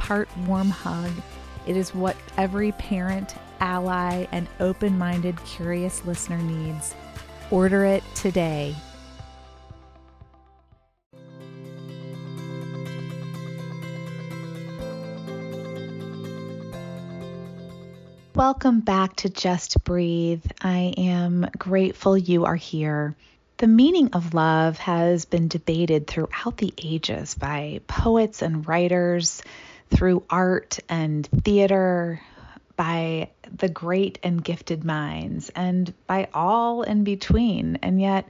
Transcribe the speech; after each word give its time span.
part 0.00 0.34
warm 0.46 0.70
hug. 0.70 1.12
It 1.66 1.76
is 1.76 1.94
what 1.94 2.16
every 2.38 2.72
parent, 2.72 3.34
ally, 3.60 4.26
and 4.32 4.48
open 4.58 4.96
minded, 4.96 5.36
curious 5.44 6.04
listener 6.06 6.38
needs. 6.38 6.94
Order 7.50 7.84
it 7.84 8.02
today. 8.14 8.74
Welcome 18.34 18.80
back 18.80 19.16
to 19.16 19.28
Just 19.28 19.84
Breathe. 19.84 20.46
I 20.62 20.94
am 20.96 21.46
grateful 21.58 22.16
you 22.16 22.46
are 22.46 22.56
here. 22.56 23.14
The 23.58 23.66
meaning 23.66 24.14
of 24.14 24.32
love 24.32 24.78
has 24.78 25.26
been 25.26 25.48
debated 25.48 26.06
throughout 26.06 26.56
the 26.56 26.72
ages 26.82 27.34
by 27.34 27.82
poets 27.86 28.40
and 28.40 28.66
writers 28.66 29.42
through 29.90 30.24
art 30.30 30.78
and 30.88 31.26
theater, 31.26 32.20
by 32.76 33.28
the 33.54 33.68
great 33.68 34.18
and 34.22 34.42
gifted 34.42 34.84
minds, 34.84 35.50
and 35.50 35.92
by 36.06 36.28
all 36.32 36.82
in 36.82 37.04
between. 37.04 37.78
And 37.82 38.00
yet, 38.00 38.26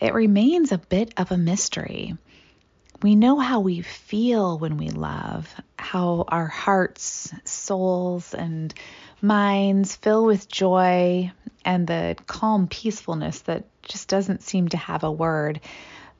it 0.00 0.14
remains 0.14 0.72
a 0.72 0.78
bit 0.78 1.12
of 1.18 1.30
a 1.30 1.36
mystery. 1.36 2.16
We 3.02 3.14
know 3.14 3.38
how 3.38 3.60
we 3.60 3.82
feel 3.82 4.58
when 4.58 4.78
we 4.78 4.88
love, 4.88 5.54
how 5.78 6.24
our 6.28 6.46
hearts, 6.46 7.30
souls, 7.44 8.32
and 8.32 8.72
minds 9.20 9.96
fill 9.96 10.24
with 10.24 10.48
joy 10.48 11.30
and 11.64 11.86
the 11.86 12.16
calm 12.26 12.68
peacefulness 12.68 13.40
that 13.40 13.64
just 13.82 14.08
doesn't 14.08 14.42
seem 14.42 14.68
to 14.68 14.78
have 14.78 15.04
a 15.04 15.12
word. 15.12 15.60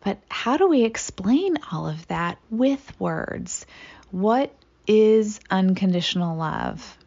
But 0.00 0.19
how 0.28 0.58
do 0.58 0.69
we 0.69 0.84
explain 0.84 1.56
all 1.72 1.89
of 1.89 2.06
that 2.08 2.36
with 2.50 3.00
words? 3.00 3.64
What 4.11 4.52
is 4.86 5.40
unconditional 5.50 6.36
love? 6.36 6.98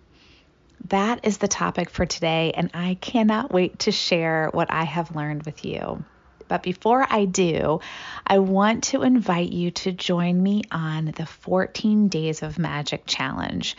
That 0.90 1.22
is 1.24 1.38
the 1.38 1.48
topic 1.48 1.90
for 1.90 2.06
today, 2.06 2.54
and 2.56 2.72
I 2.74 2.96
cannot 2.96 3.52
wait 3.52 3.80
to 3.80 3.92
share 3.92 4.50
what 4.54 4.72
I 4.72 4.84
have 4.84 5.16
learned 5.16 5.44
with 5.44 5.66
you. 5.66 6.04
But 6.48 6.64
before 6.64 7.06
I 7.10 7.26
do, 7.26 7.82
I 8.26 8.40
want 8.40 8.86
to 8.86 9.02
invite 9.02 9.52
you 9.52 9.72
to 9.72 9.92
join 9.92 10.42
me 10.42 10.64
on 10.72 11.06
the 11.06 11.26
14 11.26 12.08
Days 12.08 12.42
of 12.42 12.58
Magic 12.58 13.04
Challenge. 13.06 13.76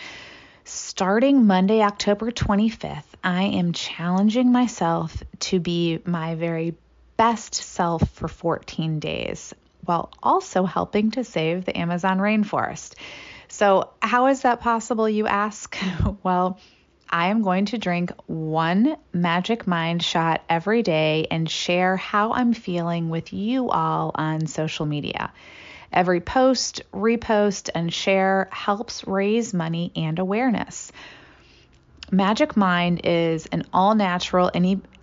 Starting 0.65 1.47
Monday, 1.47 1.81
October 1.81 2.31
25th, 2.31 3.05
I 3.25 3.45
am 3.45 3.73
challenging 3.73 4.53
myself 4.53 5.23
to 5.41 5.61
be 5.61 6.01
my 6.05 6.35
very 6.35 6.77
best 7.17 7.55
self 7.55 8.07
for 8.11 8.29
14 8.29 9.01
days 9.01 9.55
while 9.85 10.11
also 10.23 10.65
helping 10.65 11.11
to 11.13 11.25
save 11.25 11.65
the 11.65 11.77
Amazon 11.77 12.19
rainforest. 12.19 12.95
So, 13.59 13.91
how 14.01 14.29
is 14.29 14.43
that 14.43 14.61
possible, 14.61 15.09
you 15.09 15.27
ask? 15.27 15.77
well, 16.23 16.61
I 17.11 17.31
am 17.31 17.43
going 17.43 17.65
to 17.65 17.77
drink 17.77 18.13
one 18.27 18.97
Magic 19.13 19.67
Mind 19.67 20.01
shot 20.01 20.43
every 20.49 20.85
day 20.85 21.27
and 21.29 21.51
share 21.51 21.97
how 21.97 22.33
I'm 22.35 22.53
feeling 22.53 23.09
with 23.09 23.33
you 23.33 23.69
all 23.69 24.13
on 24.15 24.47
social 24.47 24.87
media. 24.87 25.33
Every 25.93 26.21
post, 26.21 26.83
repost, 26.95 27.69
and 27.75 27.93
share 27.93 28.49
helps 28.53 29.05
raise 29.09 29.53
money 29.53 29.91
and 29.97 30.21
awareness. 30.21 30.93
Magic 32.13 32.57
Mind 32.57 33.01
is 33.03 33.47
an 33.47 33.65
all 33.73 33.97
natural 33.97 34.53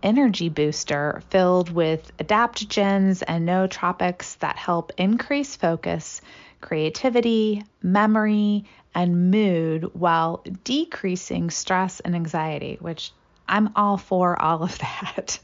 energy 0.01 0.47
booster 0.47 1.21
filled 1.29 1.71
with 1.71 2.09
adaptogens 2.19 3.21
and 3.27 3.45
nootropics 3.45 4.37
that 4.37 4.55
help 4.55 4.93
increase 4.97 5.57
focus 5.57 6.21
creativity, 6.65 7.63
memory, 7.83 8.65
and 8.95 9.29
mood 9.29 9.87
while 9.93 10.43
decreasing 10.63 11.51
stress 11.51 11.99
and 11.99 12.15
anxiety, 12.15 12.79
which 12.81 13.11
I'm 13.47 13.69
all 13.75 13.97
for 13.97 14.41
all 14.41 14.63
of 14.63 14.75
that. 14.79 15.37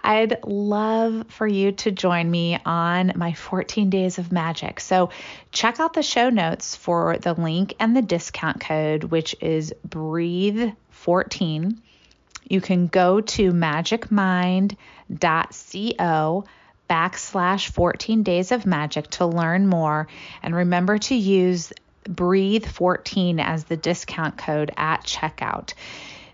I'd 0.00 0.44
love 0.44 1.26
for 1.28 1.44
you 1.46 1.72
to 1.72 1.90
join 1.90 2.30
me 2.30 2.56
on 2.64 3.14
my 3.16 3.32
14 3.32 3.90
days 3.90 4.18
of 4.18 4.30
magic. 4.30 4.78
So, 4.78 5.10
check 5.50 5.80
out 5.80 5.94
the 5.94 6.04
show 6.04 6.30
notes 6.30 6.76
for 6.76 7.18
the 7.18 7.34
link 7.34 7.74
and 7.80 7.96
the 7.96 8.02
discount 8.02 8.60
code, 8.60 9.02
which 9.04 9.34
is 9.40 9.74
breathe14. 9.88 11.78
You 12.48 12.60
can 12.60 12.86
go 12.86 13.20
to 13.20 13.52
magicmind.co 13.52 16.44
backslash 16.88 17.70
14 17.70 18.22
days 18.22 18.52
of 18.52 18.66
magic 18.66 19.08
to 19.10 19.26
learn 19.26 19.66
more. 19.66 20.08
And 20.42 20.54
remember 20.54 20.98
to 20.98 21.14
use 21.14 21.72
breathe 22.04 22.66
14 22.66 23.38
as 23.40 23.64
the 23.64 23.76
discount 23.76 24.38
code 24.38 24.72
at 24.76 25.04
checkout. 25.04 25.74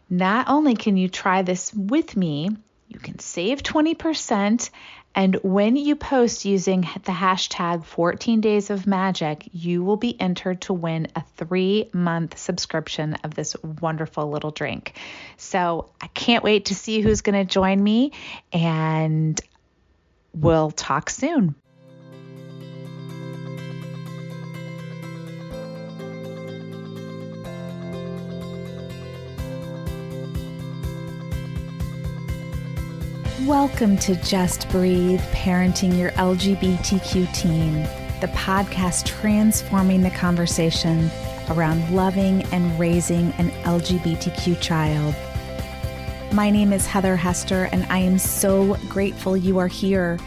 Not 0.08 0.48
only 0.48 0.74
can 0.74 0.96
you 0.96 1.08
try 1.08 1.42
this 1.42 1.72
with 1.74 2.16
me, 2.16 2.50
you 2.88 2.98
can 2.98 3.18
save 3.18 3.62
20%. 3.62 4.70
And 5.16 5.36
when 5.42 5.76
you 5.76 5.94
post 5.94 6.44
using 6.44 6.80
the 6.80 7.12
hashtag 7.12 7.84
14 7.84 8.40
days 8.40 8.70
of 8.70 8.86
magic, 8.86 9.48
you 9.52 9.84
will 9.84 9.96
be 9.96 10.20
entered 10.20 10.62
to 10.62 10.72
win 10.72 11.06
a 11.14 11.22
three 11.36 11.88
month 11.92 12.36
subscription 12.36 13.14
of 13.22 13.34
this 13.34 13.56
wonderful 13.80 14.28
little 14.28 14.50
drink. 14.50 14.94
So 15.36 15.90
I 16.00 16.08
can't 16.08 16.42
wait 16.42 16.66
to 16.66 16.74
see 16.74 17.00
who's 17.00 17.20
going 17.20 17.46
to 17.46 17.50
join 17.50 17.82
me. 17.82 18.12
And 18.52 19.40
We'll 20.34 20.72
talk 20.72 21.10
soon. 21.10 21.54
Welcome 33.46 33.96
to 33.98 34.16
Just 34.22 34.68
Breathe 34.70 35.20
Parenting 35.20 35.96
Your 35.96 36.10
LGBTQ 36.12 37.32
Teen, 37.32 37.82
the 38.20 38.28
podcast 38.34 39.06
transforming 39.06 40.02
the 40.02 40.10
conversation 40.10 41.10
around 41.50 41.94
loving 41.94 42.42
and 42.46 42.80
raising 42.80 43.32
an 43.34 43.50
LGBTQ 43.62 44.60
child. 44.60 45.14
My 46.34 46.50
name 46.50 46.72
is 46.72 46.84
Heather 46.84 47.14
Hester, 47.14 47.68
and 47.70 47.84
I 47.84 47.98
am 47.98 48.18
so 48.18 48.76
grateful 48.88 49.36
you 49.36 49.58
are 49.58 49.68
here. 49.68 50.18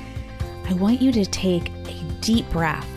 I 0.65 0.71
want 0.71 1.01
you 1.01 1.12
to 1.12 1.25
take 1.25 1.68
a 1.68 2.01
deep 2.21 2.50
breath 2.50 2.88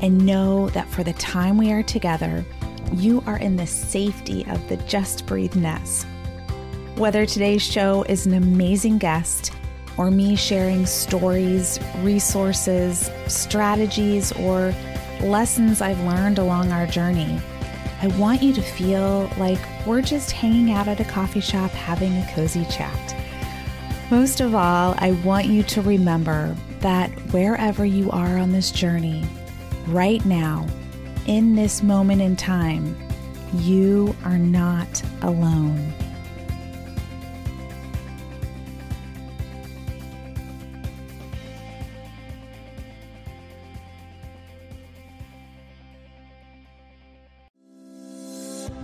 and 0.00 0.24
know 0.24 0.70
that 0.70 0.88
for 0.88 1.04
the 1.04 1.12
time 1.12 1.58
we 1.58 1.72
are 1.72 1.82
together, 1.82 2.46
you 2.94 3.22
are 3.26 3.36
in 3.36 3.56
the 3.56 3.66
safety 3.66 4.46
of 4.46 4.66
the 4.66 4.78
Just 4.78 5.26
Breathe 5.26 5.56
nest. 5.56 6.06
Whether 6.96 7.26
today's 7.26 7.60
show 7.60 8.02
is 8.04 8.24
an 8.24 8.32
amazing 8.32 8.96
guest 8.96 9.52
or 9.98 10.10
me 10.10 10.34
sharing 10.34 10.86
stories, 10.86 11.78
resources, 11.98 13.10
strategies, 13.26 14.32
or 14.32 14.74
lessons 15.20 15.82
I've 15.82 16.00
learned 16.00 16.38
along 16.38 16.72
our 16.72 16.86
journey, 16.86 17.42
I 18.00 18.06
want 18.16 18.42
you 18.42 18.52
to 18.52 18.62
feel 18.62 19.28
like 19.38 19.58
we're 19.84 20.02
just 20.02 20.30
hanging 20.30 20.70
out 20.70 20.86
at 20.86 21.00
a 21.00 21.04
coffee 21.04 21.40
shop 21.40 21.72
having 21.72 22.16
a 22.16 22.32
cozy 22.32 22.64
chat. 22.66 23.16
Most 24.10 24.40
of 24.40 24.54
all, 24.54 24.94
I 24.98 25.12
want 25.24 25.46
you 25.46 25.64
to 25.64 25.82
remember 25.82 26.56
that 26.80 27.10
wherever 27.32 27.84
you 27.84 28.10
are 28.12 28.38
on 28.38 28.52
this 28.52 28.70
journey, 28.70 29.26
right 29.88 30.24
now, 30.24 30.66
in 31.26 31.56
this 31.56 31.82
moment 31.82 32.22
in 32.22 32.36
time, 32.36 32.96
You 33.54 34.14
are 34.24 34.38
not 34.38 35.02
alone. 35.22 35.92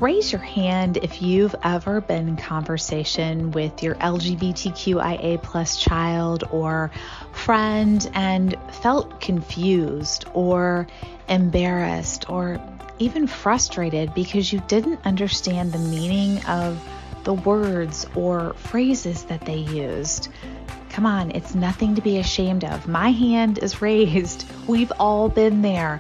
Raise 0.04 0.32
your 0.32 0.42
hand 0.42 0.98
if 0.98 1.22
you've 1.22 1.56
ever 1.62 2.02
been 2.02 2.28
in 2.28 2.36
conversation 2.36 3.52
with 3.52 3.82
your 3.82 3.94
LGBTQIA 3.94 5.42
plus 5.42 5.78
child 5.78 6.44
or 6.50 6.90
friend 7.32 8.10
and 8.12 8.54
felt 8.70 9.18
confused 9.22 10.26
or 10.34 10.86
embarrassed 11.26 12.28
or 12.28 12.60
even 12.98 13.26
frustrated 13.26 14.12
because 14.12 14.52
you 14.52 14.62
didn't 14.68 15.00
understand 15.06 15.72
the 15.72 15.78
meaning 15.78 16.44
of 16.44 16.86
the 17.24 17.32
words 17.32 18.06
or 18.14 18.52
phrases 18.58 19.22
that 19.24 19.46
they 19.46 19.56
used. 19.56 20.28
Come 20.90 21.06
on, 21.06 21.30
it's 21.30 21.54
nothing 21.54 21.94
to 21.94 22.02
be 22.02 22.18
ashamed 22.18 22.62
of. 22.62 22.86
My 22.86 23.10
hand 23.10 23.58
is 23.58 23.80
raised. 23.80 24.44
We've 24.66 24.92
all 25.00 25.30
been 25.30 25.62
there 25.62 25.98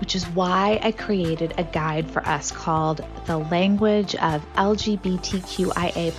which 0.00 0.14
is 0.14 0.26
why 0.30 0.80
I 0.82 0.92
created 0.92 1.52
a 1.58 1.64
guide 1.64 2.10
for 2.10 2.26
us 2.26 2.50
called 2.50 3.04
The 3.26 3.36
Language 3.38 4.14
of 4.16 4.42
LGBTQIA. 4.54 6.12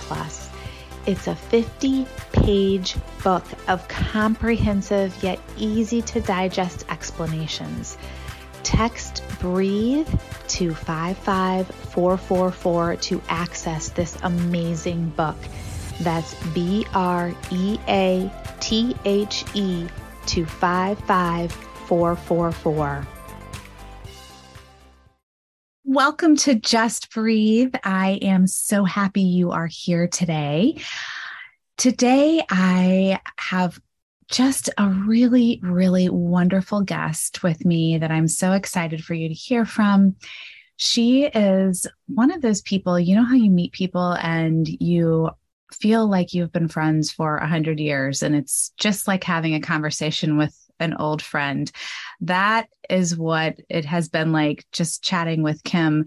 It's 1.06 1.26
a 1.26 1.34
50 1.34 2.06
page 2.32 2.96
book 3.22 3.44
of 3.68 3.88
comprehensive 3.88 5.16
yet 5.22 5.38
easy 5.56 6.02
to 6.02 6.20
digest 6.20 6.84
explanations. 6.90 7.96
Text 8.62 9.22
breathe 9.40 10.06
to 10.48 10.74
55444 10.74 12.96
to 12.96 13.22
access 13.28 13.88
this 13.88 14.18
amazing 14.22 15.08
book. 15.10 15.36
That's 16.00 16.34
B 16.52 16.84
R 16.94 17.32
E 17.50 17.78
A 17.88 18.30
T 18.60 18.94
H 19.04 19.44
E 19.54 19.88
to 20.26 20.46
55444. 20.46 23.06
Welcome 25.92 26.36
to 26.36 26.54
Just 26.54 27.12
Breathe. 27.12 27.74
I 27.82 28.20
am 28.22 28.46
so 28.46 28.84
happy 28.84 29.22
you 29.22 29.50
are 29.50 29.66
here 29.66 30.06
today. 30.06 30.76
Today, 31.78 32.44
I 32.48 33.18
have 33.36 33.80
just 34.30 34.70
a 34.78 34.88
really, 34.88 35.58
really 35.64 36.08
wonderful 36.08 36.82
guest 36.82 37.42
with 37.42 37.64
me 37.64 37.98
that 37.98 38.12
I'm 38.12 38.28
so 38.28 38.52
excited 38.52 39.04
for 39.04 39.14
you 39.14 39.26
to 39.26 39.34
hear 39.34 39.64
from. 39.64 40.14
She 40.76 41.24
is 41.24 41.88
one 42.06 42.30
of 42.30 42.40
those 42.40 42.62
people, 42.62 42.96
you 42.96 43.16
know, 43.16 43.24
how 43.24 43.34
you 43.34 43.50
meet 43.50 43.72
people 43.72 44.12
and 44.12 44.68
you 44.68 45.30
feel 45.72 46.08
like 46.08 46.32
you've 46.32 46.52
been 46.52 46.68
friends 46.68 47.10
for 47.10 47.38
a 47.38 47.48
hundred 47.48 47.80
years, 47.80 48.22
and 48.22 48.36
it's 48.36 48.72
just 48.76 49.08
like 49.08 49.24
having 49.24 49.56
a 49.56 49.60
conversation 49.60 50.38
with 50.38 50.56
an 50.80 50.94
old 50.94 51.22
friend. 51.22 51.70
That 52.22 52.68
is 52.88 53.16
what 53.16 53.60
it 53.68 53.84
has 53.84 54.08
been 54.08 54.32
like 54.32 54.64
just 54.72 55.02
chatting 55.02 55.42
with 55.42 55.62
Kim 55.62 56.06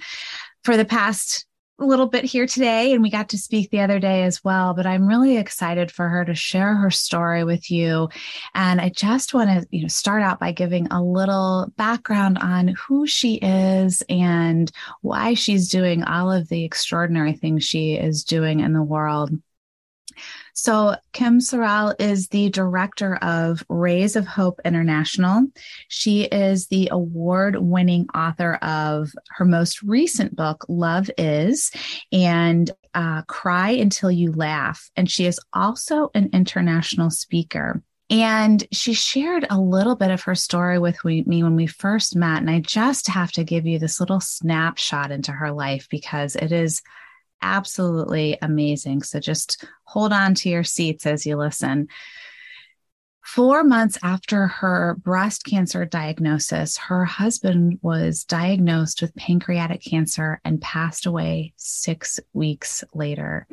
for 0.64 0.76
the 0.76 0.86
past 0.86 1.46
little 1.80 2.08
bit 2.08 2.24
here 2.24 2.46
today 2.46 2.94
and 2.94 3.02
we 3.02 3.10
got 3.10 3.30
to 3.30 3.38
speak 3.38 3.70
the 3.70 3.82
other 3.82 4.00
day 4.00 4.24
as 4.24 4.44
well 4.44 4.74
but 4.74 4.86
i'm 4.86 5.08
really 5.08 5.38
excited 5.38 5.92
for 5.92 6.08
her 6.08 6.24
to 6.24 6.36
share 6.36 6.76
her 6.76 6.92
story 6.92 7.44
with 7.44 7.70
you 7.70 8.08
and 8.54 8.80
i 8.80 8.90
just 8.90 9.34
want 9.34 9.50
to 9.50 9.68
you 9.72 9.82
know 9.82 9.88
start 9.88 10.22
out 10.22 10.40
by 10.40 10.52
giving 10.52 10.88
a 10.88 11.04
little 11.04 11.72
background 11.76 12.38
on 12.40 12.70
who 12.70 13.06
she 13.08 13.36
is 13.36 14.04
and 14.08 14.72
why 15.02 15.34
she's 15.34 15.70
doing 15.70 16.04
all 16.04 16.32
of 16.32 16.48
the 16.50 16.64
extraordinary 16.64 17.34
things 17.34 17.64
she 17.64 17.96
is 17.96 18.24
doing 18.24 18.60
in 18.60 18.74
the 18.74 18.84
world 18.84 19.32
so, 20.54 20.96
Kim 21.14 21.40
Sorrelle 21.40 22.00
is 22.00 22.28
the 22.28 22.50
director 22.50 23.16
of 23.16 23.64
Rays 23.70 24.16
of 24.16 24.28
Hope 24.28 24.60
International. 24.64 25.48
She 25.88 26.24
is 26.26 26.68
the 26.68 26.90
award 26.92 27.58
winning 27.58 28.08
author 28.14 28.56
of 28.56 29.12
her 29.30 29.46
most 29.46 29.82
recent 29.82 30.36
book, 30.36 30.64
Love 30.70 31.10
Is, 31.18 31.72
and 32.12 32.70
uh, 32.94 33.24
Cry 33.24 33.72
Until 33.72 34.12
You 34.12 34.32
Laugh. 34.32 34.92
And 34.96 35.10
she 35.10 35.26
is 35.26 35.40
also 35.54 36.12
an 36.14 36.30
international 36.34 37.10
speaker. 37.10 37.82
And 38.12 38.64
she 38.72 38.94
shared 38.94 39.48
a 39.50 39.60
little 39.60 39.96
bit 39.96 40.12
of 40.12 40.22
her 40.24 40.36
story 40.36 40.78
with 40.78 41.04
me 41.04 41.42
when 41.42 41.56
we 41.56 41.66
first 41.66 42.16
met. 42.16 42.42
And 42.42 42.50
I 42.52 42.60
just 42.60 43.08
have 43.08 43.32
to 43.32 43.44
give 43.44 43.66
you 43.66 43.80
this 43.80 44.00
little 44.00 44.20
snapshot 44.20 45.10
into 45.10 45.32
her 45.32 45.52
life 45.52 45.88
because 45.90 46.36
it 46.36 46.52
is 46.52 46.84
absolutely 47.44 48.38
amazing. 48.42 49.04
So 49.04 49.20
just 49.20 49.66
hold 49.84 50.12
on 50.12 50.34
to 50.36 50.50
your 50.50 50.64
seats 50.64 51.06
as 51.06 51.26
you 51.26 51.36
listen. 51.36 51.90
Four 53.24 53.64
months 53.64 53.98
after 54.04 54.48
her 54.48 54.96
breast 55.02 55.46
cancer 55.46 55.86
diagnosis, 55.86 56.78
her 56.78 57.06
husband 57.06 57.80
was 57.82 58.26
diagnosed 58.26 59.02
with 59.02 59.16
pancreatic 59.16 59.82
cancer 59.82 60.42
and 60.44 60.62
passed 60.62 61.06
away 61.06 61.54
six 61.56 62.20
weeks 62.34 62.84
later. 62.94 63.48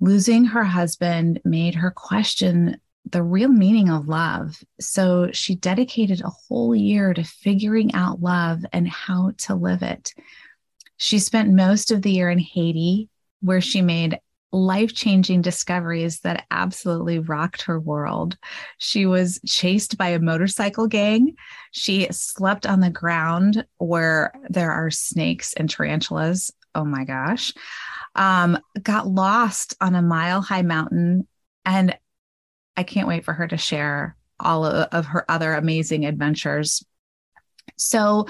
Losing 0.00 0.46
her 0.46 0.64
husband 0.64 1.40
made 1.44 1.74
her 1.74 1.90
question 1.90 2.80
the 3.10 3.22
real 3.22 3.50
meaning 3.50 3.90
of 3.90 4.08
love. 4.08 4.62
So 4.80 5.30
she 5.32 5.54
dedicated 5.54 6.22
a 6.22 6.30
whole 6.30 6.74
year 6.74 7.12
to 7.12 7.24
figuring 7.24 7.94
out 7.94 8.22
love 8.22 8.64
and 8.72 8.88
how 8.88 9.32
to 9.38 9.54
live 9.54 9.82
it. 9.82 10.14
She 11.00 11.18
spent 11.18 11.50
most 11.50 11.90
of 11.90 12.02
the 12.02 12.12
year 12.12 12.28
in 12.28 12.38
Haiti, 12.38 13.08
where 13.40 13.62
she 13.62 13.80
made 13.80 14.20
life 14.52 14.92
changing 14.92 15.40
discoveries 15.40 16.20
that 16.20 16.44
absolutely 16.50 17.18
rocked 17.20 17.62
her 17.62 17.80
world. 17.80 18.36
She 18.76 19.06
was 19.06 19.40
chased 19.46 19.96
by 19.96 20.08
a 20.08 20.18
motorcycle 20.18 20.88
gang. 20.88 21.36
She 21.72 22.06
slept 22.10 22.66
on 22.66 22.80
the 22.80 22.90
ground 22.90 23.64
where 23.78 24.34
there 24.50 24.72
are 24.72 24.90
snakes 24.90 25.54
and 25.54 25.70
tarantulas. 25.70 26.52
Oh 26.74 26.84
my 26.84 27.04
gosh. 27.04 27.54
Um, 28.14 28.58
got 28.82 29.06
lost 29.06 29.76
on 29.80 29.94
a 29.94 30.02
mile 30.02 30.42
high 30.42 30.62
mountain. 30.62 31.26
And 31.64 31.96
I 32.76 32.82
can't 32.82 33.08
wait 33.08 33.24
for 33.24 33.32
her 33.32 33.48
to 33.48 33.56
share 33.56 34.16
all 34.38 34.66
of, 34.66 34.88
of 34.92 35.06
her 35.06 35.24
other 35.30 35.54
amazing 35.54 36.04
adventures. 36.04 36.84
So, 37.78 38.26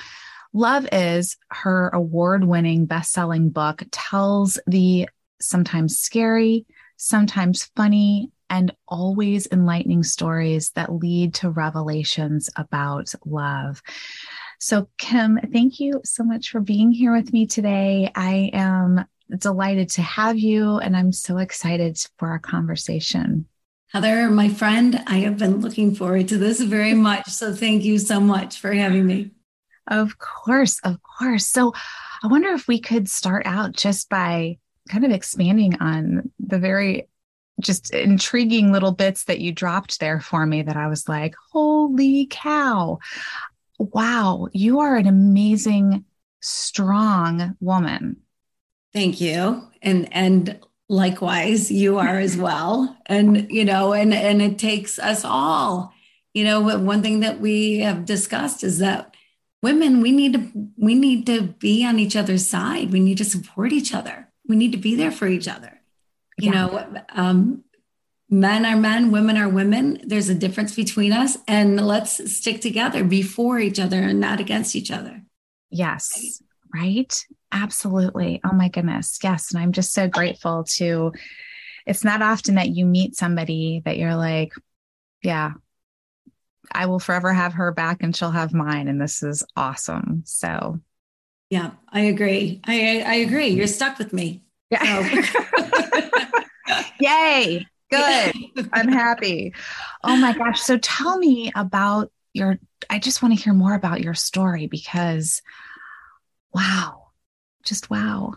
Love 0.52 0.88
is 0.90 1.36
her 1.50 1.90
award 1.90 2.44
winning 2.44 2.86
best 2.86 3.12
selling 3.12 3.50
book, 3.50 3.82
tells 3.92 4.58
the 4.66 5.08
sometimes 5.40 5.98
scary, 5.98 6.66
sometimes 6.96 7.70
funny, 7.76 8.30
and 8.50 8.74
always 8.88 9.46
enlightening 9.52 10.02
stories 10.02 10.70
that 10.72 10.92
lead 10.92 11.34
to 11.34 11.50
revelations 11.50 12.50
about 12.56 13.14
love. 13.24 13.80
So, 14.58 14.88
Kim, 14.98 15.38
thank 15.52 15.78
you 15.78 16.00
so 16.04 16.24
much 16.24 16.50
for 16.50 16.60
being 16.60 16.90
here 16.90 17.14
with 17.14 17.32
me 17.32 17.46
today. 17.46 18.10
I 18.14 18.50
am 18.52 19.06
delighted 19.38 19.90
to 19.90 20.02
have 20.02 20.36
you, 20.36 20.78
and 20.78 20.96
I'm 20.96 21.12
so 21.12 21.38
excited 21.38 22.04
for 22.18 22.28
our 22.28 22.40
conversation. 22.40 23.46
Heather, 23.92 24.28
my 24.28 24.48
friend, 24.48 25.02
I 25.06 25.18
have 25.18 25.38
been 25.38 25.60
looking 25.60 25.94
forward 25.94 26.28
to 26.28 26.38
this 26.38 26.60
very 26.60 26.94
much. 26.94 27.28
So, 27.28 27.54
thank 27.54 27.84
you 27.84 27.98
so 27.98 28.18
much 28.18 28.58
for 28.58 28.72
having 28.72 29.06
me. 29.06 29.30
Of 29.90 30.18
course, 30.18 30.78
of 30.84 30.98
course. 31.02 31.46
So 31.46 31.74
I 32.22 32.28
wonder 32.28 32.50
if 32.50 32.68
we 32.68 32.80
could 32.80 33.08
start 33.08 33.44
out 33.44 33.72
just 33.72 34.08
by 34.08 34.58
kind 34.88 35.04
of 35.04 35.10
expanding 35.10 35.76
on 35.80 36.30
the 36.38 36.58
very 36.58 37.08
just 37.60 37.92
intriguing 37.92 38.72
little 38.72 38.92
bits 38.92 39.24
that 39.24 39.40
you 39.40 39.52
dropped 39.52 40.00
there 40.00 40.20
for 40.20 40.46
me 40.46 40.62
that 40.62 40.76
I 40.76 40.86
was 40.86 41.08
like, 41.08 41.34
holy 41.52 42.26
cow. 42.30 42.98
Wow, 43.78 44.48
you 44.52 44.80
are 44.80 44.96
an 44.96 45.06
amazing, 45.06 46.04
strong 46.40 47.56
woman. 47.60 48.16
Thank 48.92 49.20
you. 49.20 49.68
And 49.82 50.12
and 50.12 50.58
likewise, 50.88 51.70
you 51.70 51.98
are 51.98 52.18
as 52.18 52.36
well. 52.36 52.96
And 53.06 53.50
you 53.50 53.64
know, 53.64 53.92
and 53.92 54.14
and 54.14 54.40
it 54.40 54.58
takes 54.58 54.98
us 54.98 55.24
all. 55.24 55.92
You 56.32 56.44
know, 56.44 56.78
one 56.78 57.02
thing 57.02 57.20
that 57.20 57.40
we 57.40 57.80
have 57.80 58.04
discussed 58.04 58.62
is 58.62 58.78
that 58.78 59.09
women 59.62 60.00
we 60.00 60.12
need 60.12 60.32
to 60.34 60.68
we 60.76 60.94
need 60.94 61.26
to 61.26 61.42
be 61.42 61.84
on 61.84 61.98
each 61.98 62.16
other's 62.16 62.46
side. 62.46 62.92
We 62.92 63.00
need 63.00 63.18
to 63.18 63.24
support 63.24 63.72
each 63.72 63.94
other. 63.94 64.28
We 64.46 64.56
need 64.56 64.72
to 64.72 64.78
be 64.78 64.94
there 64.94 65.10
for 65.10 65.26
each 65.28 65.48
other. 65.48 65.80
You 66.38 66.52
yeah. 66.52 66.66
know 66.66 67.04
um, 67.10 67.64
men 68.28 68.64
are 68.64 68.76
men 68.76 69.10
women 69.10 69.36
are 69.36 69.48
women. 69.48 70.00
There's 70.04 70.28
a 70.28 70.34
difference 70.34 70.74
between 70.74 71.12
us 71.12 71.38
and 71.46 71.84
let's 71.86 72.34
stick 72.34 72.60
together 72.60 73.04
before 73.04 73.58
each 73.58 73.78
other 73.78 74.00
and 74.00 74.20
not 74.20 74.40
against 74.40 74.74
each 74.74 74.90
other. 74.90 75.22
Yes. 75.70 76.42
Right? 76.74 77.24
Absolutely. 77.52 78.40
Oh 78.44 78.52
my 78.52 78.68
goodness. 78.68 79.18
Yes. 79.22 79.52
And 79.52 79.62
i'm 79.62 79.72
just 79.72 79.92
so 79.92 80.08
grateful 80.08 80.64
to 80.64 81.12
it's 81.86 82.04
not 82.04 82.22
often 82.22 82.54
that 82.54 82.68
you 82.68 82.86
meet 82.86 83.16
somebody 83.16 83.82
that 83.84 83.98
you're 83.98 84.14
like 84.14 84.52
yeah 85.22 85.52
I 86.72 86.86
will 86.86 86.98
forever 86.98 87.32
have 87.32 87.54
her 87.54 87.72
back 87.72 88.02
and 88.02 88.14
she'll 88.14 88.30
have 88.30 88.52
mine. 88.52 88.88
And 88.88 89.00
this 89.00 89.22
is 89.22 89.44
awesome. 89.56 90.22
So 90.24 90.80
Yeah, 91.50 91.72
I 91.88 92.00
agree. 92.02 92.60
I 92.64 93.02
I 93.06 93.14
agree. 93.16 93.48
You're 93.48 93.66
stuck 93.66 93.98
with 93.98 94.12
me. 94.12 94.42
Yeah. 94.70 95.02
So. 95.04 96.82
Yay. 97.00 97.66
Good. 97.90 98.34
I'm 98.72 98.88
happy. 98.88 99.52
Oh 100.04 100.16
my 100.16 100.32
gosh. 100.32 100.60
So 100.60 100.78
tell 100.78 101.18
me 101.18 101.50
about 101.54 102.12
your 102.32 102.58
I 102.88 102.98
just 102.98 103.22
want 103.22 103.36
to 103.36 103.42
hear 103.42 103.52
more 103.52 103.74
about 103.74 104.00
your 104.00 104.14
story 104.14 104.66
because 104.66 105.42
wow. 106.54 107.08
Just 107.64 107.90
wow. 107.90 108.34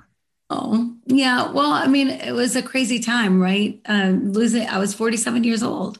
Oh, 0.50 0.94
yeah. 1.06 1.52
Well, 1.52 1.72
I 1.72 1.88
mean, 1.88 2.10
it 2.10 2.34
was 2.34 2.56
a 2.56 2.62
crazy 2.62 3.00
time, 3.00 3.42
right? 3.42 3.80
Um, 3.86 4.34
losing, 4.34 4.68
I 4.68 4.78
was 4.78 4.94
47 4.94 5.44
years 5.44 5.64
old. 5.64 6.00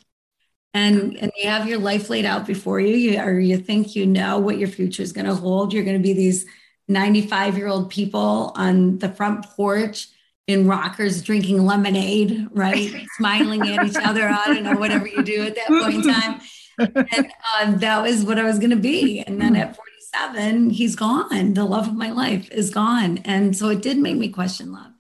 And, 0.74 1.18
and 1.18 1.32
you 1.38 1.50
have 1.50 1.68
your 1.68 1.78
life 1.78 2.10
laid 2.10 2.26
out 2.26 2.48
before 2.48 2.80
you, 2.80 2.96
you 2.96 3.22
or 3.22 3.40
you 3.40 3.58
think 3.58 3.96
you 3.96 4.08
know 4.08 4.40
what 4.40 4.58
your 4.58 4.68
future 4.68 5.04
is 5.04 5.14
going 5.14 5.28
to 5.28 5.36
hold. 5.36 5.72
You're 5.72 5.84
going 5.84 5.98
to 5.98 6.04
be 6.04 6.14
these 6.14 6.46
95 6.88 7.58
year 7.58 7.68
old 7.68 7.90
people 7.90 8.52
on 8.56 8.98
the 8.98 9.10
front 9.10 9.46
porch 9.46 10.08
in 10.48 10.68
rockers 10.68 11.22
drinking 11.22 11.66
lemonade, 11.66 12.48
right? 12.52 13.06
Smiling 13.18 13.62
at 13.70 13.86
each 13.86 13.96
other. 13.96 14.28
I 14.28 14.48
don't 14.48 14.64
know, 14.64 14.76
whatever 14.76 15.08
you 15.08 15.24
do 15.24 15.44
at 15.44 15.56
that 15.56 15.68
point 15.68 16.06
in 16.06 16.14
time. 16.14 16.42
And 16.78 17.32
uh, 17.76 17.78
that 17.78 18.02
was 18.02 18.24
what 18.24 18.40
I 18.40 18.44
was 18.44 18.58
going 18.58 18.72
to 18.72 18.76
be. 18.76 19.20
And 19.20 19.40
then 19.40 19.56
at 19.56 19.76
47, 19.76 20.72
he's 20.72 20.96
gone. 20.96 21.54
The 21.54 21.66
love 21.66 21.88
of 21.88 21.96
my 21.96 22.12
life 22.12 22.50
is 22.52 22.72
gone. 22.72 23.20
And 23.20 23.56
so 23.56 23.70
it 23.70 23.82
did 23.82 23.98
make 23.98 24.18
me 24.18 24.30
question 24.30 24.72
love. 24.72 24.92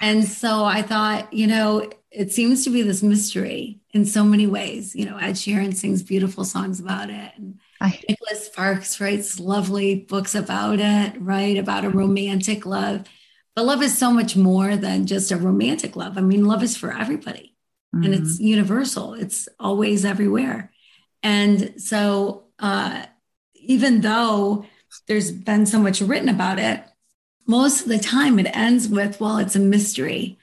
And 0.00 0.24
so 0.24 0.64
I 0.64 0.82
thought, 0.82 1.32
you 1.32 1.46
know, 1.46 1.90
it 2.14 2.32
seems 2.32 2.64
to 2.64 2.70
be 2.70 2.82
this 2.82 3.02
mystery 3.02 3.80
in 3.92 4.04
so 4.06 4.24
many 4.24 4.46
ways. 4.46 4.94
You 4.94 5.06
know, 5.06 5.16
Ed 5.16 5.32
Sheeran 5.32 5.74
sings 5.74 6.02
beautiful 6.02 6.44
songs 6.44 6.80
about 6.80 7.10
it. 7.10 7.32
And 7.36 7.58
I, 7.80 8.00
Nicholas 8.08 8.46
Sparks 8.46 9.00
writes 9.00 9.40
lovely 9.40 9.96
books 9.96 10.34
about 10.34 10.78
it, 10.80 11.20
right? 11.20 11.56
About 11.58 11.84
a 11.84 11.90
romantic 11.90 12.66
love. 12.66 13.06
But 13.56 13.66
love 13.66 13.82
is 13.82 13.96
so 13.96 14.10
much 14.10 14.36
more 14.36 14.76
than 14.76 15.06
just 15.06 15.30
a 15.30 15.36
romantic 15.36 15.96
love. 15.96 16.16
I 16.16 16.20
mean, 16.20 16.44
love 16.44 16.62
is 16.62 16.76
for 16.76 16.92
everybody 16.92 17.54
mm-hmm. 17.94 18.04
and 18.04 18.14
it's 18.14 18.40
universal, 18.40 19.14
it's 19.14 19.48
always 19.58 20.04
everywhere. 20.04 20.72
And 21.22 21.80
so, 21.80 22.44
uh, 22.58 23.06
even 23.54 24.02
though 24.02 24.66
there's 25.08 25.30
been 25.30 25.66
so 25.66 25.78
much 25.78 26.00
written 26.00 26.28
about 26.28 26.58
it, 26.58 26.84
most 27.46 27.82
of 27.82 27.88
the 27.88 27.98
time 27.98 28.38
it 28.38 28.54
ends 28.56 28.88
with, 28.88 29.20
well, 29.20 29.38
it's 29.38 29.56
a 29.56 29.60
mystery, 29.60 30.38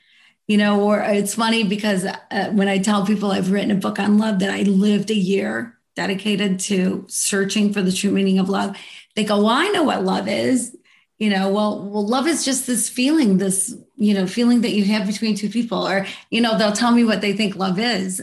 you 0.52 0.58
know, 0.58 0.82
or 0.82 1.00
it's 1.00 1.36
funny 1.36 1.64
because 1.64 2.04
uh, 2.04 2.50
when 2.52 2.68
I 2.68 2.78
tell 2.78 3.06
people 3.06 3.32
I've 3.32 3.52
written 3.52 3.72
a 3.72 3.76
book 3.76 4.00
on 4.00 4.18
love 4.18 4.40
that 4.40 4.50
I 4.50 4.64
lived 4.64 5.10
a 5.10 5.16
year 5.16 5.78
dedicated 5.96 6.60
to 6.60 7.06
searching 7.08 7.72
for 7.72 7.82
the 7.82 7.92
true 7.94 8.12
meaning 8.12 8.38
of 8.38 8.50
love, 8.50 8.76
they 9.16 9.24
go, 9.24 9.38
well, 9.38 9.48
I 9.48 9.70
know 9.70 9.84
what 9.84 10.04
love 10.04 10.28
is. 10.28 10.76
You 11.20 11.30
know, 11.30 11.50
well, 11.54 11.90
well, 11.90 12.06
love 12.06 12.28
is 12.28 12.44
just 12.44 12.68
this 12.68 12.90
feeling, 12.90 13.38
this, 13.38 13.74
you 13.96 14.14
know, 14.14 14.28
feeling 14.28 14.60
that 14.64 14.74
you 14.74 14.84
have 14.84 15.08
between 15.08 15.36
two 15.36 15.48
people, 15.48 15.88
or, 15.88 16.06
you 16.30 16.42
know, 16.42 16.58
they'll 16.58 16.74
tell 16.74 16.92
me 16.92 17.06
what 17.06 17.22
they 17.22 17.32
think 17.32 17.56
love 17.56 17.80
is. 17.80 18.22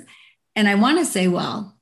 And 0.55 0.69
I 0.69 0.75
want 0.75 0.99
to 0.99 1.07
say, 1.07 1.29
well, 1.29 1.78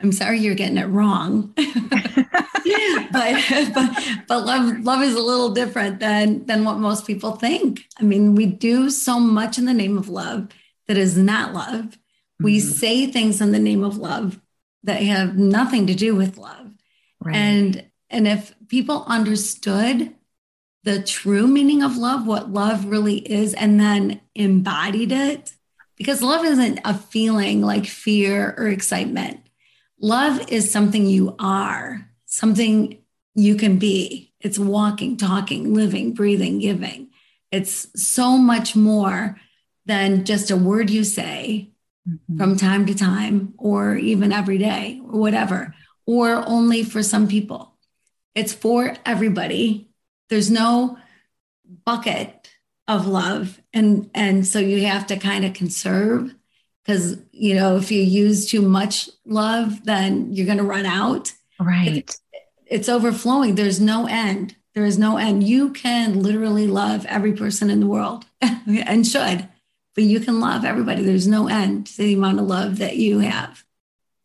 I'm 0.00 0.12
sorry 0.12 0.40
you're 0.40 0.54
getting 0.54 0.78
it 0.78 0.86
wrong. 0.86 1.54
but, 1.56 3.44
but 3.74 4.08
but 4.28 4.44
love 4.44 4.80
love 4.80 5.02
is 5.02 5.14
a 5.14 5.22
little 5.22 5.50
different 5.50 6.00
than 6.00 6.44
than 6.46 6.64
what 6.64 6.78
most 6.78 7.06
people 7.06 7.32
think. 7.32 7.86
I 7.98 8.02
mean, 8.02 8.34
we 8.34 8.46
do 8.46 8.90
so 8.90 9.18
much 9.18 9.58
in 9.58 9.64
the 9.64 9.74
name 9.74 9.96
of 9.96 10.08
love 10.08 10.48
that 10.86 10.96
is 10.98 11.16
not 11.16 11.54
love. 11.54 11.84
Mm-hmm. 11.84 12.44
We 12.44 12.60
say 12.60 13.06
things 13.06 13.40
in 13.40 13.52
the 13.52 13.58
name 13.58 13.82
of 13.82 13.96
love 13.96 14.40
that 14.84 15.02
have 15.02 15.36
nothing 15.36 15.86
to 15.86 15.94
do 15.94 16.14
with 16.14 16.36
love. 16.36 16.70
Right. 17.20 17.34
And 17.34 17.86
and 18.10 18.28
if 18.28 18.54
people 18.68 19.04
understood 19.06 20.14
the 20.84 21.02
true 21.02 21.46
meaning 21.48 21.82
of 21.82 21.96
love, 21.96 22.26
what 22.26 22.52
love 22.52 22.84
really 22.84 23.16
is, 23.16 23.54
and 23.54 23.80
then 23.80 24.20
embodied 24.34 25.10
it, 25.10 25.52
because 25.96 26.22
love 26.22 26.44
isn't 26.44 26.80
a 26.84 26.94
feeling 26.94 27.62
like 27.62 27.86
fear 27.86 28.54
or 28.56 28.68
excitement. 28.68 29.40
Love 30.00 30.50
is 30.50 30.70
something 30.70 31.06
you 31.06 31.34
are, 31.38 32.10
something 32.26 32.98
you 33.34 33.56
can 33.56 33.78
be. 33.78 34.32
It's 34.40 34.58
walking, 34.58 35.16
talking, 35.16 35.74
living, 35.74 36.12
breathing, 36.12 36.58
giving. 36.58 37.08
It's 37.50 37.88
so 38.00 38.36
much 38.36 38.76
more 38.76 39.40
than 39.86 40.24
just 40.24 40.50
a 40.50 40.56
word 40.56 40.90
you 40.90 41.04
say 41.04 41.70
mm-hmm. 42.08 42.36
from 42.36 42.56
time 42.56 42.86
to 42.86 42.94
time, 42.94 43.54
or 43.56 43.96
even 43.96 44.32
every 44.32 44.58
day, 44.58 45.00
or 45.04 45.20
whatever, 45.20 45.74
or 46.06 46.46
only 46.46 46.82
for 46.82 47.02
some 47.02 47.28
people. 47.28 47.72
It's 48.34 48.52
for 48.52 48.94
everybody. 49.06 49.88
There's 50.28 50.50
no 50.50 50.98
bucket 51.84 52.50
of 52.86 53.06
love. 53.06 53.60
And, 53.72 54.10
and 54.14 54.46
so 54.46 54.58
you 54.58 54.86
have 54.86 55.06
to 55.08 55.16
kind 55.16 55.44
of 55.44 55.54
conserve 55.54 56.34
because 56.86 57.18
you 57.32 57.54
know 57.54 57.76
if 57.76 57.90
you 57.90 58.02
use 58.02 58.48
too 58.48 58.62
much 58.62 59.10
love 59.24 59.84
then 59.84 60.32
you're 60.32 60.46
going 60.46 60.58
to 60.58 60.64
run 60.64 60.86
out. 60.86 61.32
Right. 61.58 61.96
It's, 61.98 62.20
it's 62.66 62.88
overflowing. 62.88 63.54
There's 63.54 63.80
no 63.80 64.06
end. 64.06 64.56
There 64.74 64.84
is 64.84 64.98
no 64.98 65.16
end. 65.16 65.42
You 65.42 65.70
can 65.70 66.22
literally 66.22 66.66
love 66.66 67.06
every 67.06 67.32
person 67.32 67.70
in 67.70 67.80
the 67.80 67.86
world 67.86 68.26
and 68.40 69.06
should 69.06 69.48
but 69.94 70.04
you 70.04 70.20
can 70.20 70.40
love 70.40 70.64
everybody. 70.64 71.02
There's 71.02 71.26
no 71.26 71.48
end 71.48 71.86
to 71.86 72.02
the 72.02 72.12
amount 72.12 72.38
of 72.38 72.46
love 72.46 72.78
that 72.78 72.96
you 72.96 73.20
have. 73.20 73.64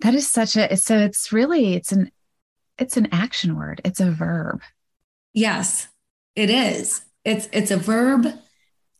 That 0.01 0.13
is 0.13 0.29
such 0.29 0.57
a 0.57 0.75
so 0.77 0.97
it's 0.97 1.31
really 1.31 1.73
it's 1.73 1.91
an 1.91 2.11
it's 2.77 2.97
an 2.97 3.07
action 3.11 3.55
word. 3.55 3.81
It's 3.85 3.99
a 3.99 4.11
verb. 4.11 4.61
Yes 5.33 5.87
it 6.35 6.49
is. 6.49 7.03
It's 7.23 7.49
it's 7.51 7.71
a 7.71 7.77
verb. 7.77 8.27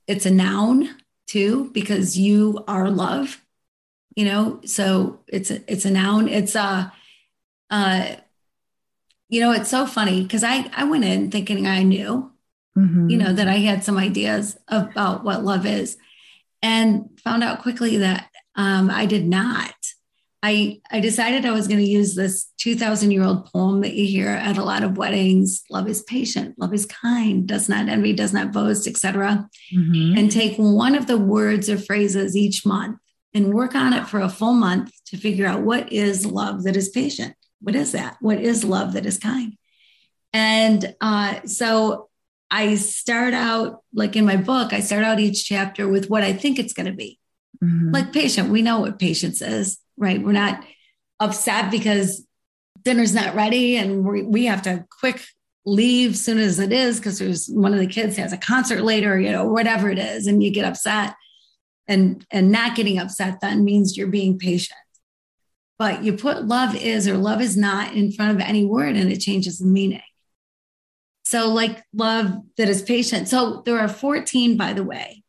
It's 0.07 0.25
a 0.25 0.31
noun 0.31 0.89
too 1.27 1.69
because 1.73 2.17
you 2.17 2.63
are 2.67 2.89
love 2.89 3.41
you 4.15 4.25
know 4.25 4.59
so 4.65 5.19
it's 5.27 5.51
a, 5.51 5.71
it's 5.71 5.85
a 5.85 5.91
noun 5.91 6.27
it's 6.27 6.55
a 6.55 6.91
uh 7.69 8.15
you 9.29 9.39
know 9.39 9.51
it's 9.51 9.69
so 9.69 9.85
funny 9.85 10.23
because 10.23 10.43
i 10.43 10.69
i 10.75 10.83
went 10.83 11.03
in 11.03 11.31
thinking 11.31 11.67
i 11.67 11.83
knew 11.83 12.31
mm-hmm. 12.77 13.09
you 13.09 13.17
know 13.17 13.33
that 13.33 13.47
i 13.47 13.55
had 13.55 13.83
some 13.83 13.97
ideas 13.97 14.57
about 14.67 15.23
what 15.23 15.43
love 15.43 15.65
is 15.65 15.97
and 16.61 17.09
found 17.23 17.43
out 17.43 17.61
quickly 17.61 17.97
that 17.97 18.29
um, 18.55 18.89
i 18.89 19.05
did 19.05 19.25
not 19.25 19.73
i 20.43 20.81
i 20.91 20.99
decided 20.99 21.45
i 21.45 21.51
was 21.51 21.67
going 21.67 21.79
to 21.79 21.85
use 21.85 22.13
this 22.15 22.51
2000 22.57 23.11
year 23.11 23.23
old 23.23 23.45
poem 23.45 23.81
that 23.81 23.93
you 23.93 24.05
hear 24.05 24.29
at 24.29 24.57
a 24.57 24.63
lot 24.63 24.83
of 24.83 24.97
weddings 24.97 25.63
love 25.69 25.87
is 25.87 26.03
patient 26.03 26.53
love 26.57 26.73
is 26.73 26.85
kind 26.85 27.47
does 27.47 27.69
not 27.69 27.87
envy 27.87 28.11
does 28.11 28.33
not 28.33 28.51
boast 28.51 28.87
etc 28.87 29.47
mm-hmm. 29.73 30.17
and 30.17 30.29
take 30.29 30.57
one 30.57 30.95
of 30.95 31.07
the 31.07 31.17
words 31.17 31.69
or 31.69 31.77
phrases 31.77 32.35
each 32.35 32.65
month 32.65 32.97
and 33.33 33.53
work 33.53 33.75
on 33.75 33.93
it 33.93 34.07
for 34.07 34.19
a 34.19 34.29
full 34.29 34.53
month 34.53 34.91
to 35.05 35.17
figure 35.17 35.45
out 35.45 35.61
what 35.61 35.91
is 35.91 36.25
love 36.25 36.63
that 36.63 36.75
is 36.75 36.89
patient. 36.89 37.35
What 37.61 37.75
is 37.75 37.93
that? 37.93 38.17
What 38.21 38.39
is 38.39 38.63
love 38.63 38.93
that 38.93 39.05
is 39.05 39.17
kind? 39.17 39.57
And 40.33 40.95
uh, 41.01 41.41
so 41.45 42.09
I 42.49 42.75
start 42.75 43.33
out, 43.33 43.83
like 43.93 44.15
in 44.15 44.25
my 44.25 44.37
book, 44.37 44.73
I 44.73 44.81
start 44.81 45.03
out 45.03 45.19
each 45.19 45.45
chapter 45.45 45.87
with 45.87 46.09
what 46.09 46.23
I 46.23 46.33
think 46.33 46.59
it's 46.59 46.73
going 46.73 46.87
to 46.87 46.93
be. 46.93 47.19
Mm-hmm. 47.63 47.91
Like 47.91 48.13
patient, 48.13 48.49
we 48.49 48.61
know 48.61 48.79
what 48.79 48.99
patience 48.99 49.41
is, 49.41 49.77
right? 49.97 50.21
We're 50.21 50.31
not 50.31 50.63
upset 51.19 51.71
because 51.71 52.25
dinner's 52.81 53.13
not 53.13 53.35
ready 53.35 53.77
and 53.77 54.03
we, 54.03 54.23
we 54.23 54.45
have 54.45 54.63
to 54.63 54.85
quick 54.99 55.23
leave 55.65 56.17
soon 56.17 56.39
as 56.39 56.59
it 56.59 56.71
is 56.71 56.97
because 56.97 57.19
there's 57.19 57.47
one 57.47 57.73
of 57.73 57.79
the 57.79 57.87
kids 57.87 58.17
has 58.17 58.33
a 58.33 58.37
concert 58.37 58.81
later, 58.81 59.19
you 59.19 59.31
know, 59.31 59.45
whatever 59.45 59.89
it 59.89 59.99
is, 59.99 60.25
and 60.25 60.43
you 60.43 60.51
get 60.51 60.65
upset 60.65 61.13
and 61.91 62.25
and 62.31 62.51
not 62.51 62.75
getting 62.75 62.97
upset 62.97 63.41
then 63.41 63.65
means 63.65 63.97
you're 63.97 64.07
being 64.07 64.39
patient. 64.39 64.79
But 65.77 66.03
you 66.03 66.13
put 66.13 66.45
love 66.45 66.75
is 66.75 67.07
or 67.07 67.17
love 67.17 67.41
is 67.41 67.57
not 67.57 67.93
in 67.93 68.11
front 68.11 68.35
of 68.35 68.41
any 68.41 68.65
word 68.65 68.95
and 68.95 69.11
it 69.11 69.17
changes 69.19 69.59
the 69.59 69.65
meaning. 69.65 70.01
So 71.23 71.49
like 71.49 71.83
love 71.93 72.37
that 72.57 72.69
is 72.69 72.81
patient. 72.81 73.27
So 73.27 73.61
there 73.65 73.79
are 73.79 73.87
14 73.87 74.57
by 74.57 74.73
the 74.73 74.83
way 74.83 75.23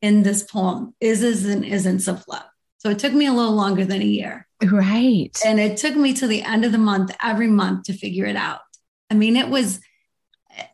in 0.00 0.22
this 0.22 0.44
poem 0.44 0.94
is 1.00 1.22
is 1.22 1.44
and 1.44 1.64
isn't 1.64 2.06
of 2.08 2.24
love. 2.28 2.46
So 2.78 2.88
it 2.90 2.98
took 2.98 3.12
me 3.12 3.26
a 3.26 3.32
little 3.32 3.54
longer 3.54 3.84
than 3.84 4.00
a 4.00 4.04
year. 4.04 4.46
Right. 4.62 5.36
And 5.44 5.58
it 5.58 5.76
took 5.76 5.96
me 5.96 6.12
to 6.14 6.26
the 6.26 6.42
end 6.42 6.64
of 6.64 6.72
the 6.72 6.78
month 6.78 7.14
every 7.22 7.48
month 7.48 7.84
to 7.84 7.92
figure 7.92 8.26
it 8.26 8.36
out. 8.36 8.60
I 9.10 9.14
mean 9.14 9.36
it 9.36 9.48
was 9.48 9.80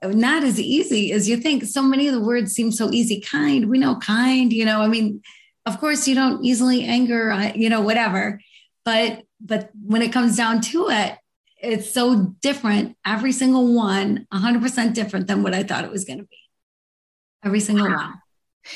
not 0.02 0.44
as 0.44 0.60
easy 0.60 1.12
as 1.12 1.28
you 1.28 1.36
think. 1.36 1.64
So 1.64 1.82
many 1.82 2.08
of 2.08 2.14
the 2.14 2.20
words 2.20 2.52
seem 2.52 2.72
so 2.72 2.90
easy. 2.90 3.20
Kind, 3.20 3.68
we 3.68 3.78
know 3.78 3.96
kind, 3.96 4.52
you 4.52 4.64
know, 4.64 4.80
I 4.80 4.88
mean, 4.88 5.22
of 5.66 5.78
course 5.80 6.06
you 6.06 6.14
don't 6.14 6.44
easily 6.44 6.84
anger, 6.84 7.30
uh, 7.30 7.52
you 7.54 7.68
know, 7.68 7.80
whatever. 7.80 8.40
But 8.84 9.22
but 9.40 9.70
when 9.80 10.02
it 10.02 10.12
comes 10.12 10.36
down 10.36 10.60
to 10.62 10.88
it, 10.90 11.18
it's 11.58 11.90
so 11.90 12.34
different. 12.40 12.96
Every 13.04 13.32
single 13.32 13.74
one, 13.74 14.26
100% 14.32 14.94
different 14.94 15.26
than 15.26 15.42
what 15.42 15.54
I 15.54 15.62
thought 15.62 15.84
it 15.84 15.90
was 15.90 16.04
going 16.04 16.18
to 16.18 16.24
be. 16.24 16.38
Every 17.44 17.60
single 17.60 17.88
wow. 17.88 17.96
one. 17.96 18.14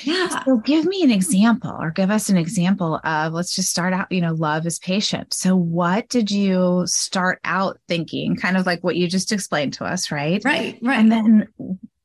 Yeah. 0.05 0.45
So 0.45 0.59
give 0.59 0.87
me 0.87 1.03
an 1.03 1.11
example 1.11 1.77
or 1.79 1.91
give 1.91 2.11
us 2.11 2.29
an 2.29 2.37
example 2.37 3.01
of 3.05 3.33
let's 3.33 3.55
just 3.55 3.71
start 3.71 3.93
out, 3.93 4.11
you 4.11 4.21
know, 4.21 4.35
love 4.35 4.67
is 4.67 4.79
patient. 4.79 5.35
So 5.35 5.57
what 5.57 6.09
did 6.09 6.31
you 6.31 6.85
start 6.87 7.41
out 7.45 7.79
thinking? 7.89 8.37
Kind 8.37 8.57
of 8.57 8.67
like 8.67 8.83
what 8.85 8.97
you 8.97 9.09
just 9.09 9.33
explained 9.33 9.75
to 9.75 9.85
us, 9.85 10.11
right? 10.11 10.43
Right, 10.45 10.79
right. 10.83 10.99
And 10.99 11.11
then 11.11 11.49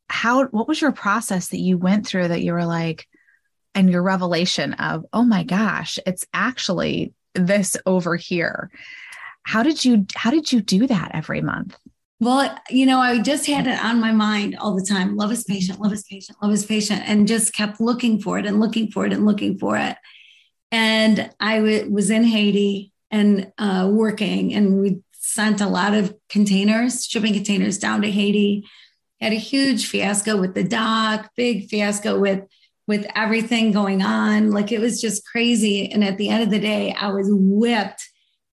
how 0.09 0.45
what 0.47 0.67
was 0.67 0.81
your 0.81 0.91
process 0.91 1.49
that 1.49 1.59
you 1.59 1.77
went 1.77 2.05
through 2.05 2.27
that 2.27 2.41
you 2.41 2.53
were 2.53 2.65
like 2.65 3.07
and 3.73 3.89
your 3.89 4.03
revelation 4.03 4.73
of, 4.73 5.05
oh 5.13 5.23
my 5.23 5.43
gosh, 5.43 5.99
it's 6.05 6.25
actually 6.33 7.13
this 7.33 7.75
over 7.85 8.15
here. 8.15 8.71
How 9.43 9.61
did 9.61 9.83
you 9.83 10.05
how 10.15 10.31
did 10.31 10.51
you 10.51 10.61
do 10.61 10.87
that 10.87 11.11
every 11.13 11.41
month? 11.41 11.77
Well, 12.21 12.57
you 12.69 12.85
know, 12.85 12.99
I 12.99 13.21
just 13.21 13.45
had 13.45 13.67
it 13.67 13.83
on 13.83 13.99
my 13.99 14.13
mind 14.13 14.55
all 14.57 14.75
the 14.75 14.85
time. 14.85 15.17
Love 15.17 15.33
is 15.33 15.43
patient, 15.43 15.81
love 15.81 15.91
is 15.91 16.03
patient, 16.03 16.37
love 16.41 16.53
is 16.53 16.65
patient, 16.65 17.01
and 17.05 17.27
just 17.27 17.53
kept 17.53 17.81
looking 17.81 18.21
for 18.21 18.39
it 18.39 18.45
and 18.45 18.59
looking 18.59 18.89
for 18.89 19.05
it 19.05 19.11
and 19.11 19.25
looking 19.25 19.57
for 19.57 19.77
it. 19.77 19.97
And 20.71 21.29
I 21.39 21.57
w- 21.57 21.91
was 21.91 22.09
in 22.09 22.23
Haiti 22.23 22.93
and 23.11 23.51
uh, 23.57 23.89
working, 23.91 24.53
and 24.53 24.79
we 24.79 24.99
sent 25.11 25.59
a 25.59 25.67
lot 25.67 25.93
of 25.93 26.15
containers, 26.29 27.05
shipping 27.05 27.33
containers 27.33 27.77
down 27.77 28.01
to 28.03 28.11
Haiti. 28.11 28.65
Had 29.19 29.33
a 29.33 29.35
huge 29.35 29.87
fiasco 29.87 30.39
with 30.39 30.55
the 30.55 30.63
dock, 30.63 31.31
big 31.35 31.67
fiasco 31.67 32.19
with 32.19 32.43
with 32.87 33.07
everything 33.15 33.71
going 33.71 34.01
on. 34.03 34.51
Like 34.51 34.71
it 34.71 34.79
was 34.79 35.01
just 35.01 35.25
crazy. 35.25 35.91
And 35.91 36.03
at 36.03 36.17
the 36.17 36.29
end 36.29 36.43
of 36.43 36.49
the 36.49 36.59
day, 36.59 36.93
I 36.93 37.09
was 37.09 37.27
whipped 37.29 38.07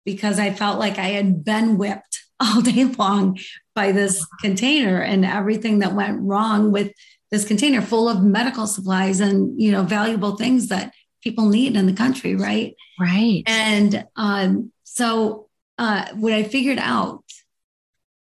because 0.05 0.39
I 0.39 0.53
felt 0.53 0.79
like 0.79 0.99
I 0.99 1.09
had 1.09 1.45
been 1.45 1.77
whipped 1.77 2.22
all 2.43 2.61
day 2.61 2.85
long 2.99 3.39
by 3.75 3.93
this 3.93 4.25
container 4.41 5.01
and 5.01 5.25
everything 5.25 5.79
that 5.81 5.95
went 5.95 6.21
wrong 6.21 6.73
with 6.73 6.93
this 7.31 7.45
container 7.45 7.81
full 7.81 8.09
of 8.09 8.23
medical 8.23 8.67
supplies 8.67 9.21
and 9.21 9.61
you 9.61 9.73
know 9.73 9.83
valuable 9.83 10.37
things 10.37 10.69
that 10.69 10.93
people 11.23 11.49
need 11.49 11.77
in 11.77 11.87
the 11.87 11.93
country 11.93 12.35
right? 12.35 12.75
Right. 13.01 13.43
And 13.47 14.07
um, 14.17 14.73
so 14.85 15.49
uh, 15.79 16.07
what 16.15 16.33
i 16.33 16.43
figured 16.43 16.79
out 16.79 17.25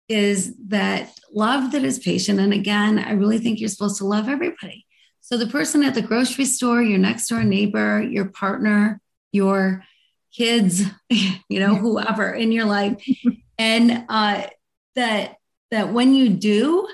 is 0.08 0.54
that 0.68 1.10
love 1.32 1.72
that 1.72 1.84
is 1.84 1.98
patient 1.98 2.40
and 2.40 2.52
again 2.52 2.98
i 2.98 3.12
really 3.12 3.38
think 3.38 3.60
you're 3.60 3.68
supposed 3.68 3.98
to 3.98 4.06
love 4.06 4.28
everybody. 4.28 4.86
So 5.20 5.36
the 5.36 5.46
person 5.46 5.84
at 5.84 5.94
the 5.94 6.02
grocery 6.02 6.44
store 6.44 6.82
your 6.82 6.98
next 6.98 7.28
door 7.28 7.42
neighbor 7.42 8.02
your 8.02 8.26
partner 8.26 9.00
your 9.32 9.84
kids 10.32 10.84
you 11.08 11.60
know 11.60 11.74
whoever 11.74 12.32
in 12.32 12.52
your 12.52 12.66
life 12.66 13.02
and 13.60 14.06
uh, 14.08 14.46
that 14.94 15.36
that 15.70 15.92
when 15.92 16.14
you 16.14 16.30
do 16.30 16.88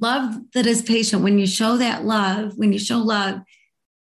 love 0.00 0.34
that 0.52 0.66
is 0.66 0.82
patient. 0.82 1.22
When 1.22 1.38
you 1.38 1.46
show 1.46 1.76
that 1.76 2.04
love 2.04 2.58
when 2.58 2.72
you 2.72 2.80
show 2.80 2.98
love 2.98 3.40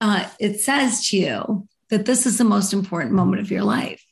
uh, 0.01 0.27
it 0.39 0.59
says 0.59 1.07
to 1.09 1.17
you 1.17 1.67
that 1.89 2.05
this 2.05 2.25
is 2.25 2.39
the 2.39 2.43
most 2.43 2.73
important 2.73 3.13
moment 3.13 3.41
of 3.41 3.51
your 3.51 3.63
life. 3.63 4.03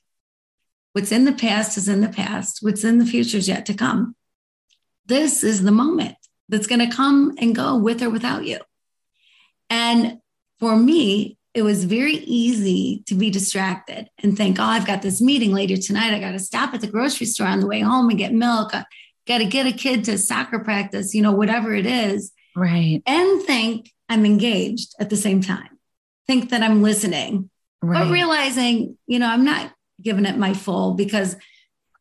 What's 0.94 1.12
in 1.12 1.26
the 1.26 1.34
past 1.34 1.78
is 1.78 1.88
in 1.90 2.02
the 2.02 2.10
past. 2.10 2.60
What's 2.62 2.84
in 2.84 3.00
the 3.00 3.06
future 3.06 3.38
is 3.38 3.48
yet 3.48 3.66
to 3.66 3.74
come. 3.74 4.16
This 5.08 5.44
is 5.44 5.64
the 5.64 5.72
moment 5.72 6.16
that's 6.48 6.68
going 6.68 6.88
to 6.88 6.96
come 6.96 7.36
and 7.40 7.56
go 7.56 7.76
with 7.76 8.04
or 8.04 8.10
without 8.12 8.46
you. 8.46 8.60
And 9.70 10.20
for 10.60 10.76
me 10.78 11.38
it 11.56 11.64
was 11.64 11.86
very 11.86 12.16
easy 12.16 13.02
to 13.08 13.16
be 13.16 13.30
distracted 13.30 14.10
and 14.22 14.36
think, 14.36 14.60
oh, 14.60 14.64
I've 14.64 14.86
got 14.86 15.02
this 15.02 15.22
meeting 15.22 15.54
later 15.54 15.78
tonight. 15.78 16.14
I 16.14 16.20
got 16.20 16.34
to 16.34 16.40
stop 16.40 16.74
at 16.74 16.82
the 16.82 16.88
grocery 16.88 17.26
store 17.26 17.48
on 17.48 17.62
the 17.62 17.68
way 17.68 17.80
home 17.80 18.10
and 18.10 18.20
get 18.20 18.34
milk. 18.34 18.76
I 18.76 18.84
got 19.26 19.38
to 19.38 19.46
get 19.46 19.66
a 19.66 19.72
kid 19.72 20.04
to 20.04 20.18
soccer 20.18 20.60
practice, 20.60 21.16
you 21.16 21.22
know, 21.22 21.32
whatever 21.32 21.74
it 21.74 21.86
is. 21.86 22.34
Right. 22.58 23.02
And 23.08 23.42
think 23.44 23.90
I'm 24.10 24.26
engaged 24.26 24.96
at 25.00 25.10
the 25.10 25.16
same 25.16 25.42
time. 25.42 25.70
Think 26.28 26.50
that 26.50 26.62
I'm 26.62 26.84
listening, 26.84 27.50
right. 27.82 28.04
but 28.04 28.12
realizing, 28.12 28.98
you 29.08 29.20
know, 29.20 29.28
I'm 29.28 29.46
not 29.46 29.74
giving 30.02 30.26
it 30.26 30.38
my 30.38 30.54
full 30.54 30.96
because 30.96 31.38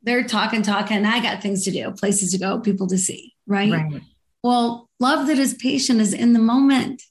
they're 0.03 0.25
talking, 0.25 0.63
talking. 0.63 1.07
I 1.07 1.23
got 1.23 1.43
things 1.43 1.65
to 1.65 1.71
do, 1.71 1.93
places 1.93 2.33
to 2.33 2.39
go, 2.39 2.59
people 2.59 2.89
to 2.89 2.99
see. 2.99 3.35
Right. 3.47 3.71
right. 3.71 4.03
Well, 4.43 4.91
love 4.99 5.29
that 5.29 5.39
is 5.39 5.55
patient 5.55 6.01
is 6.01 6.13
in 6.13 6.33
the 6.33 6.41
moment, 6.41 7.03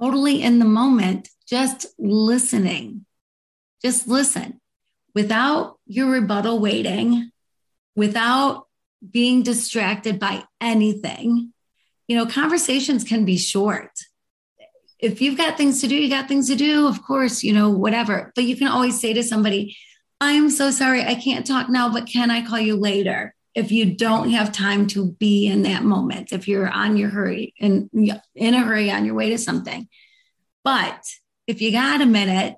totally 0.00 0.42
in 0.42 0.58
the 0.58 0.64
moment 0.64 1.28
just 1.48 1.86
listening. 1.98 3.06
Just 3.82 4.08
listen 4.08 4.60
without 5.14 5.78
your 5.86 6.10
rebuttal 6.10 6.58
waiting, 6.58 7.30
without 7.94 8.66
being 9.10 9.42
distracted 9.42 10.18
by 10.18 10.42
anything. 10.60 11.52
You 12.08 12.16
know, 12.16 12.26
conversations 12.26 13.04
can 13.04 13.24
be 13.24 13.36
short. 13.36 13.90
If 14.98 15.20
you've 15.20 15.38
got 15.38 15.56
things 15.56 15.80
to 15.80 15.86
do, 15.86 15.94
you 15.94 16.08
got 16.08 16.28
things 16.28 16.48
to 16.48 16.56
do, 16.56 16.86
of 16.86 17.02
course, 17.02 17.42
you 17.42 17.52
know, 17.52 17.70
whatever. 17.70 18.32
But 18.34 18.44
you 18.44 18.56
can 18.56 18.68
always 18.68 19.00
say 19.00 19.12
to 19.12 19.22
somebody, 19.22 19.76
I'm 20.20 20.50
so 20.50 20.70
sorry, 20.70 21.02
I 21.02 21.14
can't 21.14 21.46
talk 21.46 21.68
now, 21.68 21.92
but 21.92 22.06
can 22.06 22.30
I 22.30 22.46
call 22.46 22.60
you 22.60 22.76
later? 22.76 23.34
If 23.54 23.70
you 23.70 23.94
don't 23.94 24.30
have 24.30 24.50
time 24.50 24.86
to 24.88 25.12
be 25.12 25.46
in 25.46 25.62
that 25.62 25.84
moment, 25.84 26.32
if 26.32 26.48
you're 26.48 26.68
on 26.68 26.96
your 26.96 27.10
hurry 27.10 27.54
and 27.60 27.88
in 28.34 28.54
a 28.54 28.60
hurry 28.60 28.90
on 28.90 29.04
your 29.04 29.14
way 29.14 29.30
to 29.30 29.38
something. 29.38 29.88
But 30.64 31.04
if 31.46 31.60
you 31.60 31.72
got 31.72 32.00
a 32.00 32.06
minute, 32.06 32.56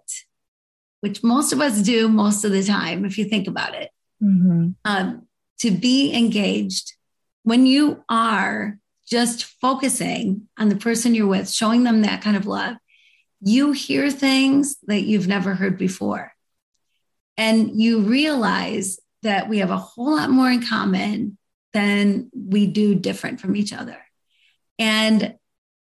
which 1.00 1.22
most 1.22 1.52
of 1.52 1.60
us 1.60 1.82
do 1.82 2.08
most 2.08 2.44
of 2.44 2.52
the 2.52 2.62
time, 2.62 3.04
if 3.04 3.18
you 3.18 3.24
think 3.24 3.48
about 3.48 3.74
it, 3.74 3.90
mm-hmm. 4.22 4.70
um, 4.84 5.26
to 5.58 5.70
be 5.70 6.14
engaged 6.16 6.94
when 7.42 7.66
you 7.66 8.04
are 8.08 8.78
just 9.08 9.44
focusing 9.44 10.48
on 10.58 10.68
the 10.68 10.76
person 10.76 11.14
you're 11.14 11.26
with, 11.26 11.48
showing 11.48 11.84
them 11.84 12.02
that 12.02 12.22
kind 12.22 12.36
of 12.36 12.46
love, 12.46 12.76
you 13.40 13.72
hear 13.72 14.10
things 14.10 14.76
that 14.86 15.02
you've 15.02 15.28
never 15.28 15.54
heard 15.54 15.78
before. 15.78 16.32
And 17.36 17.80
you 17.80 18.00
realize 18.00 18.98
that 19.22 19.48
we 19.48 19.58
have 19.58 19.70
a 19.70 19.76
whole 19.76 20.16
lot 20.16 20.30
more 20.30 20.50
in 20.50 20.66
common 20.66 21.38
than 21.72 22.30
we 22.34 22.66
do 22.66 22.94
different 22.94 23.40
from 23.40 23.54
each 23.54 23.72
other. 23.72 23.98
And 24.78 25.36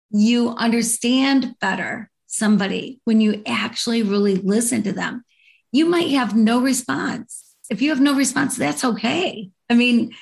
you 0.09 0.49
understand 0.49 1.55
better 1.59 2.09
somebody 2.33 2.99
when 3.03 3.21
you 3.21 3.43
actually 3.45 4.01
really 4.01 4.35
listen 4.35 4.81
to 4.83 4.91
them. 4.91 5.23
You 5.71 5.85
might 5.85 6.09
have 6.09 6.35
no 6.35 6.61
response. 6.61 7.55
If 7.69 7.81
you 7.81 7.89
have 7.91 8.01
no 8.01 8.15
response, 8.15 8.57
that's 8.57 8.83
okay. 8.83 9.49
I 9.69 9.75
mean, 9.75 10.13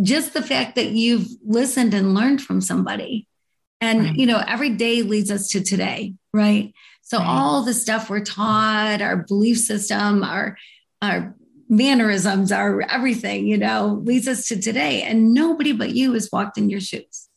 just 0.00 0.34
the 0.34 0.42
fact 0.42 0.76
that 0.76 0.90
you've 0.90 1.26
listened 1.44 1.94
and 1.94 2.14
learned 2.14 2.40
from 2.40 2.60
somebody. 2.60 3.26
And, 3.80 4.00
right. 4.00 4.16
you 4.16 4.26
know, 4.26 4.42
every 4.46 4.70
day 4.70 5.02
leads 5.02 5.30
us 5.30 5.48
to 5.50 5.60
today, 5.60 6.14
right? 6.32 6.72
So 7.02 7.18
right. 7.18 7.26
all 7.26 7.62
the 7.62 7.74
stuff 7.74 8.08
we're 8.08 8.24
taught, 8.24 9.02
our 9.02 9.16
belief 9.16 9.58
system, 9.58 10.22
our, 10.22 10.56
our 11.02 11.34
mannerisms, 11.68 12.52
our 12.52 12.82
everything, 12.82 13.46
you 13.46 13.58
know, 13.58 14.00
leads 14.04 14.28
us 14.28 14.46
to 14.48 14.60
today. 14.60 15.02
And 15.02 15.34
nobody 15.34 15.72
but 15.72 15.94
you 15.94 16.12
has 16.12 16.28
walked 16.32 16.58
in 16.58 16.70
your 16.70 16.80
shoes. 16.80 17.28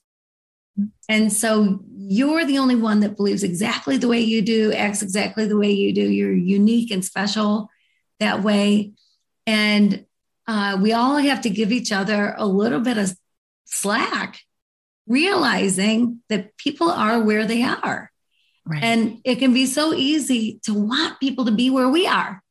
Mm-hmm. 0.79 0.85
And 1.09 1.33
so 1.33 1.83
you're 2.11 2.43
the 2.43 2.57
only 2.57 2.75
one 2.75 2.99
that 2.99 3.15
believes 3.15 3.41
exactly 3.41 3.95
the 3.95 4.09
way 4.09 4.19
you 4.19 4.41
do, 4.41 4.73
acts 4.73 5.01
exactly 5.01 5.45
the 5.45 5.55
way 5.55 5.71
you 5.71 5.93
do. 5.93 6.01
You're 6.01 6.33
unique 6.33 6.91
and 6.91 7.05
special 7.05 7.69
that 8.19 8.43
way. 8.43 8.91
And 9.47 10.05
uh, 10.45 10.77
we 10.81 10.91
all 10.91 11.15
have 11.15 11.39
to 11.43 11.49
give 11.49 11.71
each 11.71 11.93
other 11.93 12.35
a 12.37 12.45
little 12.45 12.81
bit 12.81 12.97
of 12.97 13.15
slack, 13.63 14.41
realizing 15.07 16.19
that 16.27 16.57
people 16.57 16.91
are 16.91 17.21
where 17.21 17.45
they 17.45 17.63
are. 17.63 18.11
Right. 18.65 18.83
And 18.83 19.21
it 19.23 19.35
can 19.37 19.53
be 19.53 19.65
so 19.65 19.93
easy 19.93 20.59
to 20.63 20.73
want 20.73 21.21
people 21.21 21.45
to 21.45 21.51
be 21.53 21.69
where 21.69 21.87
we 21.87 22.07
are. 22.07 22.43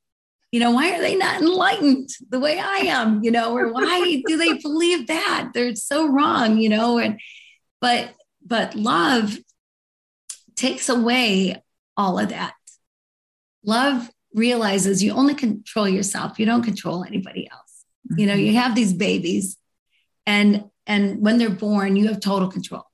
You 0.53 0.61
know, 0.61 0.71
why 0.71 0.97
are 0.97 1.03
they 1.03 1.17
not 1.17 1.43
enlightened 1.43 2.09
the 2.31 2.41
way 2.41 2.59
I 2.59 2.77
am? 2.87 3.23
You 3.23 3.31
know, 3.31 3.55
or 3.55 3.71
why 3.71 4.23
do 4.27 4.39
they 4.39 4.55
believe 4.55 5.09
that? 5.09 5.51
They're 5.53 5.75
so 5.75 6.09
wrong, 6.09 6.57
you 6.57 6.71
know, 6.71 6.99
and 6.99 7.21
but 7.83 8.15
but 8.43 8.75
love 8.75 9.37
takes 10.61 10.89
away 10.89 11.63
all 11.97 12.19
of 12.19 12.29
that. 12.29 12.55
Love 13.65 14.11
realizes 14.35 15.03
you 15.03 15.13
only 15.13 15.35
control 15.35 15.89
yourself. 15.89 16.39
You 16.39 16.47
don't 16.47 16.63
control 16.63 17.05
anybody 17.05 17.49
else. 17.51 17.85
Mm-hmm. 18.07 18.21
You 18.21 18.27
know, 18.27 18.35
you 18.35 18.53
have 18.55 18.75
these 18.75 18.93
babies 18.93 19.57
and 20.27 20.65
and 20.87 21.23
when 21.25 21.39
they're 21.39 21.51
born, 21.69 21.97
you 21.97 22.09
have 22.09 22.21
total 22.21 22.49
control. 22.49 22.85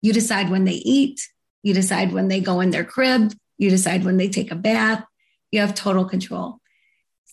You 0.00 0.12
decide 0.12 0.48
when 0.50 0.64
they 0.64 0.80
eat, 0.98 1.18
you 1.62 1.74
decide 1.74 2.12
when 2.12 2.28
they 2.28 2.40
go 2.40 2.60
in 2.60 2.70
their 2.70 2.84
crib, 2.84 3.32
you 3.58 3.68
decide 3.68 4.04
when 4.04 4.16
they 4.16 4.28
take 4.28 4.50
a 4.52 4.62
bath. 4.68 5.04
You 5.50 5.60
have 5.60 5.74
total 5.74 6.04
control. 6.04 6.58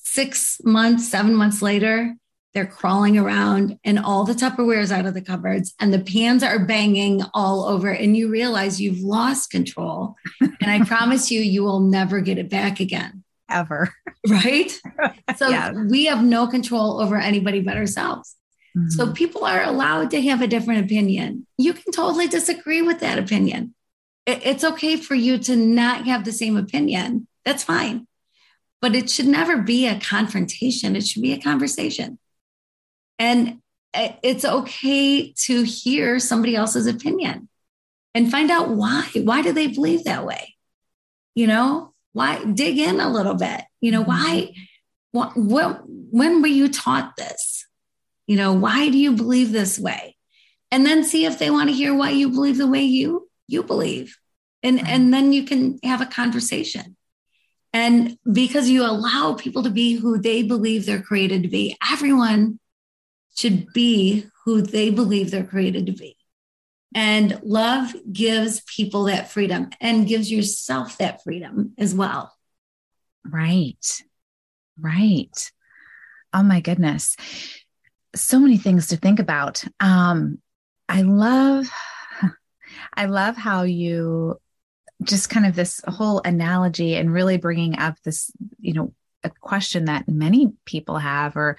6 0.03 0.61
months, 0.63 1.07
7 1.09 1.35
months 1.35 1.61
later, 1.61 2.15
they're 2.53 2.65
crawling 2.65 3.17
around 3.17 3.77
and 3.83 3.99
all 3.99 4.23
the 4.23 4.33
Tupperware 4.33 4.81
is 4.81 4.91
out 4.91 5.05
of 5.05 5.13
the 5.13 5.21
cupboards 5.21 5.75
and 5.79 5.93
the 5.93 5.99
pans 5.99 6.41
are 6.41 6.59
banging 6.59 7.21
all 7.33 7.65
over. 7.65 7.89
And 7.89 8.17
you 8.17 8.29
realize 8.29 8.81
you've 8.81 9.01
lost 9.01 9.51
control. 9.51 10.15
and 10.41 10.57
I 10.71 10.83
promise 10.83 11.29
you, 11.29 11.41
you 11.41 11.63
will 11.63 11.79
never 11.79 12.21
get 12.21 12.37
it 12.37 12.49
back 12.49 12.79
again. 12.79 13.23
Ever. 13.49 13.93
Right? 14.27 14.71
So 15.37 15.47
yeah. 15.47 15.71
we 15.71 16.05
have 16.05 16.21
no 16.23 16.47
control 16.47 16.99
over 16.99 17.15
anybody 17.15 17.61
but 17.61 17.77
ourselves. 17.77 18.35
Mm-hmm. 18.75 18.89
So 18.89 19.13
people 19.13 19.45
are 19.45 19.63
allowed 19.63 20.11
to 20.11 20.21
have 20.23 20.41
a 20.41 20.47
different 20.47 20.83
opinion. 20.83 21.47
You 21.57 21.71
can 21.71 21.93
totally 21.93 22.27
disagree 22.27 22.81
with 22.81 22.99
that 22.99 23.17
opinion. 23.17 23.75
it's 24.25 24.65
okay 24.65 24.97
for 24.97 25.15
you 25.15 25.37
to 25.37 25.55
not 25.55 26.05
have 26.07 26.25
the 26.25 26.33
same 26.33 26.57
opinion. 26.57 27.27
That's 27.45 27.63
fine. 27.63 28.07
But 28.81 28.95
it 28.95 29.09
should 29.09 29.27
never 29.27 29.57
be 29.57 29.87
a 29.87 29.99
confrontation, 29.99 30.95
it 30.95 31.05
should 31.05 31.21
be 31.21 31.31
a 31.31 31.39
conversation. 31.39 32.17
And 33.19 33.59
it's 33.93 34.45
okay 34.45 35.33
to 35.33 35.63
hear 35.63 36.19
somebody 36.19 36.55
else's 36.55 36.87
opinion 36.87 37.49
and 38.15 38.31
find 38.31 38.49
out 38.49 38.69
why. 38.69 39.07
Why 39.15 39.41
do 39.41 39.51
they 39.51 39.67
believe 39.67 40.05
that 40.05 40.25
way? 40.25 40.55
You 41.35 41.47
know, 41.47 41.93
why 42.13 42.43
dig 42.45 42.79
in 42.79 42.99
a 42.99 43.11
little 43.11 43.35
bit? 43.35 43.61
You 43.81 43.91
know, 43.91 44.01
why, 44.01 44.51
mm-hmm. 44.51 44.61
what, 45.11 45.37
what 45.37 45.81
when 45.85 46.41
were 46.41 46.47
you 46.47 46.69
taught 46.69 47.15
this? 47.17 47.67
You 48.25 48.37
know, 48.37 48.53
why 48.53 48.89
do 48.89 48.97
you 48.97 49.15
believe 49.15 49.51
this 49.51 49.77
way? 49.77 50.15
And 50.71 50.85
then 50.85 51.03
see 51.03 51.25
if 51.25 51.39
they 51.39 51.49
want 51.49 51.69
to 51.69 51.75
hear 51.75 51.93
why 51.93 52.11
you 52.11 52.29
believe 52.29 52.57
the 52.57 52.67
way 52.67 52.83
you 52.83 53.29
you 53.47 53.63
believe. 53.63 54.17
And, 54.61 54.87
and 54.87 55.13
then 55.13 55.33
you 55.33 55.43
can 55.43 55.79
have 55.83 56.01
a 56.01 56.05
conversation. 56.05 56.95
And 57.73 58.17
because 58.31 58.69
you 58.69 58.83
allow 58.83 59.33
people 59.33 59.63
to 59.63 59.69
be 59.69 59.95
who 59.95 60.19
they 60.19 60.43
believe 60.43 60.85
they're 60.85 61.01
created 61.01 61.43
to 61.43 61.49
be, 61.49 61.77
everyone 61.91 62.59
should 63.39 63.71
be 63.71 64.25
who 64.43 64.61
they 64.61 64.89
believe 64.89 65.31
they're 65.31 65.45
created 65.45 65.85
to 65.85 65.93
be. 65.93 66.17
And 66.93 67.39
love 67.41 67.95
gives 68.11 68.61
people 68.61 69.03
that 69.03 69.31
freedom 69.31 69.69
and 69.79 70.07
gives 70.07 70.29
yourself 70.29 70.97
that 70.97 71.23
freedom 71.23 71.73
as 71.77 71.95
well. 71.95 72.35
Right. 73.23 74.03
Right. 74.77 75.51
Oh 76.33 76.43
my 76.43 76.59
goodness. 76.59 77.15
So 78.13 78.39
many 78.39 78.57
things 78.57 78.87
to 78.87 78.97
think 78.97 79.19
about. 79.19 79.63
Um, 79.79 80.39
I 80.89 81.03
love 81.03 81.69
I 82.93 83.05
love 83.05 83.37
how 83.37 83.63
you 83.63 84.37
just 85.01 85.29
kind 85.29 85.45
of 85.45 85.55
this 85.55 85.79
whole 85.87 86.21
analogy 86.25 86.95
and 86.95 87.13
really 87.13 87.37
bringing 87.37 87.79
up 87.79 87.95
this, 88.03 88.31
you 88.59 88.73
know, 88.73 88.93
a 89.23 89.29
question 89.29 89.85
that 89.85 90.07
many 90.07 90.53
people 90.65 90.97
have 90.97 91.35
or 91.35 91.57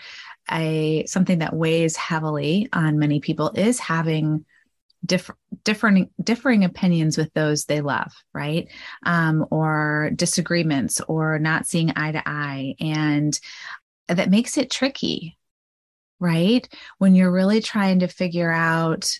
a 0.51 1.05
something 1.07 1.40
that 1.40 1.55
weighs 1.55 1.96
heavily 1.96 2.68
on 2.73 2.99
many 2.99 3.20
people 3.20 3.53
is 3.55 3.79
having 3.79 4.44
different 5.05 5.38
different 5.64 6.11
differing 6.23 6.64
opinions 6.64 7.16
with 7.16 7.33
those 7.35 7.64
they 7.64 7.81
love 7.81 8.12
right? 8.35 8.68
Um, 9.05 9.46
or 9.51 10.11
disagreements 10.14 11.01
or 11.01 11.38
not 11.38 11.66
seeing 11.66 11.92
eye 11.96 12.12
to 12.12 12.23
eye 12.27 12.75
and 12.81 13.38
that 14.09 14.31
makes 14.31 14.59
it 14.59 14.70
tricky 14.70 15.37
right? 16.20 16.68
When 16.99 17.14
you're 17.14 17.33
really 17.33 17.62
trying 17.62 18.01
to 18.01 18.09
figure 18.09 18.53
out 18.53 19.11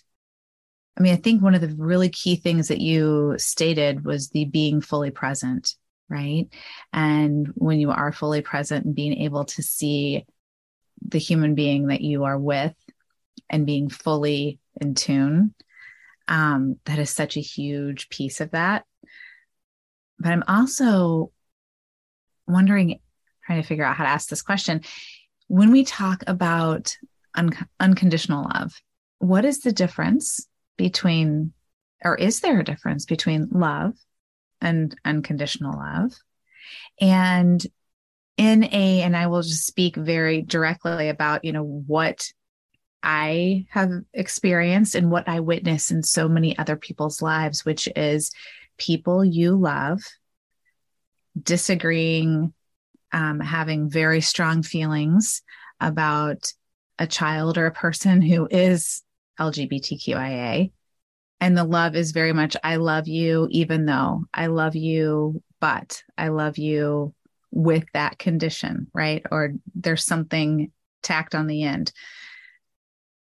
I 0.97 1.01
mean, 1.01 1.13
I 1.13 1.17
think 1.17 1.41
one 1.41 1.55
of 1.55 1.61
the 1.61 1.73
really 1.77 2.09
key 2.09 2.35
things 2.35 2.67
that 2.67 2.81
you 2.81 3.35
stated 3.37 4.03
was 4.03 4.29
the 4.29 4.45
being 4.45 4.81
fully 4.81 5.09
present, 5.09 5.75
right? 6.11 6.47
And 6.91 7.47
when 7.55 7.79
you 7.79 7.89
are 7.91 8.11
fully 8.11 8.41
present 8.41 8.85
and 8.85 8.93
being 8.93 9.21
able 9.21 9.45
to 9.45 9.63
see 9.63 10.25
the 11.01 11.17
human 11.17 11.55
being 11.55 11.87
that 11.87 12.01
you 12.01 12.25
are 12.25 12.37
with 12.37 12.75
and 13.49 13.65
being 13.65 13.89
fully 13.89 14.59
in 14.79 14.93
tune, 14.93 15.55
um, 16.27 16.77
that 16.85 16.99
is 16.99 17.09
such 17.09 17.37
a 17.37 17.41
huge 17.41 18.09
piece 18.09 18.41
of 18.41 18.51
that. 18.51 18.85
But 20.19 20.33
I'm 20.33 20.43
also 20.47 21.31
wondering, 22.47 22.99
trying 23.45 23.61
to 23.61 23.67
figure 23.67 23.85
out 23.85 23.95
how 23.95 24.03
to 24.03 24.09
ask 24.09 24.29
this 24.29 24.41
question. 24.41 24.81
When 25.47 25.71
we 25.71 25.83
talk 25.83 26.23
about 26.27 26.95
un- 27.35 27.67
unconditional 27.79 28.49
love, 28.53 28.79
what 29.19 29.45
is 29.45 29.61
the 29.61 29.71
difference 29.71 30.45
between, 30.77 31.53
or 32.03 32.15
is 32.15 32.41
there 32.41 32.59
a 32.59 32.65
difference 32.65 33.05
between 33.05 33.47
love 33.51 33.93
and 34.61 34.95
unconditional 35.03 35.77
love? 35.77 36.13
And 36.99 37.65
in 38.37 38.63
a, 38.65 39.01
and 39.01 39.15
I 39.15 39.27
will 39.27 39.41
just 39.41 39.65
speak 39.65 39.95
very 39.95 40.41
directly 40.41 41.09
about, 41.09 41.45
you 41.45 41.51
know, 41.51 41.63
what 41.63 42.31
I 43.03 43.65
have 43.69 43.91
experienced 44.13 44.95
and 44.95 45.09
what 45.09 45.27
I 45.27 45.39
witness 45.39 45.91
in 45.91 46.03
so 46.03 46.27
many 46.27 46.57
other 46.57 46.75
people's 46.75 47.21
lives, 47.21 47.65
which 47.65 47.89
is 47.95 48.31
people 48.77 49.25
you 49.25 49.55
love 49.55 50.01
disagreeing, 51.41 52.53
um, 53.11 53.39
having 53.39 53.89
very 53.89 54.21
strong 54.21 54.63
feelings 54.63 55.41
about 55.79 56.53
a 56.99 57.07
child 57.07 57.57
or 57.57 57.65
a 57.65 57.71
person 57.71 58.21
who 58.21 58.47
is 58.49 59.01
LGBTQIA. 59.39 60.71
And 61.41 61.57
the 61.57 61.63
love 61.63 61.95
is 61.95 62.11
very 62.11 62.33
much, 62.33 62.55
I 62.63 62.75
love 62.75 63.07
you, 63.07 63.47
even 63.49 63.87
though 63.87 64.25
I 64.31 64.45
love 64.45 64.75
you, 64.75 65.41
but 65.59 66.03
I 66.15 66.27
love 66.27 66.59
you 66.59 67.15
with 67.49 67.83
that 67.93 68.19
condition, 68.19 68.87
right? 68.93 69.25
Or 69.31 69.53
there's 69.73 70.05
something 70.05 70.71
tacked 71.01 71.33
on 71.33 71.47
the 71.47 71.63
end. 71.63 71.91